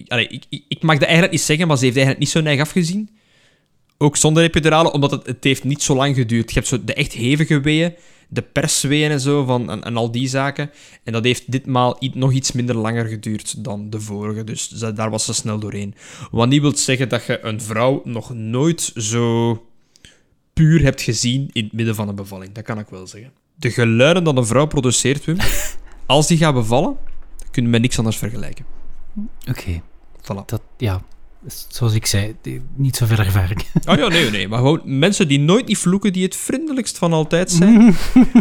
[0.07, 2.41] Allee, ik, ik, ik mag dat eigenlijk niet zeggen, maar ze heeft eigenlijk niet zo
[2.41, 3.09] neig afgezien.
[3.97, 6.49] Ook zonder epidurale, omdat het, het heeft niet zo lang geduurd.
[6.49, 7.93] Je hebt zo de echt hevige weeën,
[8.29, 10.71] de persweeën en zo, van, en, en al die zaken.
[11.03, 14.43] En dat heeft ditmaal i- nog iets minder langer geduurd dan de vorige.
[14.43, 15.95] Dus daar was ze snel doorheen.
[16.31, 19.63] Wat niet wil zeggen dat je een vrouw nog nooit zo
[20.53, 22.51] puur hebt gezien in het midden van een bevalling.
[22.53, 23.31] Dat kan ik wel zeggen.
[23.55, 25.37] De geluiden dat een vrouw produceert, Wim,
[26.05, 26.97] als die gaat bevallen,
[27.51, 28.65] kunnen we met niks anders vergelijken.
[29.49, 29.81] Oké,
[30.21, 30.45] Voilà.
[30.45, 31.01] dat, ja,
[31.67, 32.35] zoals ik zei,
[32.75, 33.63] niet zoveel ervaring.
[33.85, 34.47] Oh ja, nee, nee.
[34.47, 37.95] Maar gewoon mensen die nooit niet vloeken, die het vriendelijkst van altijd zijn.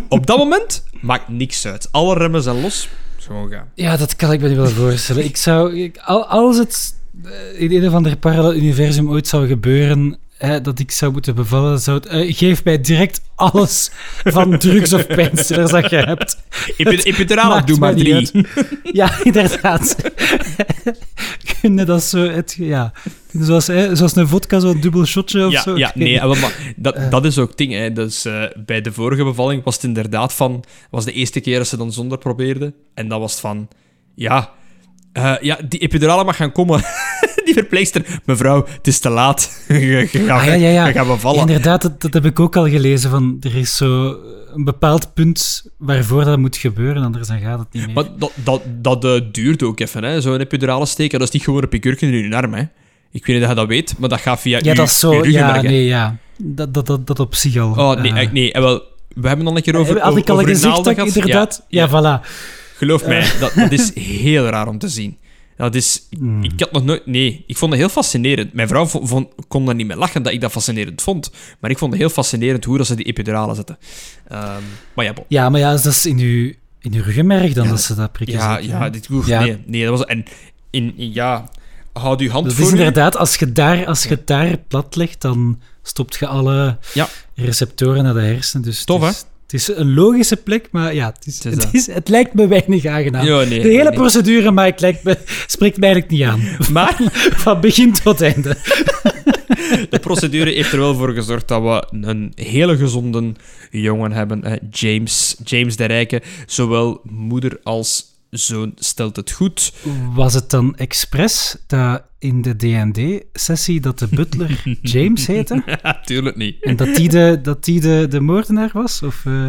[0.09, 1.89] Op dat moment maakt niks uit.
[1.93, 2.89] Alle remmen zijn los.
[3.17, 3.69] Gewoon gaan.
[3.75, 5.25] Ja, dat kan ik me niet wel voorstellen.
[5.25, 5.97] Ik zou, ik,
[6.29, 6.95] als het
[7.25, 10.19] eh, in een of ander parallel universum ooit zou gebeuren,
[10.63, 13.91] dat ik zou moeten bevallen, zou eh, geef mij direct alles
[14.25, 16.37] van drugs of pijnstillers dat je hebt.
[16.77, 18.31] Epi- Epidurale, Maakt doe maar drie.
[18.93, 19.97] Ja, inderdaad.
[21.61, 22.93] Kun je dat zo, het, ja,
[23.33, 25.77] zoals, hè, zoals een vodka, zo'n dubbel shotje of Ja, zo?
[25.79, 26.41] ja Ik nee, niet.
[26.41, 27.73] maar, dat, dat is ook het ding.
[27.73, 27.93] Hè.
[27.93, 30.65] Dus, eh, bij de vorige bevalling was het inderdaad van...
[30.91, 32.75] was de eerste keer dat ze dan zonder probeerde.
[32.95, 33.69] En dat was van...
[34.15, 34.51] Ja,
[35.13, 36.81] eh, ja die epidurale mag gaan komen.
[37.45, 38.21] die verpleegster...
[38.25, 39.51] Mevrouw, het is te laat.
[39.69, 41.05] je, gaat, Ah, ja, ja, ja.
[41.05, 41.37] bevallen.
[41.37, 43.11] Ja, inderdaad, dat, dat heb ik ook al gelezen.
[43.11, 44.17] Van, er is zo
[44.55, 47.95] een bepaald punt waarvoor dat moet gebeuren, anders dan gaat het niet meer.
[47.95, 50.21] Maar dat, dat, dat eh, duurt ook even, hè.
[50.21, 52.63] Zo'n epidurale steken, dat is niet gewoon een pikurken in je arm, hè.
[53.13, 54.99] Ik weet niet of je dat weet, maar dat gaat via ja, uw- dat is
[54.99, 55.25] zo.
[55.27, 56.17] Ja, nee, ja.
[56.37, 57.71] Dat, dat, dat, dat op zich al.
[57.71, 58.53] Oh, nee, eh, eh, nee.
[58.53, 58.83] eh, wel,
[59.15, 61.65] we hebben dan een keer over, Had ik al gezegd dat ik inderdaad...
[61.69, 62.27] Ja, voilà.
[62.83, 65.19] Geloof mij, dat, dat is heel raar om te zien.
[65.57, 66.07] Dat is...
[66.11, 66.45] Hmm.
[66.45, 67.07] Ik had nog nooit...
[67.07, 68.53] Nee, ik vond het heel fascinerend.
[68.53, 71.31] Mijn vrouw vo- vond, kon daar niet mee lachen dat ik dat fascinerend vond.
[71.61, 73.79] Maar ik vond het heel fascinerend hoe dat ze die epiduralen zetten.
[74.29, 74.63] Ehm,
[74.95, 75.25] maar ja, bon.
[75.29, 78.13] Ja, maar ja, dat is in uw, in uw ruggenmerg dan Ja, dat ze dat
[78.13, 78.37] prikken.
[78.37, 78.91] Ja, zeker, ja, hè?
[78.91, 79.41] dit, oeh, Ja.
[79.41, 80.07] Nee, nee, dat was...
[80.07, 80.25] En
[80.71, 81.49] in, in- ja...
[81.93, 85.21] Houd uw hand Dat voor is inderdaad, als je, daar, als je daar plat legt,
[85.21, 86.79] dan stopt je alle
[87.35, 88.65] receptoren naar de hersenen.
[88.65, 92.09] Dus Tof, is, Het is een logische plek, maar ja, het, is, Het is het,
[92.09, 93.25] lijkt me weinig aangenaam.
[93.25, 93.93] Nee, de hele nee.
[93.93, 96.73] procedure, maar het lijkt me, spreekt mij eigenlijk niet aan.
[96.73, 96.97] Maar
[97.43, 98.57] Van begin tot einde.
[99.91, 103.33] de procedure heeft er wel voor gezorgd dat we een hele gezonde
[103.71, 104.61] jongen hebben.
[104.71, 106.23] James, James de Rijke.
[106.47, 108.05] Zowel moeder als
[108.39, 109.73] zoon stelt het goed.
[110.15, 115.79] Was het dan expres dat in de D&D-sessie dat de butler James heette?
[116.05, 116.63] Tuurlijk niet.
[116.65, 119.03] En dat die de, dat die de, de moordenaar was?
[119.03, 119.47] Of, eh,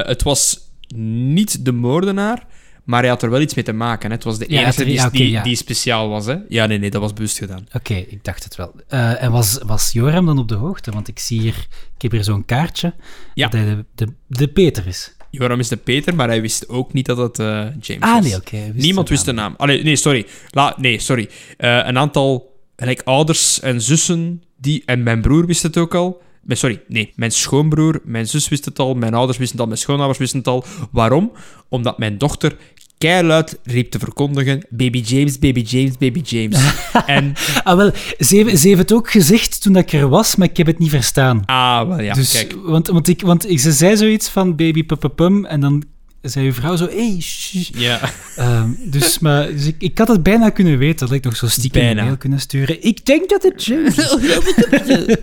[0.00, 0.60] Eh, het was
[0.94, 2.46] niet de moordenaar,
[2.84, 4.08] maar hij had er wel iets mee te maken.
[4.10, 4.14] Hè.
[4.14, 5.42] Het was de Ja, enige het- die, ja, die, ja.
[5.42, 6.26] die speciaal was.
[6.26, 6.36] Hè.
[6.48, 7.66] Ja, nee, nee, dat was bewust gedaan.
[7.72, 8.74] Oké, ik dacht het wel.
[8.88, 10.90] Eh, en was, was Joram dan op de hoogte?
[10.90, 11.66] Want ik zie hier,
[11.96, 12.94] ik heb hier zo'n kaartje
[13.34, 13.48] Ja.
[13.48, 15.12] dat hij de, de, de Peter is.
[15.30, 17.46] Joram is de Peter, maar hij wist ook niet dat het eh,
[17.80, 18.22] James Ah, was.
[18.50, 19.54] nee, wist Niemand de wist de naam.
[19.56, 20.26] Allee, nee, sorry.
[20.50, 21.28] La, nee, sorry.
[21.56, 26.22] Eh, een aantal gelijk, ouders en zussen, die, en mijn broer wist het ook al.
[26.42, 29.70] Mijn- Sorry, nee, mijn schoonbroer, mijn zus wist het al, mijn ouders wisten het al,
[29.72, 30.64] mijn schoonouders wisten het al.
[30.90, 31.32] Waarom?
[31.68, 32.56] Omdat mijn dochter
[32.98, 36.58] keiluid riep te verkondigen: Baby James, baby James, baby James.
[37.06, 37.32] en,
[37.64, 40.48] Ah, wel, ze heeft, ze heeft het ook gezegd toen dat ik er was, maar
[40.48, 41.42] ik heb het niet verstaan.
[41.46, 42.54] ah, wel ja, dus, kijk.
[42.62, 44.84] Want, want, ik, want ik, ze zei zoiets van baby
[45.14, 45.84] pum en dan
[46.22, 47.54] zei uw vrouw zo, hey, shh.
[47.74, 48.00] Ja,
[48.36, 51.46] Ehm, dus maar, dus ik, ik had het bijna kunnen weten, dat ik nog zo
[51.46, 52.00] stiekem Bijna.
[52.00, 52.82] een mail kunnen sturen.
[52.84, 54.16] Ik denk dat het James is.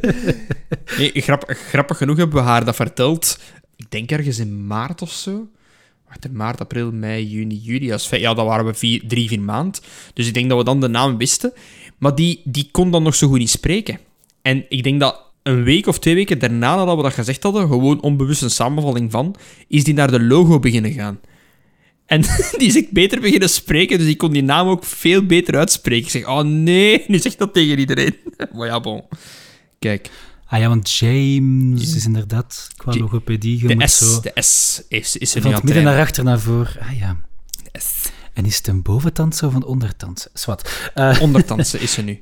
[0.97, 3.39] nee, grappig, grappig genoeg hebben we haar dat verteld.
[3.75, 5.47] Ik denk ergens in maart of zo.
[6.15, 7.85] Wacht, in maart, april, mei, juni, juli.
[8.09, 9.81] Ja, dat waren we drie, vier maand.
[10.13, 11.53] Dus ik denk dat we dan de naam wisten.
[11.97, 13.99] Maar die, die kon dan nog zo goed niet spreken.
[14.41, 17.67] En ik denk dat een week of twee weken daarna nadat we dat gezegd hadden,
[17.67, 19.35] gewoon onbewust een samenvatting van,
[19.67, 21.19] is die naar de logo beginnen gaan.
[22.05, 22.21] En
[22.57, 26.05] die is echt beter beginnen spreken, dus ik kon die naam ook veel beter uitspreken.
[26.05, 28.15] Ik zeg, oh nee, nu zegt dat tegen iedereen.
[28.53, 29.03] Maar ja, bon.
[29.79, 30.09] Kijk.
[30.47, 33.61] Ah ja, want James is inderdaad qua logopedie.
[33.61, 36.39] Je De moet S, zo de S is, is er van midden naar achter naar
[36.39, 36.75] voor.
[36.79, 37.17] Ah ja.
[37.73, 38.09] S.
[38.33, 40.29] En is het een boventand of een ondertand?
[40.33, 40.89] Zwat.
[40.93, 42.21] Eh Ondertandse is ze nu.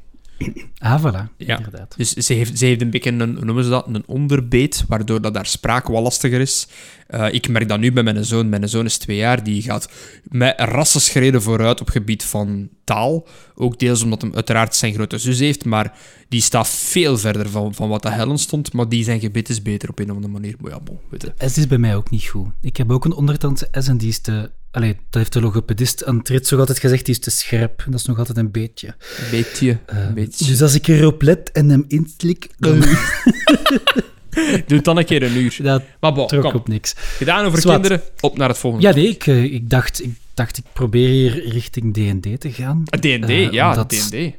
[0.77, 1.37] ah, voilà.
[1.37, 1.57] Ja.
[1.57, 1.93] Inderdaad.
[1.97, 5.35] Dus ze heeft, ze heeft een beetje een, noemen ze dat, een onderbeet, waardoor dat
[5.35, 6.67] haar spraak wat lastiger is.
[7.07, 8.49] Eh, ik merk dat nu bij mijn zoon.
[8.49, 9.89] Mijn zoon is twee jaar, die gaat
[10.23, 13.27] met rassenschreden vooruit op gebied van taal.
[13.55, 15.97] Ook deels omdat hij uiteraard zijn grote zus heeft, maar
[16.29, 18.73] die staat veel verder van, van wat de Helen stond.
[18.73, 20.55] Maar die zijn gebit is beter op een of andere manier.
[20.59, 21.49] Maar ja, bon, weet je.
[21.49, 22.47] S is bij mij ook niet goed.
[22.61, 24.51] Ik heb ook een ondertandse S en die is te...
[24.71, 27.83] Allee, dat heeft de logopedist aan het rit zo altijd gezegd, die is te scherp.
[27.89, 28.87] Dat is nog altijd een beetje.
[28.87, 30.45] Een beetje, Eh, beetje.
[30.45, 32.83] Dus als ik erop let en hem inslik, dan
[34.67, 35.57] Doe het dan een keer een uur.
[35.61, 36.53] dat Maar bon, trok kom.
[36.53, 36.93] op niks.
[36.97, 38.87] Gedaan over kinderen, op naar het volgende.
[38.87, 42.83] Ja, nee, ik, eh, ik, dacht, ik dacht, ik probeer hier richting D&D te gaan.
[42.83, 44.31] D&D, Eh, ja, D&D.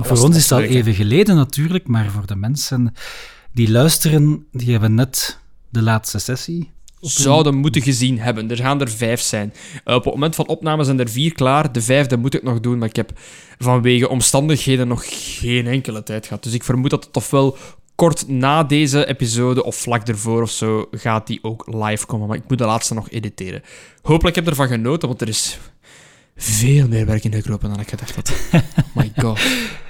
[0.00, 0.62] Voor ons is hè?
[0.62, 2.94] even geleden natuurlijk, maar voor de mensen
[3.52, 5.38] die luisteren, die hebben net
[5.68, 6.70] de laatste sessie.
[7.00, 8.50] zouden moeten gezien hebben.
[8.50, 9.52] Er gaan er vijf zijn.
[9.84, 11.72] Eh, op het moment van opname zijn er vier klaar.
[11.72, 13.10] De vijfde moet ik nog doen, maar ik heb
[13.58, 16.42] vanwege omstandigheden nog geen enkele tijd gehad.
[16.42, 17.56] Dus ik vermoed dat het ofwel
[17.98, 22.28] kort na deze episode of vlak ervoor of zo gaat die ook live komen.
[22.28, 23.62] Maar ik moet de laatste nog editeren.
[24.02, 25.58] Hopelijk heb ik ervan genoten, want er is
[26.36, 28.32] veel meer werk in gekropen dan ik gedacht had.
[28.94, 29.40] My god.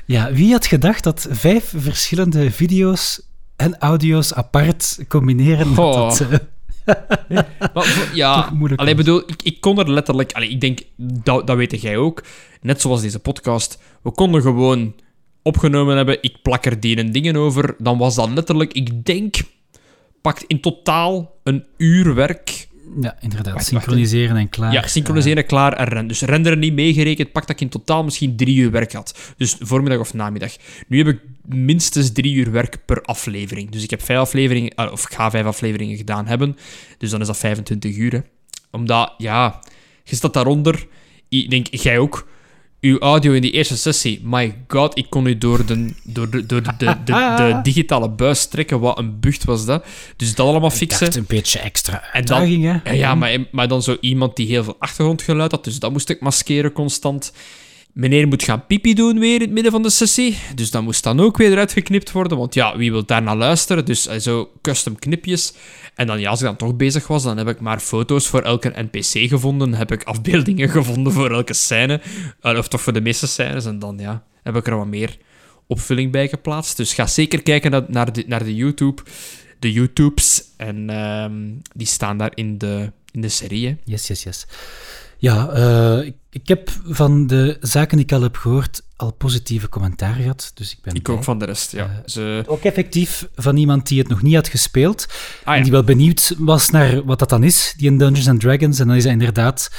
[0.04, 3.20] Ja, wie had gedacht dat vijf verschillende video's
[3.56, 5.78] en audio's apart combineren?
[5.78, 5.94] Oh.
[5.94, 6.38] dat, eh,
[7.74, 9.04] Maar ja, Toch moeilijk allee, was.
[9.04, 10.32] bedoel, ik, ik kon er letterlijk...
[10.32, 12.22] Allee, ik denk, dat, dat weet jij ook.
[12.60, 13.78] Net zoals deze podcast.
[14.02, 14.94] We konden gewoon
[15.48, 16.18] opgenomen hebben.
[16.20, 17.74] Ik plak er die en dingen over.
[17.78, 19.36] Dan was dat letterlijk, ik denk...
[20.20, 22.68] Pakt in totaal een uur werk.
[23.00, 23.54] ja, inderdaad.
[23.54, 24.72] Wacht, synchroniseren en klaar.
[24.72, 26.08] Ja, synchroniseren klaar en renden.
[26.08, 29.34] Dus renderen niet meegerekend, pakt dat ik in totaal misschien drie uur werk had.
[29.36, 30.52] Dus voormiddag of namiddag.
[30.88, 33.70] Nu heb ik minstens drie uur werk per aflevering.
[33.70, 36.56] Dus ik heb vijf afleveringen, eh, of ik ga vijf afleveringen gedaan hebben.
[36.98, 38.12] Dus dan is dat 25 uur.
[38.12, 38.20] Hè.
[38.70, 39.60] Omdat, ja,
[40.04, 40.86] je staat daaronder.
[41.28, 42.28] Ik denk, jij ook.
[42.80, 46.46] Uw audio in die eerste sessie, my god, ik kon u door de, door de,
[46.46, 48.80] door de, de, de, digitale buis trekken.
[48.80, 49.84] Wat een bucht was dat.
[50.16, 51.04] Dus dat allemaal Ik fixen.
[51.04, 52.90] dacht een beetje extra En dan- uitdaging, hè?
[52.92, 56.08] Ja, ja maar, maar dan zo iemand die heel veel achtergrondgeluid had, dus dat moest
[56.10, 57.32] ik maskeren constant.
[57.92, 61.02] Meneer moet gaan pipi doen weer in het midden van de sessie, dus dat moest
[61.02, 63.84] dan ook weer eruit geknipt worden, want ja, wie wil daarna luisteren?
[63.84, 65.52] Dus eh, zo custom knipjes.
[65.94, 68.42] En dan, ja, als ik dan toch bezig was, dan heb ik maar foto's voor
[68.42, 72.00] elke NPC gevonden, heb ik afbeeldingen gevonden voor elke scène,
[72.40, 75.18] eh, of toch voor de meeste scènes, en dan, ja, heb ik er wat meer
[75.66, 76.76] opvulling bij geplaatst.
[76.76, 79.02] Dus ga zeker kijken naar, de, naar de YouTube,
[79.58, 81.34] de YouTubes, en ehm,
[81.74, 83.76] die staan daar in de, in de serie.
[83.84, 84.46] Yes, yes, yes.
[85.20, 89.68] Ja, eh, ik, ik heb van de zaken die ik al heb gehoord al positieve
[89.68, 90.50] commentaar gehad.
[90.54, 91.16] Dus ik ben Ik blij.
[91.16, 91.84] ook van de rest, ja.
[91.84, 92.44] Eh, Ze...
[92.46, 95.06] Ook effectief van iemand die het nog niet had gespeeld.
[95.44, 98.40] Ah, En die wel benieuwd was naar wat dat dan is, die in Dungeons and
[98.40, 98.78] Dragons.
[98.78, 99.70] En dan is dat inderdaad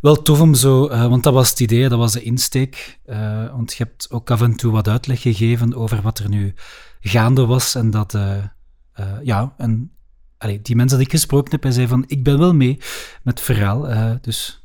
[0.00, 0.86] wel tof om zo...
[0.86, 2.98] eh, want dat was het idee, dat was de insteek.
[3.52, 6.54] want je hebt ook af en toe wat uitleg gegeven over wat er nu
[7.00, 7.74] gaande was.
[7.74, 8.18] En dat...
[9.22, 9.92] ja, en...
[10.38, 12.76] allee, die mensen die ik gesproken heb, hij zei van, ik ben wel mee
[13.22, 13.88] met het verhaal.
[14.20, 14.59] dus,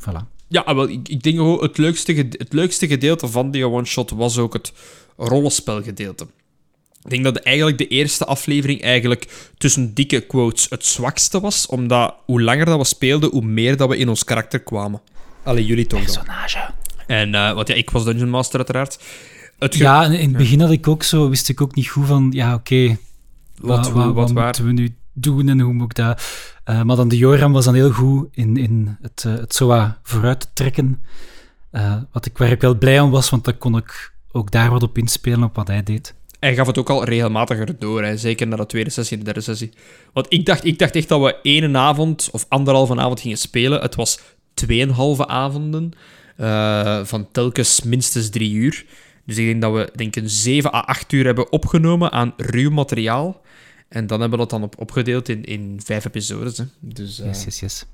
[0.00, 0.36] voilà.
[0.48, 4.10] Ja, ah, wel, ik, ik denk gewoon, het leukste, het leukste gedeelte van die one-shot
[4.10, 4.72] was ook het
[5.16, 6.26] rollenspelgedeelte.
[7.04, 12.14] Ik denk dat eigenlijk de eerste aflevering eigenlijk tussen dikke quotes het zwakste was, omdat
[12.24, 15.00] hoe langer dat we speelden, hoe meer dat we in ons karakter kwamen.
[15.42, 16.24] Allee, jullie toch dan.
[16.24, 16.70] Personage.
[17.06, 18.98] En, eh want ja, ik was Dungeon Master uiteraard.
[19.58, 22.28] Het Ja, in het begin had ik ook zo, wist ik ook niet goed van,
[22.34, 22.98] ja, oké,
[23.60, 24.44] wat, wat, wat, wat waar.
[24.44, 26.22] moeten we nu doen en hoe moet ik dat...
[26.68, 29.92] Eh, maar dan de Joram was dan heel goed in, in het, eh, het zo
[30.02, 31.00] vooruit trekken.
[31.70, 34.70] Eh, wat ik, waar ik wel blij om was, want dan kon ik ook daar
[34.70, 36.14] wat op inspelen, op wat hij deed.
[36.40, 38.16] Hij gaf het ook al regelmatiger door, hè.
[38.16, 39.70] zeker na de tweede sessie en de derde sessie.
[40.12, 43.80] Want ik dacht, ik dacht echt dat we één avond of anderhalve avond gingen spelen.
[43.80, 44.20] Het was
[44.54, 45.92] tweeënhalve avonden
[47.06, 48.84] van telkens minstens drie uur.
[49.26, 52.70] Dus ik denk dat we denk een 7 à 8 uur hebben opgenomen aan ruw
[52.70, 53.40] materiaal.
[53.88, 56.58] En dan hebben we dat dan op, opgedeeld in, in vijf episodes.
[56.58, 56.64] Hè.
[56.80, 57.84] Dus, eh, Yes, yes, yes.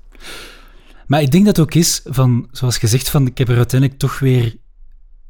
[1.07, 3.99] Maar ik denk dat het ook is van, zoals gezegd, van, ik heb er uiteindelijk
[3.99, 4.55] toch weer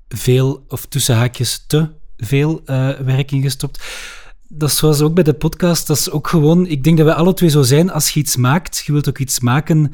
[0.08, 3.84] veel, of tussen haakjes te veel eh, werk in gestopt.
[4.48, 7.14] Dat is zoals ook bij de podcast, dat is ook gewoon, ik denk dat we
[7.14, 9.94] alle twee zo zijn, als je iets maakt, je wilt ook iets maken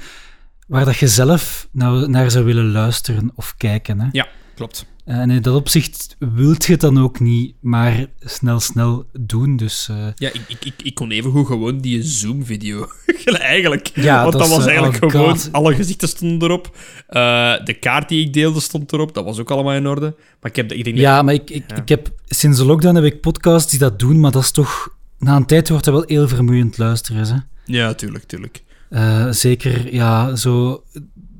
[0.67, 3.99] waar dat je zelf nou, naar zou willen luisteren of kijken.
[3.99, 4.07] Hè?
[4.11, 4.85] Ja, klopt.
[5.05, 9.57] En in dat opzicht wilt je het dan ook niet maar snel, snel doen.
[9.57, 12.87] Dus eh, Ja, ik, ik, ik, ik kon even goed gewoon die Zoom-video.
[13.25, 13.91] eigenlijk.
[13.95, 15.29] Ja, Want dat was eh, eigenlijk oh gewoon...
[15.29, 15.49] God.
[15.51, 16.77] Alle gezichten stonden erop.
[17.07, 19.13] Eh, de kaart die ik deelde stond erop.
[19.13, 20.15] Dat was ook allemaal in orde.
[20.41, 21.75] Maar ik, heb, ik denk dat- Ja, maar ik, ik, Ja.
[21.75, 24.95] ik heb, sinds de lockdown heb ik podcasts die dat doen, maar dat is toch...
[25.19, 27.27] Na een tijd wordt dat wel heel vermoeiend luisteren.
[27.27, 27.35] Hè?
[27.65, 28.63] Ja, tuurlijk, tuurlijk.
[28.89, 30.83] Eh, zeker, ja, zo...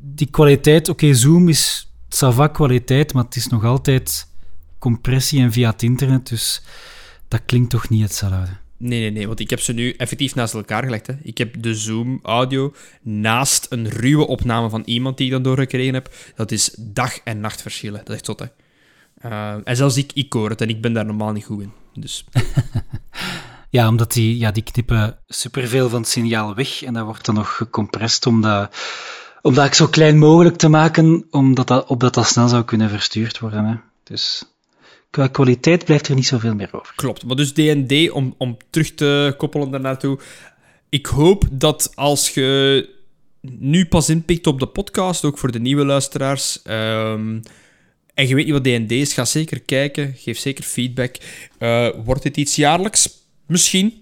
[0.02, 0.90] Die kwaliteit...
[0.90, 4.28] Oké, Zoom is sava kwaliteit, maar het is nog altijd
[4.80, 6.62] compressie en via het internet, dus
[7.28, 8.60] dat klinkt toch niet hetzelfde.
[8.78, 9.28] Nee, nee, nee.
[9.28, 11.08] Want ik heb ze nu effectief naast elkaar gelegd.
[11.08, 11.14] Hè.
[11.22, 16.14] Ik heb de Zoom-audio naast een ruwe opname van iemand die ik dan doorgekregen heb.
[16.36, 18.00] Dat is dag- en nachtverschillen.
[18.00, 18.46] Dat is echt zot, hè.
[19.30, 21.72] Eh, en zelfs ik, ik hoor het en ik ben daar normaal niet goed in.
[21.94, 22.26] Dus
[23.70, 27.36] Ja, omdat die, ja, die knippen superveel van het signaal weg en dat wordt dan
[27.36, 28.76] nog gecompressed om dat,
[29.42, 33.40] om dat zo klein mogelijk te maken, omdat dat, opdat dat snel zou kunnen verstuurd
[33.40, 33.66] worden.
[33.66, 33.76] Hè.
[34.04, 34.44] Dus
[35.10, 36.94] qua kwaliteit blijft er niet zoveel meer over.
[36.96, 37.26] Klopt.
[37.26, 40.20] Maar dus D&D, om, om terug te koppelen daarnaartoe.
[40.90, 42.90] Ik hoop dat als je
[43.42, 47.40] nu pas inpikt op de podcast, ook voor de nieuwe luisteraars, ehm,
[48.14, 50.14] en je weet niet wat D&D is, ga zeker kijken.
[50.18, 51.16] Geef zeker feedback.
[51.58, 53.10] Eh, wordt dit iets jaarlijks?
[53.46, 54.01] Misschien.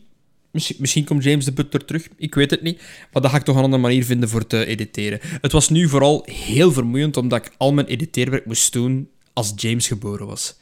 [0.52, 2.08] Misschien, misschien komt James de Butler terug.
[2.18, 2.82] Ik weet het niet.
[3.14, 5.20] Maar dan ga ik toch een andere manier vinden voor te editeren.
[5.42, 9.88] Het was nu vooral heel vermoeiend, omdat ik al mijn editeerwerk moest doen als James
[9.88, 10.58] geboren was.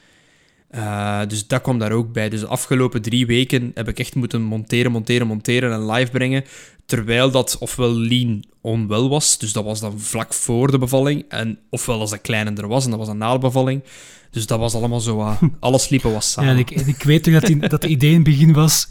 [0.72, 2.30] Uh, dus dat kwam daar ook bij.
[2.30, 6.44] Dus de afgelopen drie weken heb ik echt moeten monteren, monteren, monteren en live brengen.
[6.86, 11.26] Terwijl dat ofwel lean onwel was, dus dat was dan vlak voor de bevalling.
[11.30, 13.84] En ofwel als dat kleiner er was, en dat was een de bevalling.
[14.32, 15.16] Dus dat was allemaal zo...
[15.28, 16.54] Uh, alles liepen was samen.
[16.54, 18.90] Ja, ik, ik weet toch dat, die, dat het idee in het begin was...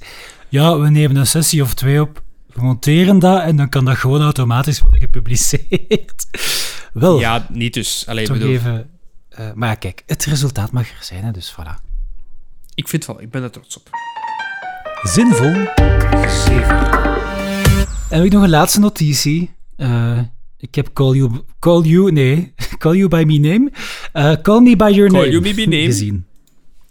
[0.49, 2.23] Ja, we nemen een sessie of twee op,
[2.53, 6.27] we monteren dat en dan kan dat gewoon automatisch worden gepubliceerd.
[6.93, 8.05] Wel, Ja, niet dus.
[8.07, 8.91] Allee, toch bedoel, even...
[9.39, 11.85] Uh, maar ja, kijk, het resultaat mag er zijn, hè, dus voilà.
[12.75, 13.91] Ik vind wel, ik ben er trots op.
[15.03, 15.55] Zinvol.
[18.09, 19.55] En heb ik nog een laatste notitie.
[19.77, 20.19] Uh,
[20.67, 21.41] ik heb Call You...
[21.59, 22.13] Call You...
[22.13, 22.53] Nee.
[22.79, 23.71] Call You By Me Name.
[24.15, 25.31] Uh, call Me By Your Call Name.
[25.31, 25.85] You By Me Name.
[25.85, 26.27] Gezien.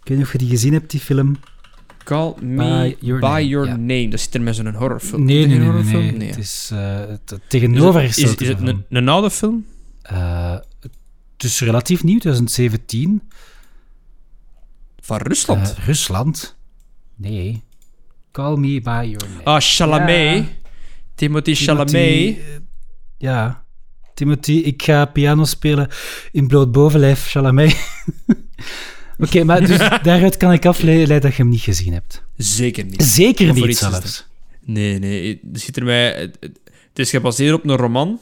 [0.02, 1.36] Ik weet niet of je die gezien hebt, die film.
[2.04, 3.48] Call Me By Your, by name.
[3.48, 3.76] your ja.
[3.76, 4.08] name.
[4.08, 5.24] Dat zit er met zo'n horrorfilm.
[5.24, 6.16] Nee, nee, nee, nee, horrorfilm?
[6.16, 6.28] nee.
[6.28, 9.66] Het is uh, het tegenovergestelde Is, is, is het een, een, oude film?
[10.12, 10.52] Uh,
[11.36, 13.22] het is relatief nieuw, 2017.
[15.00, 15.74] Van Rusland.
[15.78, 16.56] Eh, Rusland?
[17.16, 17.62] Nee.
[18.32, 19.44] Call me by your name.
[19.44, 20.36] ah, Chalamet.
[20.36, 20.44] Ja.
[21.14, 21.94] Timothy Chalamet.
[21.94, 22.36] eh,
[23.18, 23.64] Ja.
[24.16, 25.88] Timothy, ik ga piano spelen
[26.32, 27.76] in bloot bovenlijf, Chalamet.
[29.18, 32.22] Oké, maar dus daaruit kan ik afleiden dat je hem niet gezien hebt.
[32.36, 33.02] Zeker niet.
[33.02, 34.26] Zeker niet zelfs.
[34.60, 35.40] Nee, nee.
[35.52, 38.18] Het, ziet er mij, het is gebaseerd op een roman.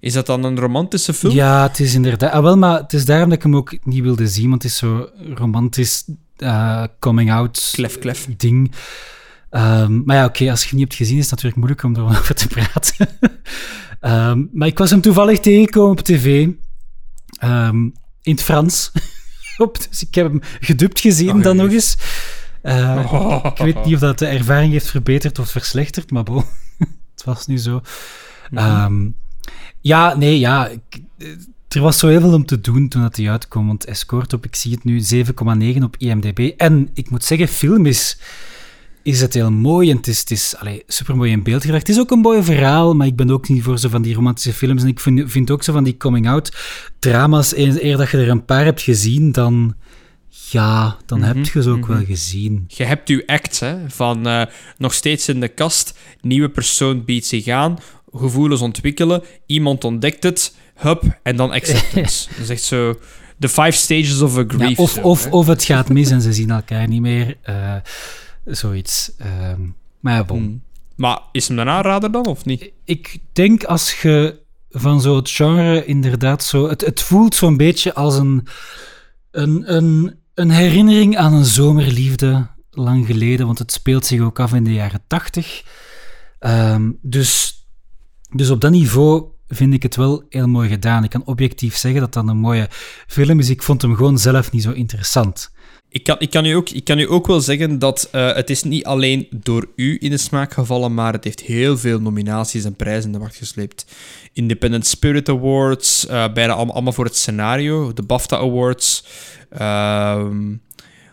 [0.00, 1.34] Is dat dan een romantische film?
[1.34, 2.32] Ja, het is inderdaad...
[2.32, 4.72] Ah, wel, maar het is daarom dat ik hem ook niet wilde zien, want het
[4.72, 6.04] is zo romantisch
[6.36, 8.26] eh, coming-out Klef, klef.
[8.36, 8.72] ding.
[9.50, 11.96] Ehm, maar ja, oké, als je hem niet hebt gezien, is het natuurlijk moeilijk om
[11.96, 13.08] erover te praten.
[14.00, 16.48] Ehm, maar ik was hem toevallig tegengekomen op tv.
[17.38, 17.82] Ehm,
[18.22, 18.90] in het Frans.
[19.88, 21.96] Dus ik heb hem gedubt gezien Oh, dan nog eens.
[22.62, 26.44] Eh, Ik weet niet of dat de ervaring heeft verbeterd of verslechterd, maar bon,
[27.14, 27.80] het was nu zo.
[28.50, 28.64] Mhm.
[28.64, 29.08] Ehm,
[29.80, 30.68] ja, nee, ja.
[30.68, 31.28] ik- eh,
[31.68, 34.32] er was zo heel veel om te doen toen dat hij uitkwam, want hij scoort
[34.32, 36.52] op, ik zie het nu, 7,9 op IMDb.
[36.56, 38.18] En ik moet zeggen, film is,
[39.08, 41.86] is het heel mooi en het is, het is allee, supermooi in beeld gebracht.
[41.86, 44.14] Het is ook een mooi verhaal, maar ik ben ook niet voor zo van die
[44.14, 44.82] romantische films.
[44.82, 46.56] En ik vind, vind ook zo van die coming-out
[46.98, 49.74] drama's, eer, eer dat je er een paar hebt gezien, dan...
[50.50, 52.64] Ja, dan heb je ze ook wel gezien.
[52.68, 54.42] Je hebt uw act, hè, van eh,
[54.78, 57.76] nog steeds in de kast, nieuwe persoon biedt zich aan,
[58.12, 62.28] gevoelens ontwikkelen, iemand ontdekt het, hup, en dan acceptance.
[62.30, 62.98] dat is echt zo...
[63.38, 64.78] The five stages of a Ja, grief.
[64.78, 65.30] of, zo, of, hè.
[65.30, 67.36] of het gaat mis en ze zien elkaar niet meer.
[67.42, 67.74] eh,
[68.48, 69.12] zoiets.
[69.18, 69.60] Ehm,
[70.00, 70.38] maar ja, bon.
[70.38, 70.62] Hmm.
[70.96, 72.70] Maar is hem een aanrader dan, of niet?
[72.84, 74.40] Ik denk als je
[74.70, 76.68] van zo het genre inderdaad zo...
[76.68, 78.46] Het, het voelt zo'n beetje als een,
[79.30, 84.54] een, een, een herinnering aan een zomerliefde lang geleden, want het speelt zich ook af
[84.54, 85.64] in de jaren tachtig.
[86.38, 87.62] Ehm, dus,
[88.30, 91.04] dus op dat niveau vind ik het wel heel mooi gedaan.
[91.04, 92.68] Ik kan objectief zeggen dat dat een mooie
[93.06, 93.50] film is.
[93.50, 95.50] Ik vond hem gewoon zelf niet zo interessant.
[95.98, 98.50] Ik kan, ik, kan u ook, ik kan u ook wel zeggen dat eh, het
[98.50, 102.64] is niet alleen door u in de smaak gevallen, maar het heeft heel veel nominaties
[102.64, 103.86] en prijzen in de wacht gesleept.
[104.32, 109.04] Independent Spirit Awards, eh, bijna allemaal, voor het scenario, de BAFTA Awards,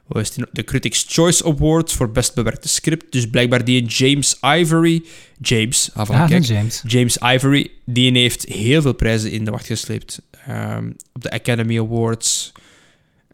[0.07, 0.49] nog?
[0.51, 3.11] de Critics' Choice Awards voor best bewerkte script.
[3.11, 5.03] Dus blijkbaar die James Ivory,
[5.41, 6.83] James, ah, van, kijk, James.
[6.87, 10.21] James Ivory, die heeft heel veel prijzen in de wacht gesleept.
[10.47, 12.51] Ehm, op de Academy Awards.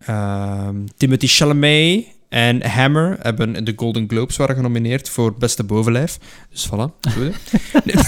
[0.06, 6.18] Ehm, Timothy Chalamet en Hammer hebben de Golden Globes waren genomineerd voor beste bovenlijf.
[6.50, 7.30] Dus voilà, hè.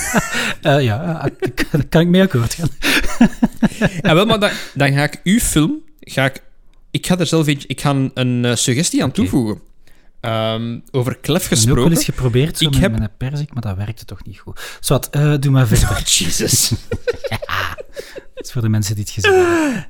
[0.61, 1.25] Eh, ja, ah,
[1.71, 2.69] daar kan ik mee akkoord gaan.
[4.01, 6.43] En wel, maar dan, dan ga ik uw film, ga ik,
[6.91, 9.59] ik ga er zelf eentje, ik ga een, een eh, suggestie aan toevoegen.
[10.19, 11.91] Ehm, over klef Ik heb ook wel gesproken.
[11.91, 14.77] eens geprobeerd zo Ik met heb- mijn perzik, maar dat werkte toch niet goed.
[14.79, 15.89] Zwat, eh doe maar verder.
[15.89, 16.71] Oh, Jesus.
[18.51, 19.87] Voor de mensen die het gezien hebben.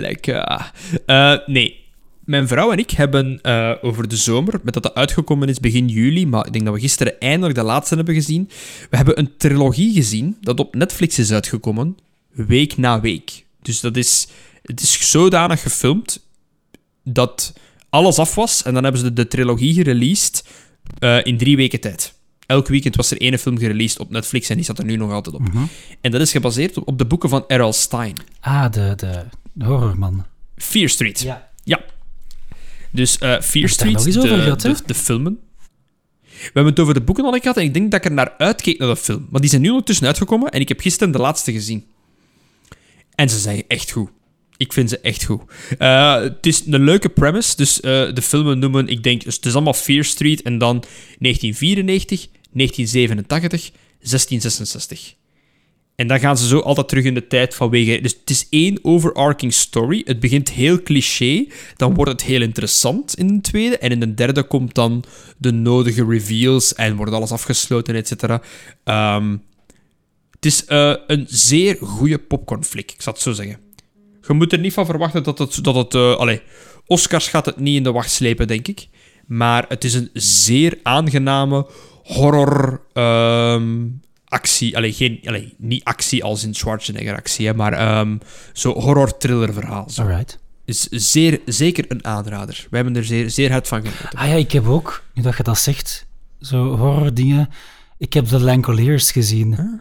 [0.00, 0.72] Lekker.
[1.06, 1.84] Eh, nee.
[2.24, 5.88] Mijn vrouw en ik hebben eh, over de zomer, met dat dat uitgekomen is begin
[5.88, 8.50] juli, maar ik denk dat we gisteren eindelijk de laatste hebben gezien.
[8.90, 11.96] We hebben een trilogie gezien dat op Netflix is uitgekomen,
[12.32, 13.44] week na week.
[13.62, 14.28] Dus dat is,
[14.62, 16.26] het is zodanig gefilmd
[17.04, 17.52] dat
[17.90, 20.44] alles af was en dan hebben ze de, de trilogie gereleased
[20.98, 22.14] eh, in drie weken tijd.
[22.46, 25.12] Elk weekend was er één film gereleased op Netflix en die zat er nu nog
[25.12, 25.40] altijd op.
[25.40, 25.64] Mhm.
[26.00, 27.72] En dat is gebaseerd op, op de boeken van R.L.
[27.72, 28.16] Stein.
[28.40, 30.24] Ah, de, de, de horrorman.
[30.56, 31.20] Fear Street.
[31.20, 31.50] Ja.
[31.64, 31.84] Ja.
[32.90, 35.38] Dus eh Fear Street, de, gehad, de, de filmen.
[36.22, 38.34] We hebben het over de boeken al gehad en ik denk dat ik er naar
[38.38, 39.26] uitkeek naar de film.
[39.30, 41.84] Maar die zijn nu ondertussen uitgekomen en ik heb gisteren de laatste gezien.
[43.14, 44.10] En ze zijn echt goed.
[44.56, 45.42] Ik vind ze echt goed.
[45.78, 47.56] Eh, het is een leuke premise.
[47.56, 50.84] Dus eh, de filmen noemen, ik denk, dus het is allemaal Fear Street en dan
[51.18, 55.14] 1994, 1987, 1666.
[55.96, 58.00] En dan gaan ze zo altijd terug in de tijd vanwege...
[58.00, 60.02] Dus het is één overarching story.
[60.04, 61.46] Het begint heel cliché.
[61.76, 63.78] Dan wordt het heel interessant in de tweede.
[63.78, 65.04] En in de derde komt dan
[65.38, 68.42] de nodige reveals en wordt alles afgesloten, et cetera.
[68.84, 69.36] Ehm,
[70.30, 73.65] het is eh, een zeer goede popcornflik, ik zal het zo zeggen.
[74.26, 75.64] Je moet er niet van verwachten dat het...
[75.64, 76.40] Dat het allee,
[76.86, 78.88] Oscars gaat het niet in de wacht slepen, denk ik.
[79.26, 81.66] Maar het is een zeer aangename
[82.02, 82.82] horror...
[82.92, 83.84] ehm,
[84.28, 84.76] actie.
[84.76, 88.16] Allee, geen, allee, niet actie als in Schwarzenegger actie, hè, maar ehm,
[88.52, 89.90] zo horror-thriller verhaal.
[89.90, 90.02] Zo.
[90.02, 90.38] Alright.
[90.64, 92.66] Is zeer, zeker een aanrader.
[92.70, 94.18] Wij hebben er zeer, zeer hard van genoten.
[94.18, 96.06] Ah ja, ik heb ook, nu dat je dat zegt,
[96.40, 97.48] zo horror dingen.
[97.98, 99.80] Ik heb The Langoliers gezien.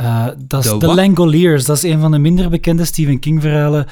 [0.00, 0.86] Eh, dat is De?
[0.86, 1.64] Langoliers.
[1.64, 3.86] Dat is een van de minder bekende Stephen King verhalen.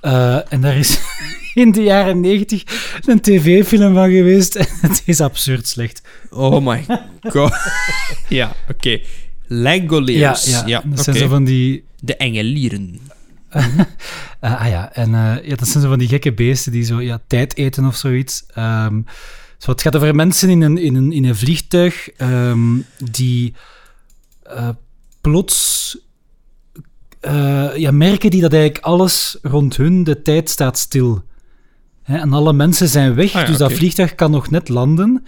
[0.00, 1.00] Eh, en daar is
[1.54, 2.62] in de jaren negentig
[3.04, 4.54] een tv-film van geweest.
[4.54, 6.02] En het is absurd slecht.
[6.30, 6.86] Oh my
[7.22, 7.52] god.
[8.28, 9.00] ja, oké.
[9.46, 10.50] Langoliers.
[10.50, 10.66] Ja, ja.
[10.66, 11.84] Ja, dat zijn zo van die...
[12.02, 13.00] De Engelieren.
[13.48, 13.66] Eh,
[14.40, 17.20] ah ja, en eh, ja, dat zijn zo van die gekke beesten die zo ja,
[17.26, 18.44] tijd eten of zoiets.
[18.54, 19.00] Ehm,
[19.58, 23.54] zo, het gaat over mensen in een, in een, in een vliegtuig ehm, die
[25.20, 25.98] plots
[27.20, 31.22] eh, ja, merken die dat eigenlijk alles rond hun, de tijd staat stil.
[32.02, 35.24] Hè, en alle mensen zijn weg, Ah ja, dus dat vliegtuig kan nog net landen.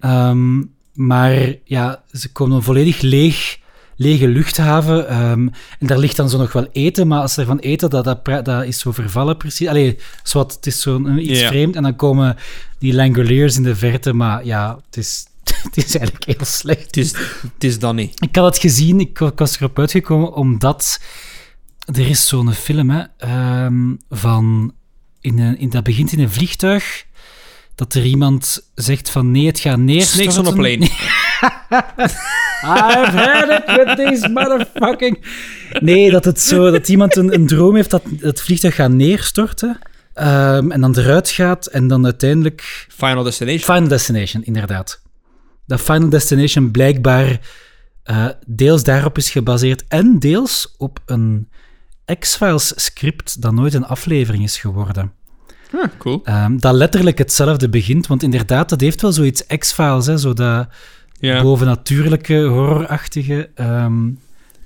[0.00, 0.62] Ehm,
[0.92, 3.58] maar ja, ze komen een volledig leeg,
[3.96, 5.08] lege luchthaven.
[5.08, 5.48] ehm,
[5.78, 8.24] en daar ligt dan zo nog wel eten, maar als ze ervan eten, dat, dat,
[8.44, 9.68] dat is zo vervallen precies.
[9.68, 11.76] Allee, zwart, het is zo iets vreemd.
[11.76, 12.36] En dan komen
[12.78, 15.26] die Langoliers in de verte, maar ja, het is,
[15.62, 16.86] het is eigenlijk heel slecht.
[16.86, 18.22] Het is, het is dan niet.
[18.22, 21.00] Ik had het gezien, ik, ik was erop uitgekomen omdat
[21.94, 24.74] er is zo'n film hè, ehm, van.
[25.20, 27.04] In een, in, dat begint in een vliegtuig.
[27.74, 30.32] Dat er iemand zegt van nee, het gaat neerstorten.
[30.32, 30.90] Snakes on a plane.
[32.62, 35.24] I've had it with these motherfucking...
[35.80, 39.78] Nee, dat, het zo, dat iemand een, een droom heeft dat het vliegtuig gaat neerstorten.
[40.14, 42.86] ehm, en dan eruit gaat en dan uiteindelijk...
[42.88, 43.74] Final Destination.
[43.74, 45.02] Final Destination, inderdaad.
[45.66, 47.40] Dat Final Destination blijkbaar
[48.02, 51.48] eh, deels daarop is gebaseerd en deels op een
[52.18, 55.12] X-Files script dat nooit een aflevering is geworden.
[55.72, 56.20] Ah, cool.
[56.24, 60.68] Ehm, dat letterlijk hetzelfde begint, want inderdaad, dat heeft wel zoiets X-Files, hè, zo dat
[61.20, 64.10] Ja, bovennatuurlijke, horrorachtige ehm,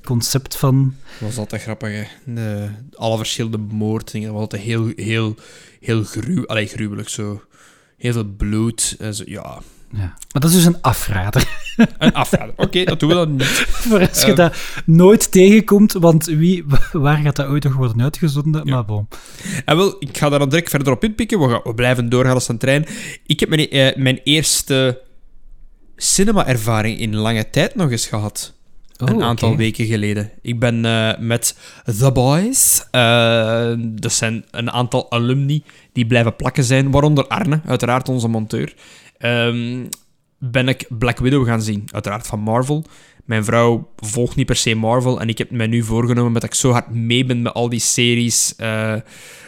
[0.02, 0.94] concept van...
[1.18, 2.32] dat was altijd grappig, hè.
[2.34, 5.34] De, alle verschillende moorddingen, dat was altijd heel, heel,
[5.80, 7.42] heel gruw, allee, gruwelijk zo.
[7.96, 8.96] Heel veel bloed.
[8.98, 9.60] en zo, ja,
[9.92, 9.98] Ja.
[9.98, 11.48] Maar dat is dus een afrader.
[11.98, 12.54] een afrader.
[12.56, 13.44] Oké, dat doen we dan niet.
[13.88, 14.36] Voor als je Ehm.
[14.36, 18.68] dat nooit tegenkomt, want wie, waar gaat dat ooit nog worden uitgezonden?
[18.68, 19.08] Maar bon.
[19.64, 21.38] En wel, ik ga daar dan direct verder op inpikken.
[21.40, 22.86] We, gaan, we blijven doorgaan als een trein.
[23.26, 25.00] Ik heb mijn, eh, mijn eerste
[25.96, 28.54] cinema-ervaring in lange tijd nog eens gehad.
[28.96, 29.56] een Oh, aantal oké.
[29.58, 30.30] weken geleden.
[30.42, 31.56] Ik ben eh, met
[31.98, 32.84] The Boys.
[32.90, 35.62] eh dat zijn een aantal alumni
[35.92, 38.74] die blijven plakken zijn, waaronder Arne, uiteraard onze monteur.
[39.20, 39.84] Ehm,
[40.38, 42.84] ben ik Black Widow gaan zien, uiteraard van Marvel.
[43.24, 46.54] Mijn vrouw volgt niet per se Marvel en ik heb mij nu voorgenomen dat ik
[46.54, 48.94] zo hard mee ben met al die series eh,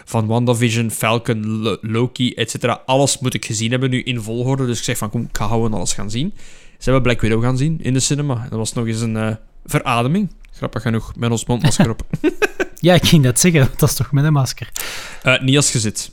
[0.04, 2.64] van WandaVision, Falcon, Lo- Loki, etc.
[2.86, 5.46] Alles moet ik gezien hebben nu in volgorde, dus ik zeg van kom, ik ga
[5.46, 6.32] gewoon alles gaan zien.
[6.78, 8.46] Ze hebben Black Widow gaan zien in de cinema.
[8.50, 10.32] Dat was nog eens een eh, verademing.
[10.52, 12.02] Grappig genoeg, met ons mondmasker op.
[12.80, 14.68] Ja, ik ging dat zeggen, dat is toch met een masker.
[15.22, 16.10] Eh, niet als je zit.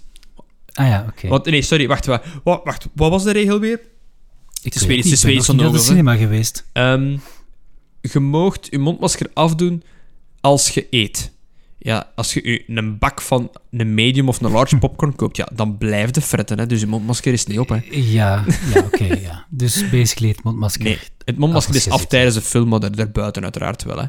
[0.73, 1.27] Ah ja, oké.
[1.27, 2.87] Want, nee, sorry, wacht, wacht, wacht.
[2.95, 3.79] Wat was de regel weer?
[4.63, 6.65] Ik is weet het is nog niet van naar de cinema geweest.
[6.73, 7.17] Ehm,
[8.01, 9.83] je moogt je mondmasker afdoen
[10.41, 11.31] als je eet.
[11.77, 15.77] Ja, als je een bak van een medium of een large popcorn koopt, ja, dan
[15.77, 16.65] blijft de fretten, hè.
[16.65, 17.79] Dus je mondmasker is niet op, hè.
[17.91, 19.45] Ja, ja oké, ja.
[19.49, 20.83] Dus basically het mondmasker.
[20.83, 24.05] Nee, het mondmasker is af tijdens de film, maar daar- daarbuiten uiteraard wel, hè.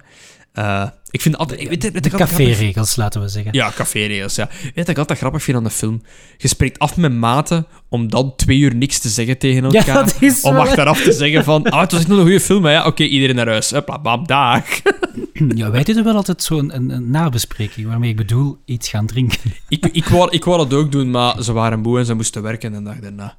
[0.52, 1.60] Eh, ik vind altijd...
[1.60, 3.52] ik weet, weet, De caféregels, laten we zeggen.
[3.52, 4.48] Ja, caféregels, ja.
[4.74, 6.02] Weet ik altijd grappig vind aan de film?
[6.36, 9.94] Je spreekt af met maten om dan twee uur niks te zeggen tegen Ja, elkaar.
[10.04, 11.64] dat is om achteraf te zeggen van...
[11.64, 12.72] Ah, het was echt nog een goede film, hè.
[12.72, 13.70] Ja, Oké, iedereen naar huis.
[13.70, 14.64] Hopla, bam, dag.
[15.54, 19.38] Ja, wij deden wel altijd zo'n een, een nabespreking, waarmee ik bedoel iets gaan drinken.
[19.68, 22.42] ik, ik, wou, ik wou dat ook doen, maar ze waren moe en ze moesten
[22.42, 22.74] werken.
[22.74, 23.36] En dacht daarna,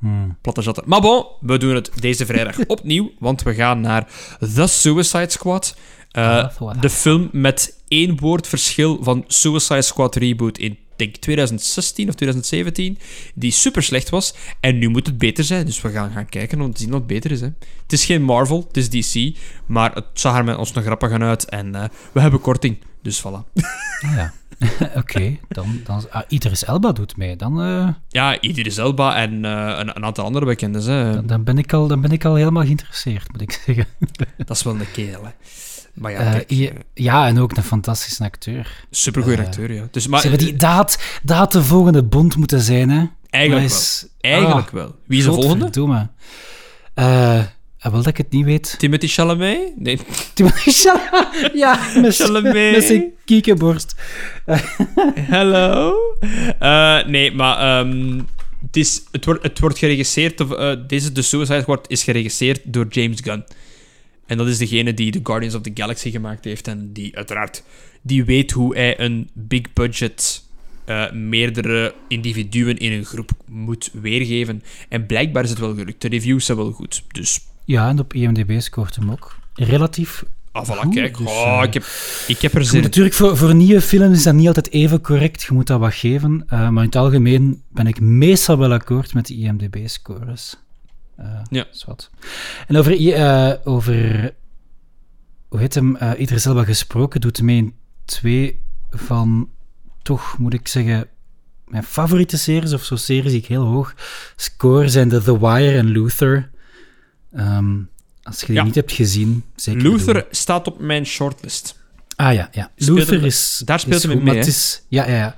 [0.00, 0.36] Hmm.
[0.40, 0.82] platte zatten.
[0.86, 4.06] Maar bon, we doen het deze vrijdag opnieuw, want we gaan naar
[4.54, 5.76] The Suicide Squad.
[6.10, 12.08] Eh, Ah, de film met één woord verschil van Suicide Squad reboot in denk 2016
[12.08, 12.98] of 2017,
[13.34, 14.34] die super slecht was.
[14.60, 17.06] En nu moet het beter zijn, dus we gaan gaan kijken om te zien wat
[17.06, 17.40] beter is.
[17.40, 17.46] Hè.
[17.82, 19.36] Het is geen Marvel, het is DC,
[19.66, 22.78] maar het zag er met ons nog grappig aan uit en eh, we hebben korting,
[23.02, 23.52] dus voilà.
[24.00, 24.32] Ah, ja.
[24.96, 25.80] Oké, dan...
[25.84, 27.36] dan ah, Idris Elba doet mee.
[27.36, 30.82] Dan, eh, Ja, Idris Elba en een, een aantal andere bekenden.
[30.82, 31.14] Hè.
[31.14, 33.86] dan, dan ben ik al, dan ben ik al helemaal geïnteresseerd, moet ik zeggen.
[34.36, 35.30] Dat is wel een kerel, hè.
[36.00, 38.84] Maar ja, Eh, kijk, eh, ja, en ook een fantastische acteur.
[38.90, 39.88] supergoeie eh, acteur, ja.
[39.90, 43.04] Dus, maar die, dat, had, dat had de volgende Bond moeten zijn, hè?
[43.30, 43.80] eigenlijk wel.
[44.20, 44.94] Eigenlijk ah, wel.
[45.06, 45.64] Wie is de volgende?
[45.64, 46.08] Godverdomme.
[46.94, 47.38] Eh,
[47.78, 48.74] ah, wel dat ik het niet weet.
[48.78, 49.72] Timothy Chalamet?
[49.76, 49.98] Nee.
[50.34, 51.50] Timothée Chalamet.
[51.54, 52.72] Ja, met, Chalamet.
[52.72, 53.94] met zijn kiekenborst.
[55.34, 55.94] Hello?
[57.06, 58.20] Nee, maar ehm,
[58.66, 60.40] het, is, het, wordt, het wordt geregisseerd...
[60.40, 63.44] Of, deze, de Suicide Squad is geregisseerd door James Gunn.
[64.30, 66.68] En dat is degene die The Guardians of the Galaxy gemaakt heeft.
[66.68, 67.62] En die uiteraard...
[68.02, 70.44] Die weet hoe hij een big budget...
[70.84, 74.62] eh, meerdere individuen in een groep moet weergeven.
[74.88, 76.02] En blijkbaar is het wel gelukt.
[76.02, 77.02] De reviews zijn wel goed.
[77.08, 79.38] Dus Ja, en op IMDb scoort hem ook.
[79.54, 80.24] Relatief.
[80.52, 81.18] Ah, voilà, Goed, kijk.
[81.18, 81.84] dus, oh, eh, ik, heb,
[82.26, 85.42] ik heb er zin natuurlijk voor, voor nieuwe films is dat niet altijd even correct.
[85.42, 86.44] Je moet dat wat geven.
[86.46, 90.56] Eh, maar in het algemeen ben ik meestal wel akkoord met de IMDb-scores.
[91.20, 91.66] Eh Ja.
[92.66, 93.94] En over, eh, over
[95.48, 98.60] hoe heet hem, eh Idris Elba gesproken, doet mee in twee
[98.90, 99.48] van,
[100.02, 101.08] toch moet ik zeggen,
[101.66, 103.94] mijn favoriete series of zo series die ik heel hoog
[104.36, 106.50] score zijn de The Wire en Luther.
[107.32, 107.76] Ehm,
[108.22, 108.62] als je die Ja.
[108.62, 109.92] niet hebt gezien, zeker doen.
[109.92, 111.78] Luther staat op mijn shortlist.
[112.16, 112.70] Ah ja, ja.
[112.76, 113.62] Luther is.
[113.64, 115.34] daar speelt goed, mee, is, Ja, ja,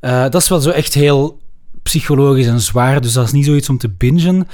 [0.00, 0.28] ja.
[0.28, 1.40] Dat is wel zo echt heel
[1.82, 4.48] psychologisch en zwaar, dus dat is niet zoiets om te bingen.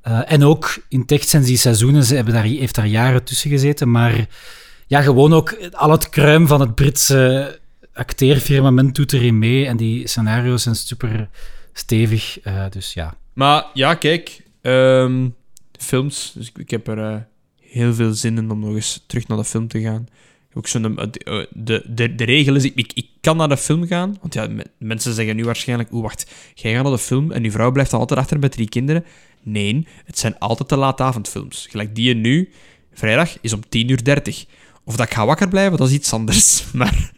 [0.00, 3.50] Eh, en ook in tekst zijn die seizoenen, ze hebben daar, heeft daar jaren tussen
[3.50, 4.26] gezeten, maar
[4.86, 7.58] ja, gewoon ook al het kruim van het Britse
[7.92, 11.28] acteerfirmament doet erin mee en die scenario's zijn super
[11.72, 13.14] stevig, eh, dus ja.
[13.32, 15.28] Maar ja, kijk, ehm,
[15.78, 16.32] films.
[16.34, 17.16] Dus ik, heb er eh,
[17.60, 20.06] heel veel zin in om nog eens terug naar de film te gaan.
[20.54, 20.82] Ook eh,
[21.50, 24.16] de, de, de, regel is, ik, ik kan naar de film gaan.
[24.20, 27.42] Want ja, me- mensen zeggen nu waarschijnlijk, oeh, wacht, jij gaat naar de film en
[27.42, 29.04] je vrouw blijft altijd achter met drie kinderen.
[29.42, 31.66] Nee, het zijn altijd de laatavondfilms.
[31.70, 32.52] Gelijk die je nu,
[32.92, 34.44] vrijdag, is om 10 uur 30.
[34.84, 36.64] Of dat ik ga wakker blijven, dat is iets anders.
[36.72, 37.12] Maar,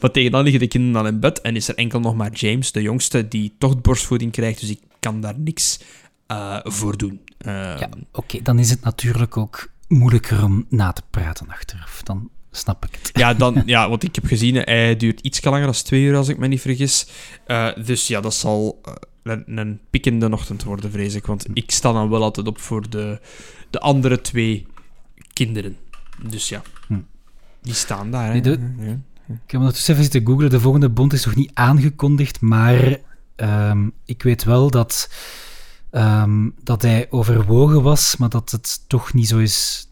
[0.00, 2.32] maar tegen dan liggen de kinderen al in bed en is er enkel nog maar
[2.32, 4.60] James, de jongste, die toch borstvoeding krijgt.
[4.60, 5.80] Dus ik kan daar niks
[6.26, 7.20] eh, voor doen.
[7.38, 12.02] Eh, ja Oké, dan is het natuurlijk ook moeilijker om na te praten achteraf.
[12.02, 13.10] Dan snap ik het.
[13.12, 16.28] Ja, dan, ja, want ik heb gezien, hij duurt iets langer dan twee uur, als
[16.28, 17.06] ik me niet vergis.
[17.46, 18.92] Eh, dus ja, dat zal eh,
[19.22, 21.26] een, een pikkende ochtend worden, vrees ik.
[21.26, 23.20] Want ik sta dan wel altijd op voor de,
[23.70, 24.66] de andere twee
[25.32, 25.76] kinderen.
[26.28, 26.98] Dus ja, Hm.
[27.62, 28.26] die staan daar.
[28.26, 28.32] Hè.
[28.32, 28.98] Nee, de- Ja.
[29.28, 30.50] Ik heb ondertussen even zitten googlen.
[30.50, 32.98] De volgende bond is nog niet aangekondigd, maar
[33.36, 35.10] ehm, ik weet wel dat,
[35.90, 39.88] ehm, dat hij overwogen was, maar dat het toch niet zo is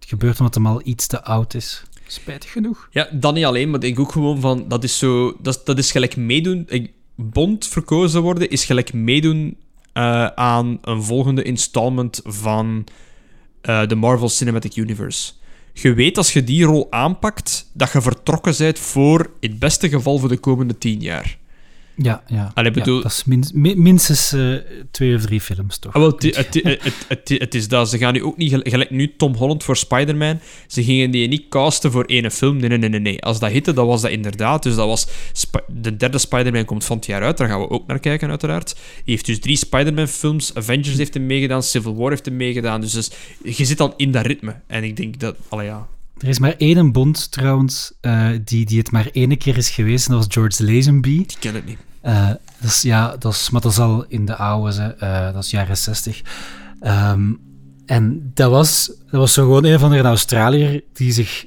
[0.00, 1.82] gebeurd omdat hij al iets te oud is.
[2.06, 2.88] Spijtig genoeg.
[2.90, 5.78] Ja, dat niet alleen, maar ik denk ook gewoon van, dat is zo, dat, dat
[5.78, 6.64] is gelijk meedoen.
[6.68, 9.56] Ik, Bond verkozen worden is gelijk meedoen
[9.92, 12.86] eh, aan een volgende installment van
[13.60, 15.32] eh, de Marvel Cinematic Universe.
[15.72, 19.88] Je weet als je die rol aanpakt, dat je vertrokken bent voor, in het beste
[19.88, 21.38] geval, voor de komende tien jaar.
[21.96, 22.50] Ja, ja.
[22.54, 24.54] Allee, Ja, bedoel- dat is min- mi- minstens eh,
[24.90, 25.92] twee of drie films, toch?
[25.94, 26.60] Ah, wel, het, het,
[27.08, 27.88] het, het, is dat.
[27.90, 31.28] Ze gaan nu ook niet, gel- gelijk nu Tom Holland voor Spider-Man, ze gingen die
[31.28, 32.56] niet casten voor ene film.
[32.56, 33.22] Nee, nee, nee, nee.
[33.22, 34.62] Als dat hitte, dat was dat inderdaad.
[34.62, 35.06] Dus dat was...
[35.68, 38.72] De derde Spider-Man komt van het jaar uit, daar gaan we ook naar kijken, uiteraard.
[38.74, 42.80] Hij heeft dus drie Spider-Man-films, Avengers heeft hem meegedaan, Civil War heeft hem meegedaan.
[42.80, 43.10] Dus, dus
[43.56, 44.54] je zit al in dat ritme.
[44.66, 45.36] En ik denk dat...
[45.48, 45.86] Allee, ja.
[46.18, 50.06] Er is maar één Bond, trouwens, eh, die, die het maar één keer is geweest,
[50.06, 51.16] en dat was George Lazenby.
[51.26, 51.78] Die ken ik niet.
[52.00, 52.28] Eh,
[52.60, 54.96] dat is, ja, dat is, maar dat is al in de oude.
[54.98, 56.22] Eh, dat is jaren 60.
[56.80, 57.32] Ehm,
[57.86, 61.46] en dat was, dat was zo gewoon een van de Australiër die zich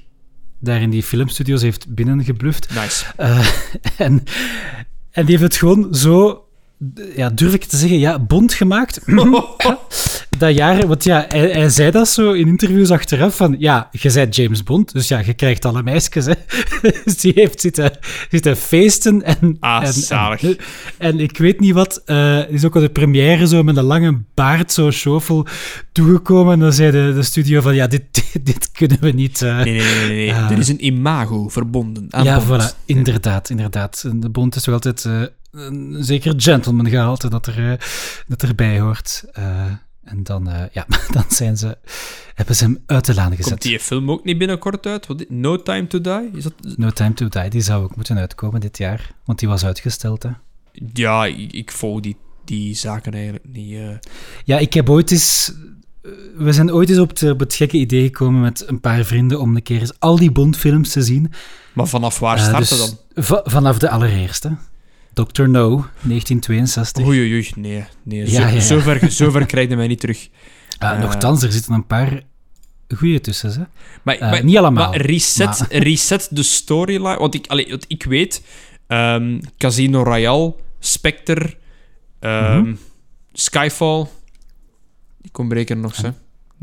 [0.59, 2.74] daar in die filmstudio's heeft binnengebluft.
[2.74, 3.05] Nice.
[3.97, 4.24] En,
[5.11, 6.47] en die heeft het gewoon zo,
[7.16, 9.00] ja, durf ik te zeggen, ja, bond gemaakt.
[10.38, 14.12] dat jaar, want ja, hij, hij zei dat zo in interviews achteraf van, ja, je
[14.14, 16.34] bent James Bond, dus ja, je krijgt alle meisjes, hè.
[17.04, 17.92] dus die heeft zitten,
[18.30, 19.58] zitten feesten en...
[19.60, 20.44] Ah, en, zalig.
[20.44, 20.58] En,
[20.98, 24.22] en ik weet niet wat, eh is ook op de première zo met een lange
[24.34, 25.46] baard, zo schoffel,
[25.92, 29.42] toegekomen en dan zei de, de studio van, ja, dit, dit, dit kunnen we niet...
[29.42, 30.08] eh, Nee, nee, nee.
[30.08, 30.34] nee.
[30.34, 30.52] Ah.
[30.52, 32.74] er is een imago verbonden aan ja, Bond.
[32.74, 32.86] voilà.
[32.86, 34.04] Inderdaad, inderdaad.
[34.16, 35.22] De bond is toch altijd eh,
[35.58, 37.78] een zeker gentleman gehalte dat, er, eh,
[38.28, 39.24] dat erbij hoort.
[39.34, 39.66] Eh,
[40.03, 41.78] en dan, eh, ja, dan zijn ze,
[42.34, 43.47] hebben ze hem uit de laan gezet.
[43.49, 45.08] Komt die film ook niet binnenkort uit?
[45.08, 46.30] Wat, no Time to Die?
[46.34, 46.53] Is dat...
[46.76, 50.24] No Time to Die, die zou ook moeten uitkomen dit jaar, want die was uitgesteld.
[50.24, 50.30] Hè.
[50.93, 53.78] Ja, ik, ik volg die, die zaken eigenlijk niet.
[54.43, 55.53] Ja, ik heb ooit eens...
[56.38, 59.39] We zijn ooit eens op, het- op het gekke idee gekomen met een paar vrienden
[59.39, 61.34] om een keer eens al die Bondfilms te zien.
[61.74, 63.24] Maar vanaf waar starten dus dan?
[63.24, 64.55] va- vanaf de allereerste.
[65.26, 65.49] Dr.
[65.49, 65.70] No,
[66.01, 67.05] 1962.
[67.05, 67.51] Oei, oei, oei.
[67.55, 68.26] Nee, nee.
[68.28, 68.59] Zo, Ja, ja, ja.
[68.61, 70.28] Zover, zover krijg je mij niet terug.
[70.84, 70.99] Uh, Eh.
[71.01, 72.22] nochtans, er zitten een paar
[72.95, 73.51] goeie tussen.
[73.51, 73.63] Hè?
[74.03, 77.18] Maar, Eh, maar- niet allemaal, Maar reset, maar- reset de storyline.
[77.18, 78.43] Want ik, allee, ik weet,
[78.88, 81.53] ehm, Casino Royale, Spectre,
[82.20, 82.76] ehm, Mhm.
[83.34, 84.05] Skyfall.
[85.22, 86.09] Die komt breken nog, hè?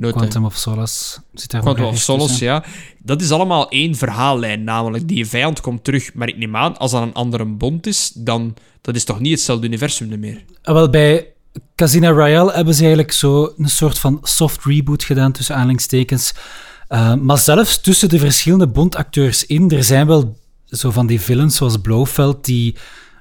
[0.00, 2.46] Quantum of Solace zit daar Quantum of Solace, tussen.
[2.46, 2.64] ja.
[2.98, 6.14] Dat is allemaal één verhaallijn, namelijk die vijand komt terug.
[6.14, 9.32] Maar ik neem aan, als dat een andere bond is, dan dat is toch niet
[9.32, 10.44] hetzelfde universum meer.
[10.62, 11.32] Ah, Wel, bij
[11.74, 16.34] Casino Royale hebben ze eigenlijk zo een soort van soft reboot gedaan, tussen aanhalingstekens.
[16.88, 21.56] Uh, maar zelfs tussen de verschillende Bond-acteurs in, er zijn wel zo van die villains
[21.56, 22.74] zoals Blofeld, die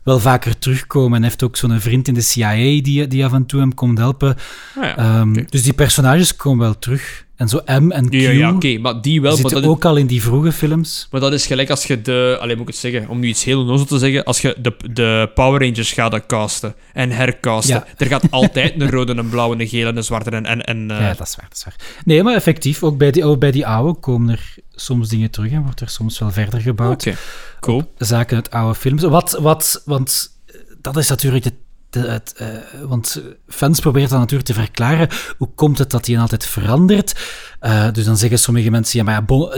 [0.04, 1.18] wel vaker terugkomen.
[1.18, 3.98] En heeft ook zo'n vriend in de CIA die, die af en toe hem komt
[3.98, 4.36] helpen.
[4.76, 5.34] Ah ja, Ehm.
[5.50, 7.23] Dus die personages komen wel terug.
[7.36, 9.32] En zo M en Q Ja, ja oké, maar die wel.
[9.32, 11.08] Maar zitten dat, ook al in die vroege films.
[11.12, 12.38] maar dat is gelijk als je de...
[12.42, 14.24] Alleen moet ik het zeggen, om nu iets heel onnozel te zeggen.
[14.24, 17.76] Als je de, de Power Rangers gaat casten en hercasten.
[17.76, 17.86] Ja.
[17.98, 20.46] Er gaat altijd een rode, een blauwe, een gele, een zwarte en...
[20.46, 21.76] en, en eh, Ja, dat is waar, dat is waar.
[22.06, 25.52] Nee, maar effectief, ook bij die, ook bij die oude komen er soms dingen terug
[25.52, 27.08] en wordt er soms wel verder gebouwd.
[27.08, 27.18] Oké,
[27.60, 27.94] cool.
[27.98, 29.04] zaken uit oude films.
[29.04, 30.38] Wat, wat, want
[30.82, 31.54] dat is natuurlijk de,
[31.96, 32.48] het, eh,
[32.86, 37.16] want fans proberen dan natuurlijk te verklaren hoe komt het dat die altijd verandert.
[37.60, 39.52] Eh, dus dan zeggen sommige mensen, ja, maar ja, Bo-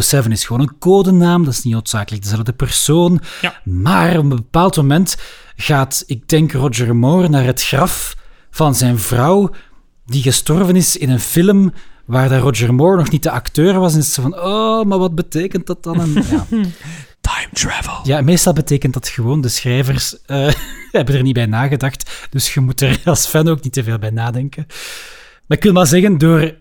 [0.00, 3.20] 007 is gewoon een codenaam, dat is niet noodzakelijk dezelfde persoon.
[3.40, 3.60] Ja.
[3.64, 5.16] Maar op een bepaald moment
[5.56, 8.16] gaat, ik denk, Roger Moore naar het graf
[8.50, 9.50] van zijn vrouw,
[10.06, 11.72] die gestorven is in een film
[12.04, 13.94] waar dat Roger Moore nog niet de acteur was.
[13.94, 16.00] En ze van, oh, maar wat betekent dat dan?
[16.00, 16.46] En, ja.
[17.52, 18.00] Travel.
[18.02, 20.52] Ja, meestal betekent dat gewoon de schrijvers eh,
[20.92, 22.26] hebben er niet bij nagedacht.
[22.30, 24.66] Dus je moet er als fan ook niet te veel bij nadenken.
[25.46, 26.54] Maar ik wil maar zeggen, door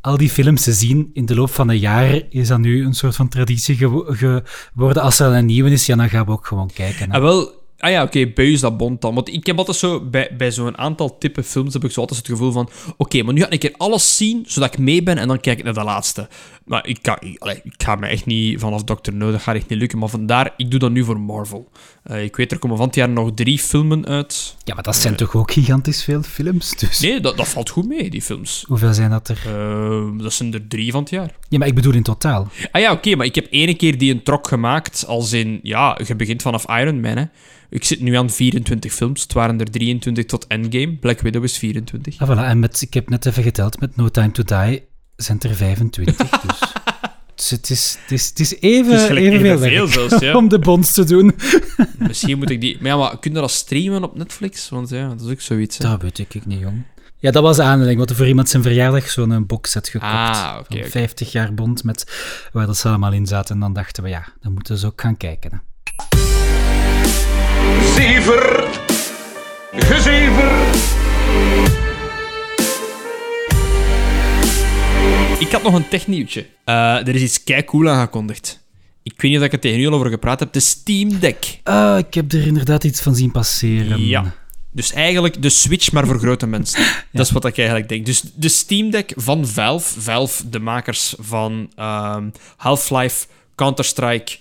[0.00, 2.94] al die films te zien in de loop van een jaar, is dat nu een
[2.94, 5.02] soort van traditie gewo- geworden.
[5.02, 7.10] Als er een nieuwe is, ja, dan gaan we ook gewoon kijken.
[7.10, 9.14] Ah, wel, ah ja, oké, bij u is dat bond dan.
[9.14, 12.18] Want ik heb altijd zo, bij, bij zo'n aantal type films heb ik zo altijd
[12.18, 15.02] het gevoel van, oké, maar nu ga ik een keer alles zien, zodat ik mee
[15.02, 16.28] ben en dan kijk ik naar de laatste.
[16.68, 19.12] Maar ik, kan, ik, allee, ik ga me echt niet vanaf Dr.
[19.12, 19.98] No, dat gaat echt niet lukken.
[19.98, 21.70] Maar vandaar, ik doe dat nu voor Marvel.
[22.02, 24.56] Eh, ik weet, er komen van het jaar nog drie filmen uit.
[24.64, 26.76] Ja, maar dat zijn toch ook gigantisch veel films?
[26.76, 28.64] Dus Nee, dat, dat valt goed mee, die films.
[28.66, 29.40] hoeveel zijn dat er?
[29.46, 31.30] Eh, dat zijn er drie van het jaar.
[31.48, 32.48] Ja, maar ik bedoel in totaal.
[32.72, 35.98] Ah ja, oké, maar ik heb ene keer die een trok gemaakt, als in, ja,
[36.06, 37.24] je begint vanaf Iron Man, hè.
[37.70, 39.22] Ik zit nu aan 24 films.
[39.22, 40.96] Het waren er 23 tot Endgame.
[40.96, 42.20] Black Widow is 24.
[42.20, 42.42] Ah, voilà.
[42.44, 44.87] En met, ik heb net even geteld, met No Time to Die
[45.24, 46.16] zijn er 25.
[46.16, 46.58] dus.
[47.34, 50.36] Dus het is, het is, het is even, Het is zelfs, ja.
[50.36, 51.36] om de bonds te doen.
[52.08, 52.76] Misschien moet ik die...
[52.80, 54.68] Maar ja, maar kun je dat streamen op Netflix?
[54.68, 55.88] Want ja, dat is ook zoiets, hè.
[55.88, 56.84] Dat weet ik niet, jong.
[57.16, 57.98] Ja, dat was de aanleiding.
[57.98, 60.12] Want er voor iemand zijn verjaardag zo'n eh, boxset gekocht.
[60.12, 60.90] Ah, oké, van oké.
[60.90, 62.12] 50 jaar bond, met,
[62.52, 63.54] waar dat ze allemaal in zaten.
[63.54, 65.50] En dan dachten we, ja, dan moeten we ze ook gaan kijken.
[65.50, 65.58] Hè.
[67.94, 68.68] Zever,
[69.72, 70.66] gezever.
[75.38, 76.46] Ik had nog een technieuwtje.
[76.64, 76.74] Eh,
[77.06, 78.66] er is iets kei cool aangekondigd.
[79.02, 80.52] Ik weet niet of ik het tegen jullie al over gepraat heb.
[80.52, 81.60] De Steam Deck.
[81.62, 84.06] Ah, ik heb er inderdaad iets van zien passeren.
[84.06, 84.34] Ja.
[84.72, 86.84] Dus eigenlijk de Switch, maar voor grote mensen.
[87.12, 88.06] Dat is wat ik eigenlijk denk.
[88.06, 90.00] Dus de Steam Deck van Valve.
[90.00, 94.36] Valve, de makers van ehm, Half-Life, Counter-Strike.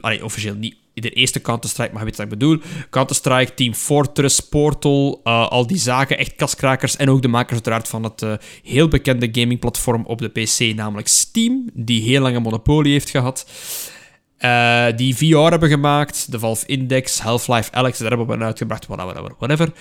[0.00, 2.60] allee, officieel niet de eerste Counter-Strike, maar je weet wat ik bedoel.
[2.90, 6.96] Counter-Strike, Team Fortress, Portal, eh, al die zaken, echt kaskrakers.
[6.96, 8.32] En ook de makers uiteraard van het eh,
[8.62, 13.46] heel bekende gamingplatform op de PC, namelijk Steam, die heel lang een monopolie heeft gehad.
[14.36, 19.12] Eh, die VR hebben gemaakt, de Valve Index, Half-Life Alex, daar hebben we uitgebracht, whatever,
[19.12, 19.72] whatever, whatever.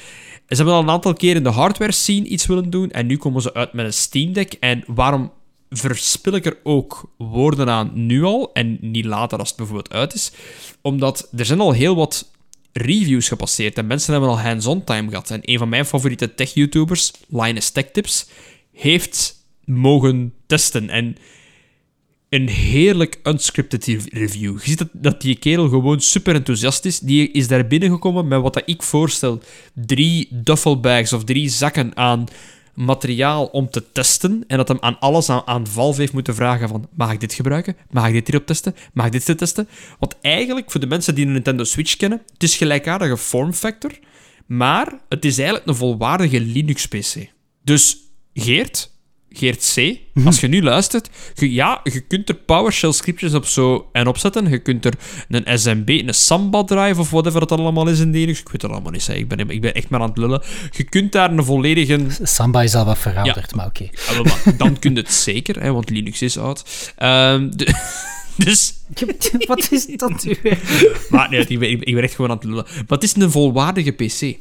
[0.48, 3.18] Ze hebben al een aantal keer in de hardware scene iets willen doen en nu
[3.18, 4.54] komen ze uit met een Steam Deck.
[4.60, 5.32] En waarom
[5.74, 10.14] verspil ik er ook woorden aan nu al en niet later als het bijvoorbeeld uit
[10.14, 10.32] is?
[10.82, 12.32] Omdat er zijn al heel wat
[12.74, 15.30] reviews gepasseerd en mensen hebben al hands-on time gehad.
[15.30, 18.28] En een van mijn favoriete tech-YouTubers, Linus Tech Tips,
[18.72, 20.90] heeft mogen testen.
[20.90, 21.18] En
[22.30, 24.60] een heerlijk unscripted re- review.
[24.62, 27.00] Je ziet dat, dat die kerel gewoon super enthousiast is.
[27.00, 29.42] Die is daar binnengekomen met wat dat ik voorstel.
[29.74, 32.26] Drie duffelbags of drie zakken aan
[32.74, 34.44] materiaal om te testen.
[34.48, 36.88] En dat hem aan alles aan, aan Valve heeft moeten vragen van...
[36.94, 37.76] Mag ik dit gebruiken?
[37.92, 38.76] Mag ik dit hierop testen?
[38.94, 39.68] Mag ik dit te testen?
[40.00, 42.22] Want eigenlijk, voor de mensen die een Nintendo Switch kennen...
[42.34, 43.92] Het is gelijkaardige form factor.
[44.46, 47.32] Maar het is eigenlijk een volwaardige Linux-PC.
[47.64, 47.98] Dus
[48.34, 48.93] Geert,
[49.36, 53.90] Geert C., als je nu luistert, je- ja, je kunt er PowerShell scriptjes op zo
[53.92, 54.50] en opzetten.
[54.50, 54.94] Je kunt er
[55.30, 58.40] een SMB, een Samba drive of whatever het allemaal is in Linux.
[58.40, 59.14] Ik weet het allemaal niet, hè.
[59.14, 60.42] ik ben, ik ben echt maar aan het lullen.
[60.72, 62.00] Je kunt daar een volledige...
[62.24, 63.90] Samba is al wat verouderd, maar oké.
[64.58, 66.92] Dan kun je het zeker, hè, want Linux is oud.
[66.98, 67.74] Ehm, de-
[68.46, 68.74] dus...
[69.48, 70.38] Wat is dat nu?
[71.10, 72.66] Maar nee, ik ben, ik ben echt gewoon aan het lullen.
[72.74, 74.38] Maar het is een volwaardige PC.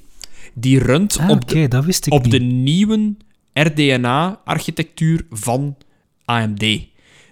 [0.55, 2.33] Die runt Ah, op oké, de dat wist ik op niet.
[2.33, 3.15] de nieuwe
[3.53, 5.77] RDNA-architectuur van
[6.25, 6.81] AMD.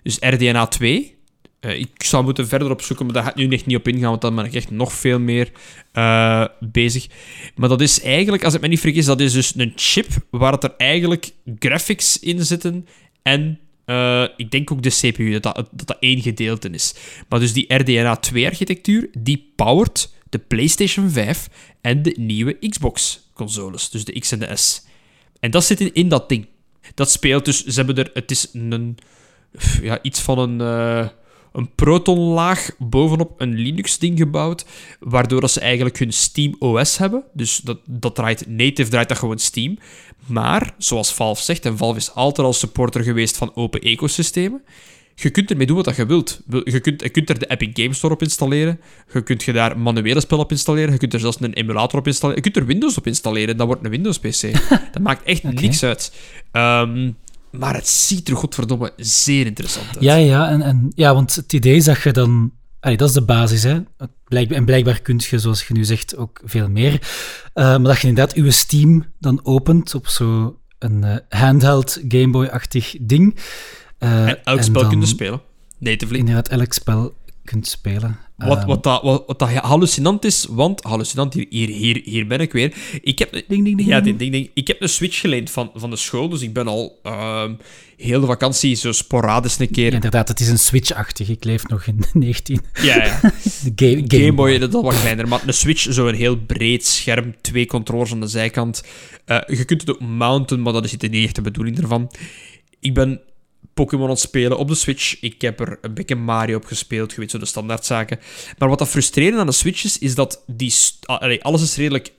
[0.02, 1.18] Dus RDNA 2.
[1.60, 4.08] eh, ik zou moeten verder opzoeken, maar daar ga ik nu echt niet op ingaan,
[4.10, 5.50] want dan ben ik echt nog veel meer
[5.92, 7.06] eh, bezig.
[7.54, 10.58] Maar dat is eigenlijk, als ik me niet vergis, dat is dus een chip waar
[10.58, 12.86] er eigenlijk graphics in zitten
[13.22, 16.94] en eh, ik denk ook de CPU, dat dat, dat dat één gedeelte is.
[17.28, 21.48] Maar dus die RDNA 2-architectuur, die powert de PlayStation 5
[21.80, 24.88] en de nieuwe Xbox-consoles, dus de X en de S.
[25.40, 26.46] En dat zit in, in dat ding.
[26.94, 28.98] Dat speelt dus, ze hebben er, het is een,
[29.82, 31.08] ja, iets van een, eh,
[31.52, 34.64] een Proton-laag bovenop een Linux-ding gebouwd,
[35.00, 37.24] waardoor dat ze eigenlijk hun Steam OS hebben.
[37.32, 39.78] Dus dat, dat draait native, draait dat gewoon Steam.
[40.26, 44.62] Maar, zoals Valve zegt, en Valve is altijd al supporter geweest van open ecosystemen,
[45.22, 46.40] je kunt ermee doen wat je wilt.
[46.64, 48.80] Je kunt, je kunt er de Epic Games Store op installeren.
[49.12, 50.92] Je kunt je daar manuele spellen op installeren.
[50.92, 52.42] Je kunt er zelfs een emulator op installeren.
[52.42, 53.56] Je kunt er Windows op installeren.
[53.56, 54.52] Dat wordt een Windows-PC.
[54.92, 56.12] dat maakt echt niks uit.
[56.52, 57.10] Ehm,
[57.50, 60.00] maar het ziet er godverdomme zeer interessant uit.
[60.00, 62.52] Ja, ja, en, en, ja want het idee is dat je dan...
[62.80, 63.80] Allee, dat is de basis, hè.
[64.28, 66.92] En blijkbaar kun je, zoals je nu zegt, ook veel meer.
[66.92, 67.00] Uh,
[67.54, 73.36] maar dat je inderdaad je Steam dan opent op zo'n uh, handheld Game Boy-achtig ding.
[74.00, 75.40] Uh, en elk spel kunnen spelen.
[75.78, 76.18] Natively.
[76.18, 77.14] Inderdaad, elk spel
[77.44, 78.18] kunt spelen.
[78.36, 82.26] Wat, um, wat, dat, wat, wat dat hallucinant is, want hallucinant, hier, hier, hier, hier
[82.26, 82.74] ben ik weer.
[83.02, 84.50] Ik heb, ding, ding, ding, ja, ding, ding, ding.
[84.54, 87.58] Ik heb een Switch geleend van, van de school, dus ik ben al um,
[87.96, 89.88] heel de vakantie zo sporadisch een keer.
[89.88, 91.28] Ja, inderdaad, het is een Switch-achtig.
[91.28, 92.60] Ik leef nog in 19.
[92.82, 93.20] Ja, ja.
[93.20, 95.28] de game, game, game Boy, dat is al wat kleiner.
[95.28, 98.84] Maar een Switch, zo een heel breed scherm, twee controllers aan de zijkant.
[99.26, 102.10] Uh, je kunt het ook mounten, maar dat is niet echt de bedoeling ervan.
[102.80, 103.20] Ik ben
[103.80, 105.20] Pokémon aan het spelen op de Switch.
[105.20, 108.18] Ik heb er een beetje Mario op gespeeld, je weet zo de standaardzaken.
[108.58, 110.74] Maar wat dat frustrerend aan de Switch is, is dat die,
[111.40, 112.12] alles is redelijk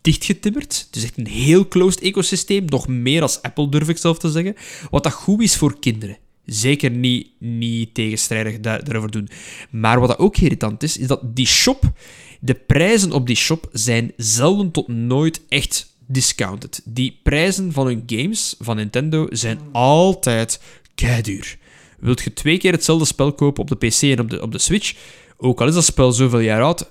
[0.00, 0.84] dichtgetimmerd.
[0.86, 4.30] Het is echt een heel closed ecosysteem, nog meer als Apple durf ik zelf te
[4.30, 4.54] zeggen.
[4.90, 6.18] Wat dat goed is voor kinderen.
[6.44, 9.28] Zeker niet, niet tegenstrijdig daar, daarover doen.
[9.70, 11.92] Maar wat dat ook irritant is, is dat die shop,
[12.40, 16.80] de prijzen op die shop zijn zelden tot nooit echt discounted.
[16.84, 20.60] Die prijzen van hun games van Nintendo zijn altijd
[20.94, 21.58] keiduur.
[21.98, 24.58] Wilt je twee keer hetzelfde spel kopen op de PC en op de, op de
[24.58, 24.94] Switch,
[25.36, 26.90] ook al is dat spel zoveel jaar oud,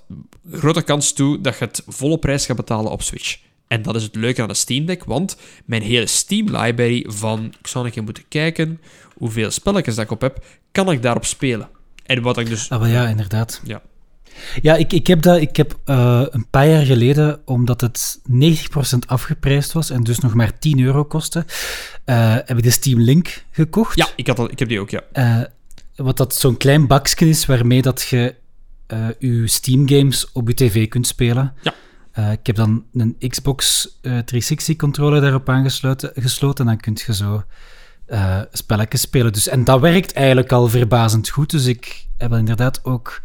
[0.51, 3.37] grote kans toe dat je het volle prijs gaat betalen op Switch.
[3.67, 7.53] En dat is het leuke aan de Steam Deck, want mijn hele Steam library van,
[7.59, 8.81] ik zou een keer moeten kijken
[9.15, 11.69] hoeveel spelletjes dat ik op heb, kan ik daarop spelen.
[12.05, 12.69] En wat ik dus...
[12.69, 13.61] Ah, ja, inderdaad.
[13.63, 13.81] Ja.
[14.61, 18.33] Ja, ik, ik heb, dat, ik heb uh, een paar jaar geleden, omdat het 90%
[19.07, 21.45] afgeprijsd was en dus nog maar 10 euro kostte,
[22.05, 23.97] uh, heb ik de Steam Link gekocht.
[23.97, 25.01] Ja, ik, had ik heb die ook, ja.
[25.13, 25.41] Uh,
[25.95, 28.35] wat dat zo'n klein bakje is waarmee dat je
[29.19, 31.53] je Steam games op je tv kunt spelen.
[31.61, 31.73] Ja.
[32.31, 37.43] ik heb dan een Xbox 360 controller daarop aangesloten gesloten, en dan kun je zo
[38.51, 39.33] spelletjes spelen.
[39.33, 43.21] Dus, en dat werkt eigenlijk al verbazend goed, dus ik heb inderdaad ook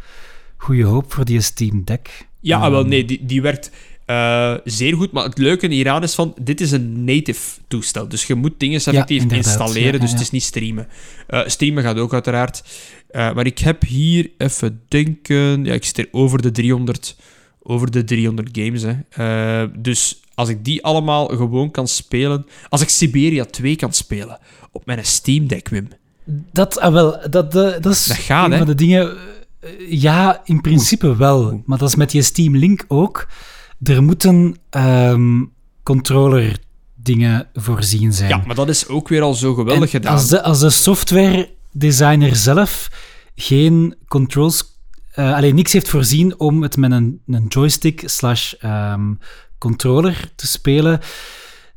[0.57, 2.27] goede hoop voor die Steam Deck.
[2.39, 3.71] Ja, um, wel, nee, die, die werkt
[4.07, 5.11] uh, zeer goed.
[5.11, 8.07] Maar het leuke hieraan is van, dit is een native toestel.
[8.07, 10.87] Dus je moet dingen effectief ja, installeren, ja, dus het is niet streamen.
[11.29, 12.63] Uh, streamen gaat ook uiteraard.
[13.11, 15.65] Uh, maar ik heb hier even denken...
[15.65, 17.15] Ja, ik zit er over de 300,
[17.63, 18.83] over de 300 games.
[18.83, 19.81] Hè.
[19.81, 22.45] dus als ik die allemaal gewoon kan spelen...
[22.69, 24.39] Als ik Siberia 2 kan spelen
[24.71, 25.87] op mijn Steam Deck, Wim...
[26.51, 28.57] Dat, ah, wel, dat, dat is dat gaat, een hè?
[28.57, 29.17] van de dingen eh,
[29.89, 31.61] ja, in principe wel.
[31.65, 33.27] Maar dat is met je Steam Link ook.
[33.83, 35.51] Er moeten um,
[35.83, 36.57] controller
[36.95, 38.29] dingen voorzien zijn.
[38.29, 40.13] Ja, maar dat is ook weer al zo geweldig en gedaan.
[40.13, 42.89] Als de, als de software designer zelf
[43.35, 44.79] geen controls,
[45.15, 49.19] uh, alleen niks heeft voorzien om het met een, een joystick slash um,
[49.57, 50.99] controller te spelen,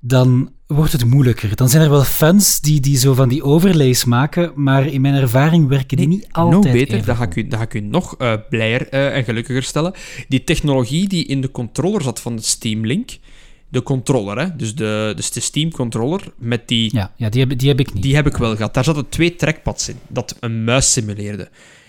[0.00, 1.56] dan wordt het moeilijker.
[1.56, 5.14] Dan zijn er wel fans die, die zo van die overlays maken, maar in mijn
[5.14, 7.80] ervaring werken die niet altijd Nog beter, dat ga ik u, dat ga ik u
[7.80, 9.92] nog uh, blijer uh, en gelukkiger stellen.
[10.28, 13.18] Die technologie die in de controller zat van de Steam Link,
[13.68, 14.56] de controller, hè?
[14.56, 16.94] Dus, de, dus de Steam controller met die...
[16.94, 18.02] Ja, ja die, heb, die heb ik niet.
[18.02, 18.74] Die heb ik wel gehad.
[18.74, 21.48] Daar zaten twee trackpads in, dat een muis simuleerde.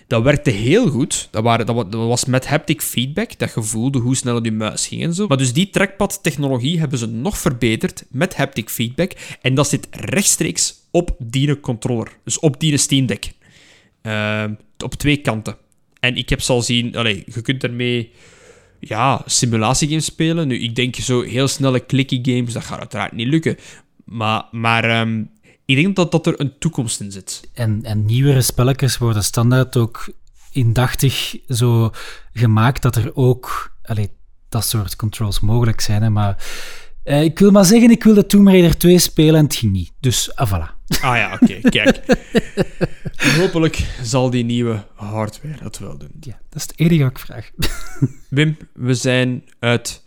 [0.10, 1.28] Dat werkte heel goed.
[1.32, 5.04] Dat, waren, dat was met haptic feedback, dat je voelde hoe snel die muis ging
[5.04, 5.28] en zo.
[5.28, 9.12] Maar dus die trackpad-technologie hebben ze nog verbeterd met haptic feedback.
[9.42, 12.12] En dat zit rechtstreeks op die controller.
[12.24, 13.32] Dus op die Steam Deck.
[14.04, 14.44] Uh,
[14.78, 15.58] op twee kanten.
[16.00, 16.96] En ik heb ze al zien...
[16.96, 18.12] Allez, je kunt ermee
[18.80, 20.48] ja, simulatiegames spelen.
[20.48, 23.58] Nu, ik denk zo heel snelle clicky games, dat gaat uiteraard niet lukken.
[24.04, 25.30] Maar, maar um,
[25.70, 27.50] ik denk dat, dat er een toekomst in zit.
[27.54, 30.14] En, en nieuwere spelletjes worden standaard ook
[30.52, 31.92] indachtig zo
[32.34, 34.10] gemaakt dat er ook allee,
[34.50, 36.02] dat soort controls mogelijk zijn.
[36.02, 36.44] Hè, maar
[37.04, 39.92] eh, ik wil maar zeggen, ik wilde Tomb Raider 2 spelen en het ging niet.
[40.00, 40.98] Dus ah, voilà.
[41.02, 42.02] Ah ja, oké, okay, kijk.
[43.38, 46.12] Hopelijk zal die nieuwe hardware dat wel doen.
[46.20, 47.50] Ja, dat is het enige wat ik vraag.
[48.30, 50.04] Wim, we zijn uit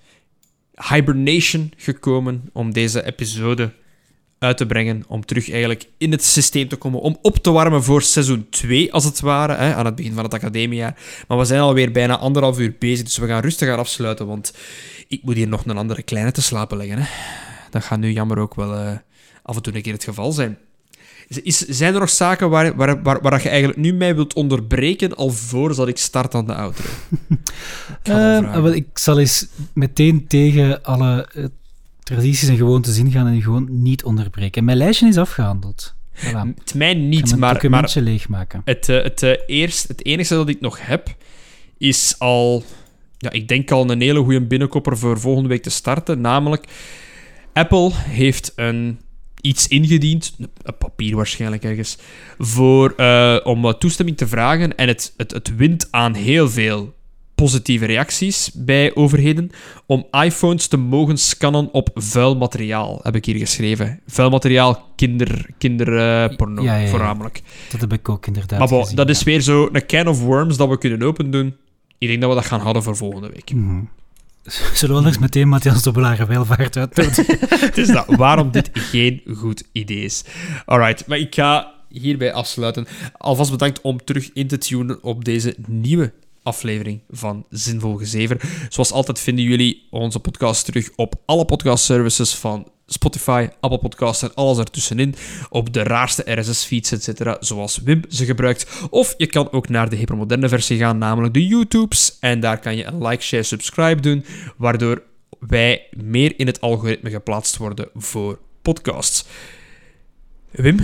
[0.88, 3.72] hibernation gekomen om deze episode
[4.42, 5.04] uit te brengen.
[5.06, 7.00] Om terug eigenlijk in het systeem te komen.
[7.00, 9.54] Om op te warmen voor seizoen 2, als het ware.
[9.54, 10.96] Hè, aan het begin van het academiejaar.
[11.28, 13.04] Maar we zijn alweer bijna anderhalf uur bezig.
[13.04, 14.26] Dus we gaan rustig gaan afsluiten.
[14.26, 14.54] Want
[15.08, 16.98] ik moet hier nog een andere kleine te slapen leggen.
[16.98, 17.08] Hè.
[17.70, 18.90] Dat gaat nu jammer ook wel uh,
[19.42, 20.58] af en toe een keer het geval zijn.
[21.28, 24.34] is, zijn er nog zaken waar, waar, waar, waar dat je eigenlijk nu mij wilt
[24.34, 26.84] onderbreken, alvorens dat ik start aan de outro?
[28.02, 31.44] Ik Eh, ik zal eens meteen tegen alle eh,
[32.02, 34.64] tradities en gewoontes ingaan en gewoon niet onderbreken.
[34.64, 35.94] Mijn lijstje is afgehandeld.
[36.14, 36.54] Voilà.
[36.58, 38.62] Het mij niet, maar, maar documentje leegmaken.
[38.64, 41.16] het, eh, het, eh, eerst, het enige dat ik nog heb,
[41.78, 42.64] is al...
[43.18, 46.20] Ja, ik denk al een hele goede binnenkopper voor volgende week te starten.
[46.20, 46.66] Namelijk,
[47.52, 49.00] Apple heeft een,
[49.40, 51.98] iets ingediend, een papier waarschijnlijk ergens,
[52.38, 54.76] voor, eh, om toestemming te vragen.
[54.76, 56.94] En het, het, het wint aan heel veel
[57.42, 59.50] positieve reacties bij overheden
[59.86, 64.00] om iPhones te mogen scannen op vuil materiaal, heb ik hier geschreven.
[64.06, 66.88] Vuil materiaal, kinder, kinderporno, Ja, ja, ja.
[66.88, 67.42] voornamelijk.
[67.70, 70.20] Dat heb ik ook inderdaad Maar bon, gezien, dat is weer zo een can of
[70.22, 71.56] worms dat we kunnen opendoen.
[71.98, 73.54] Ik denk dat we dat gaan houden voor volgende week.
[73.54, 73.80] Mhm.
[74.74, 76.96] Zullen we anders meteen Matthias Dobbelare welvaart uit
[77.66, 80.24] Het is dat, waarom dit geen goed idee is.
[80.64, 82.86] Alright, maar ik ga hierbij afsluiten.
[83.12, 86.12] Alvast bedankt om terug in te tunen op deze nieuwe
[86.42, 88.40] aflevering van Zinvol Gezever.
[88.68, 94.34] Zoals altijd vinden jullie onze podcast terug op alle podcastservices van Spotify, Apple Podcasts en
[94.34, 95.14] alles ertussenin.
[95.50, 98.66] Op de raarste RSS-feeds, etc., zoals Wim ze gebruikt.
[98.90, 102.16] Of je kan ook naar de hypermoderne versie gaan, namelijk de YouTubes.
[102.20, 104.24] En daar kan je een like, share, subscribe doen,
[104.56, 105.02] waardoor
[105.38, 109.24] wij meer in het algoritme geplaatst worden voor podcasts.
[110.50, 110.78] Wim,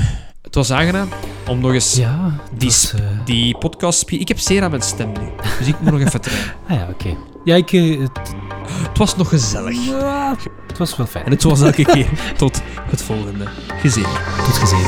[0.49, 1.09] het was aangenaam
[1.47, 4.11] om nog eens Ja, die, sp- eh, die podcast...
[4.11, 6.53] Ik heb zeer aan mijn stem nu, dus ik moet nog even trainen.
[6.69, 7.16] Ah ja, oké.
[7.45, 9.77] Ja, ik, eh, het, was nog gezellig.
[10.66, 11.25] het was wel fijn.
[11.25, 12.61] En het was elke keer tot
[12.91, 13.49] het volgende
[13.81, 14.07] gezin.
[14.45, 14.87] Tot gezien.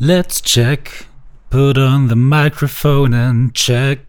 [0.00, 1.06] Let's check.
[1.50, 4.00] Put on the microphone and check.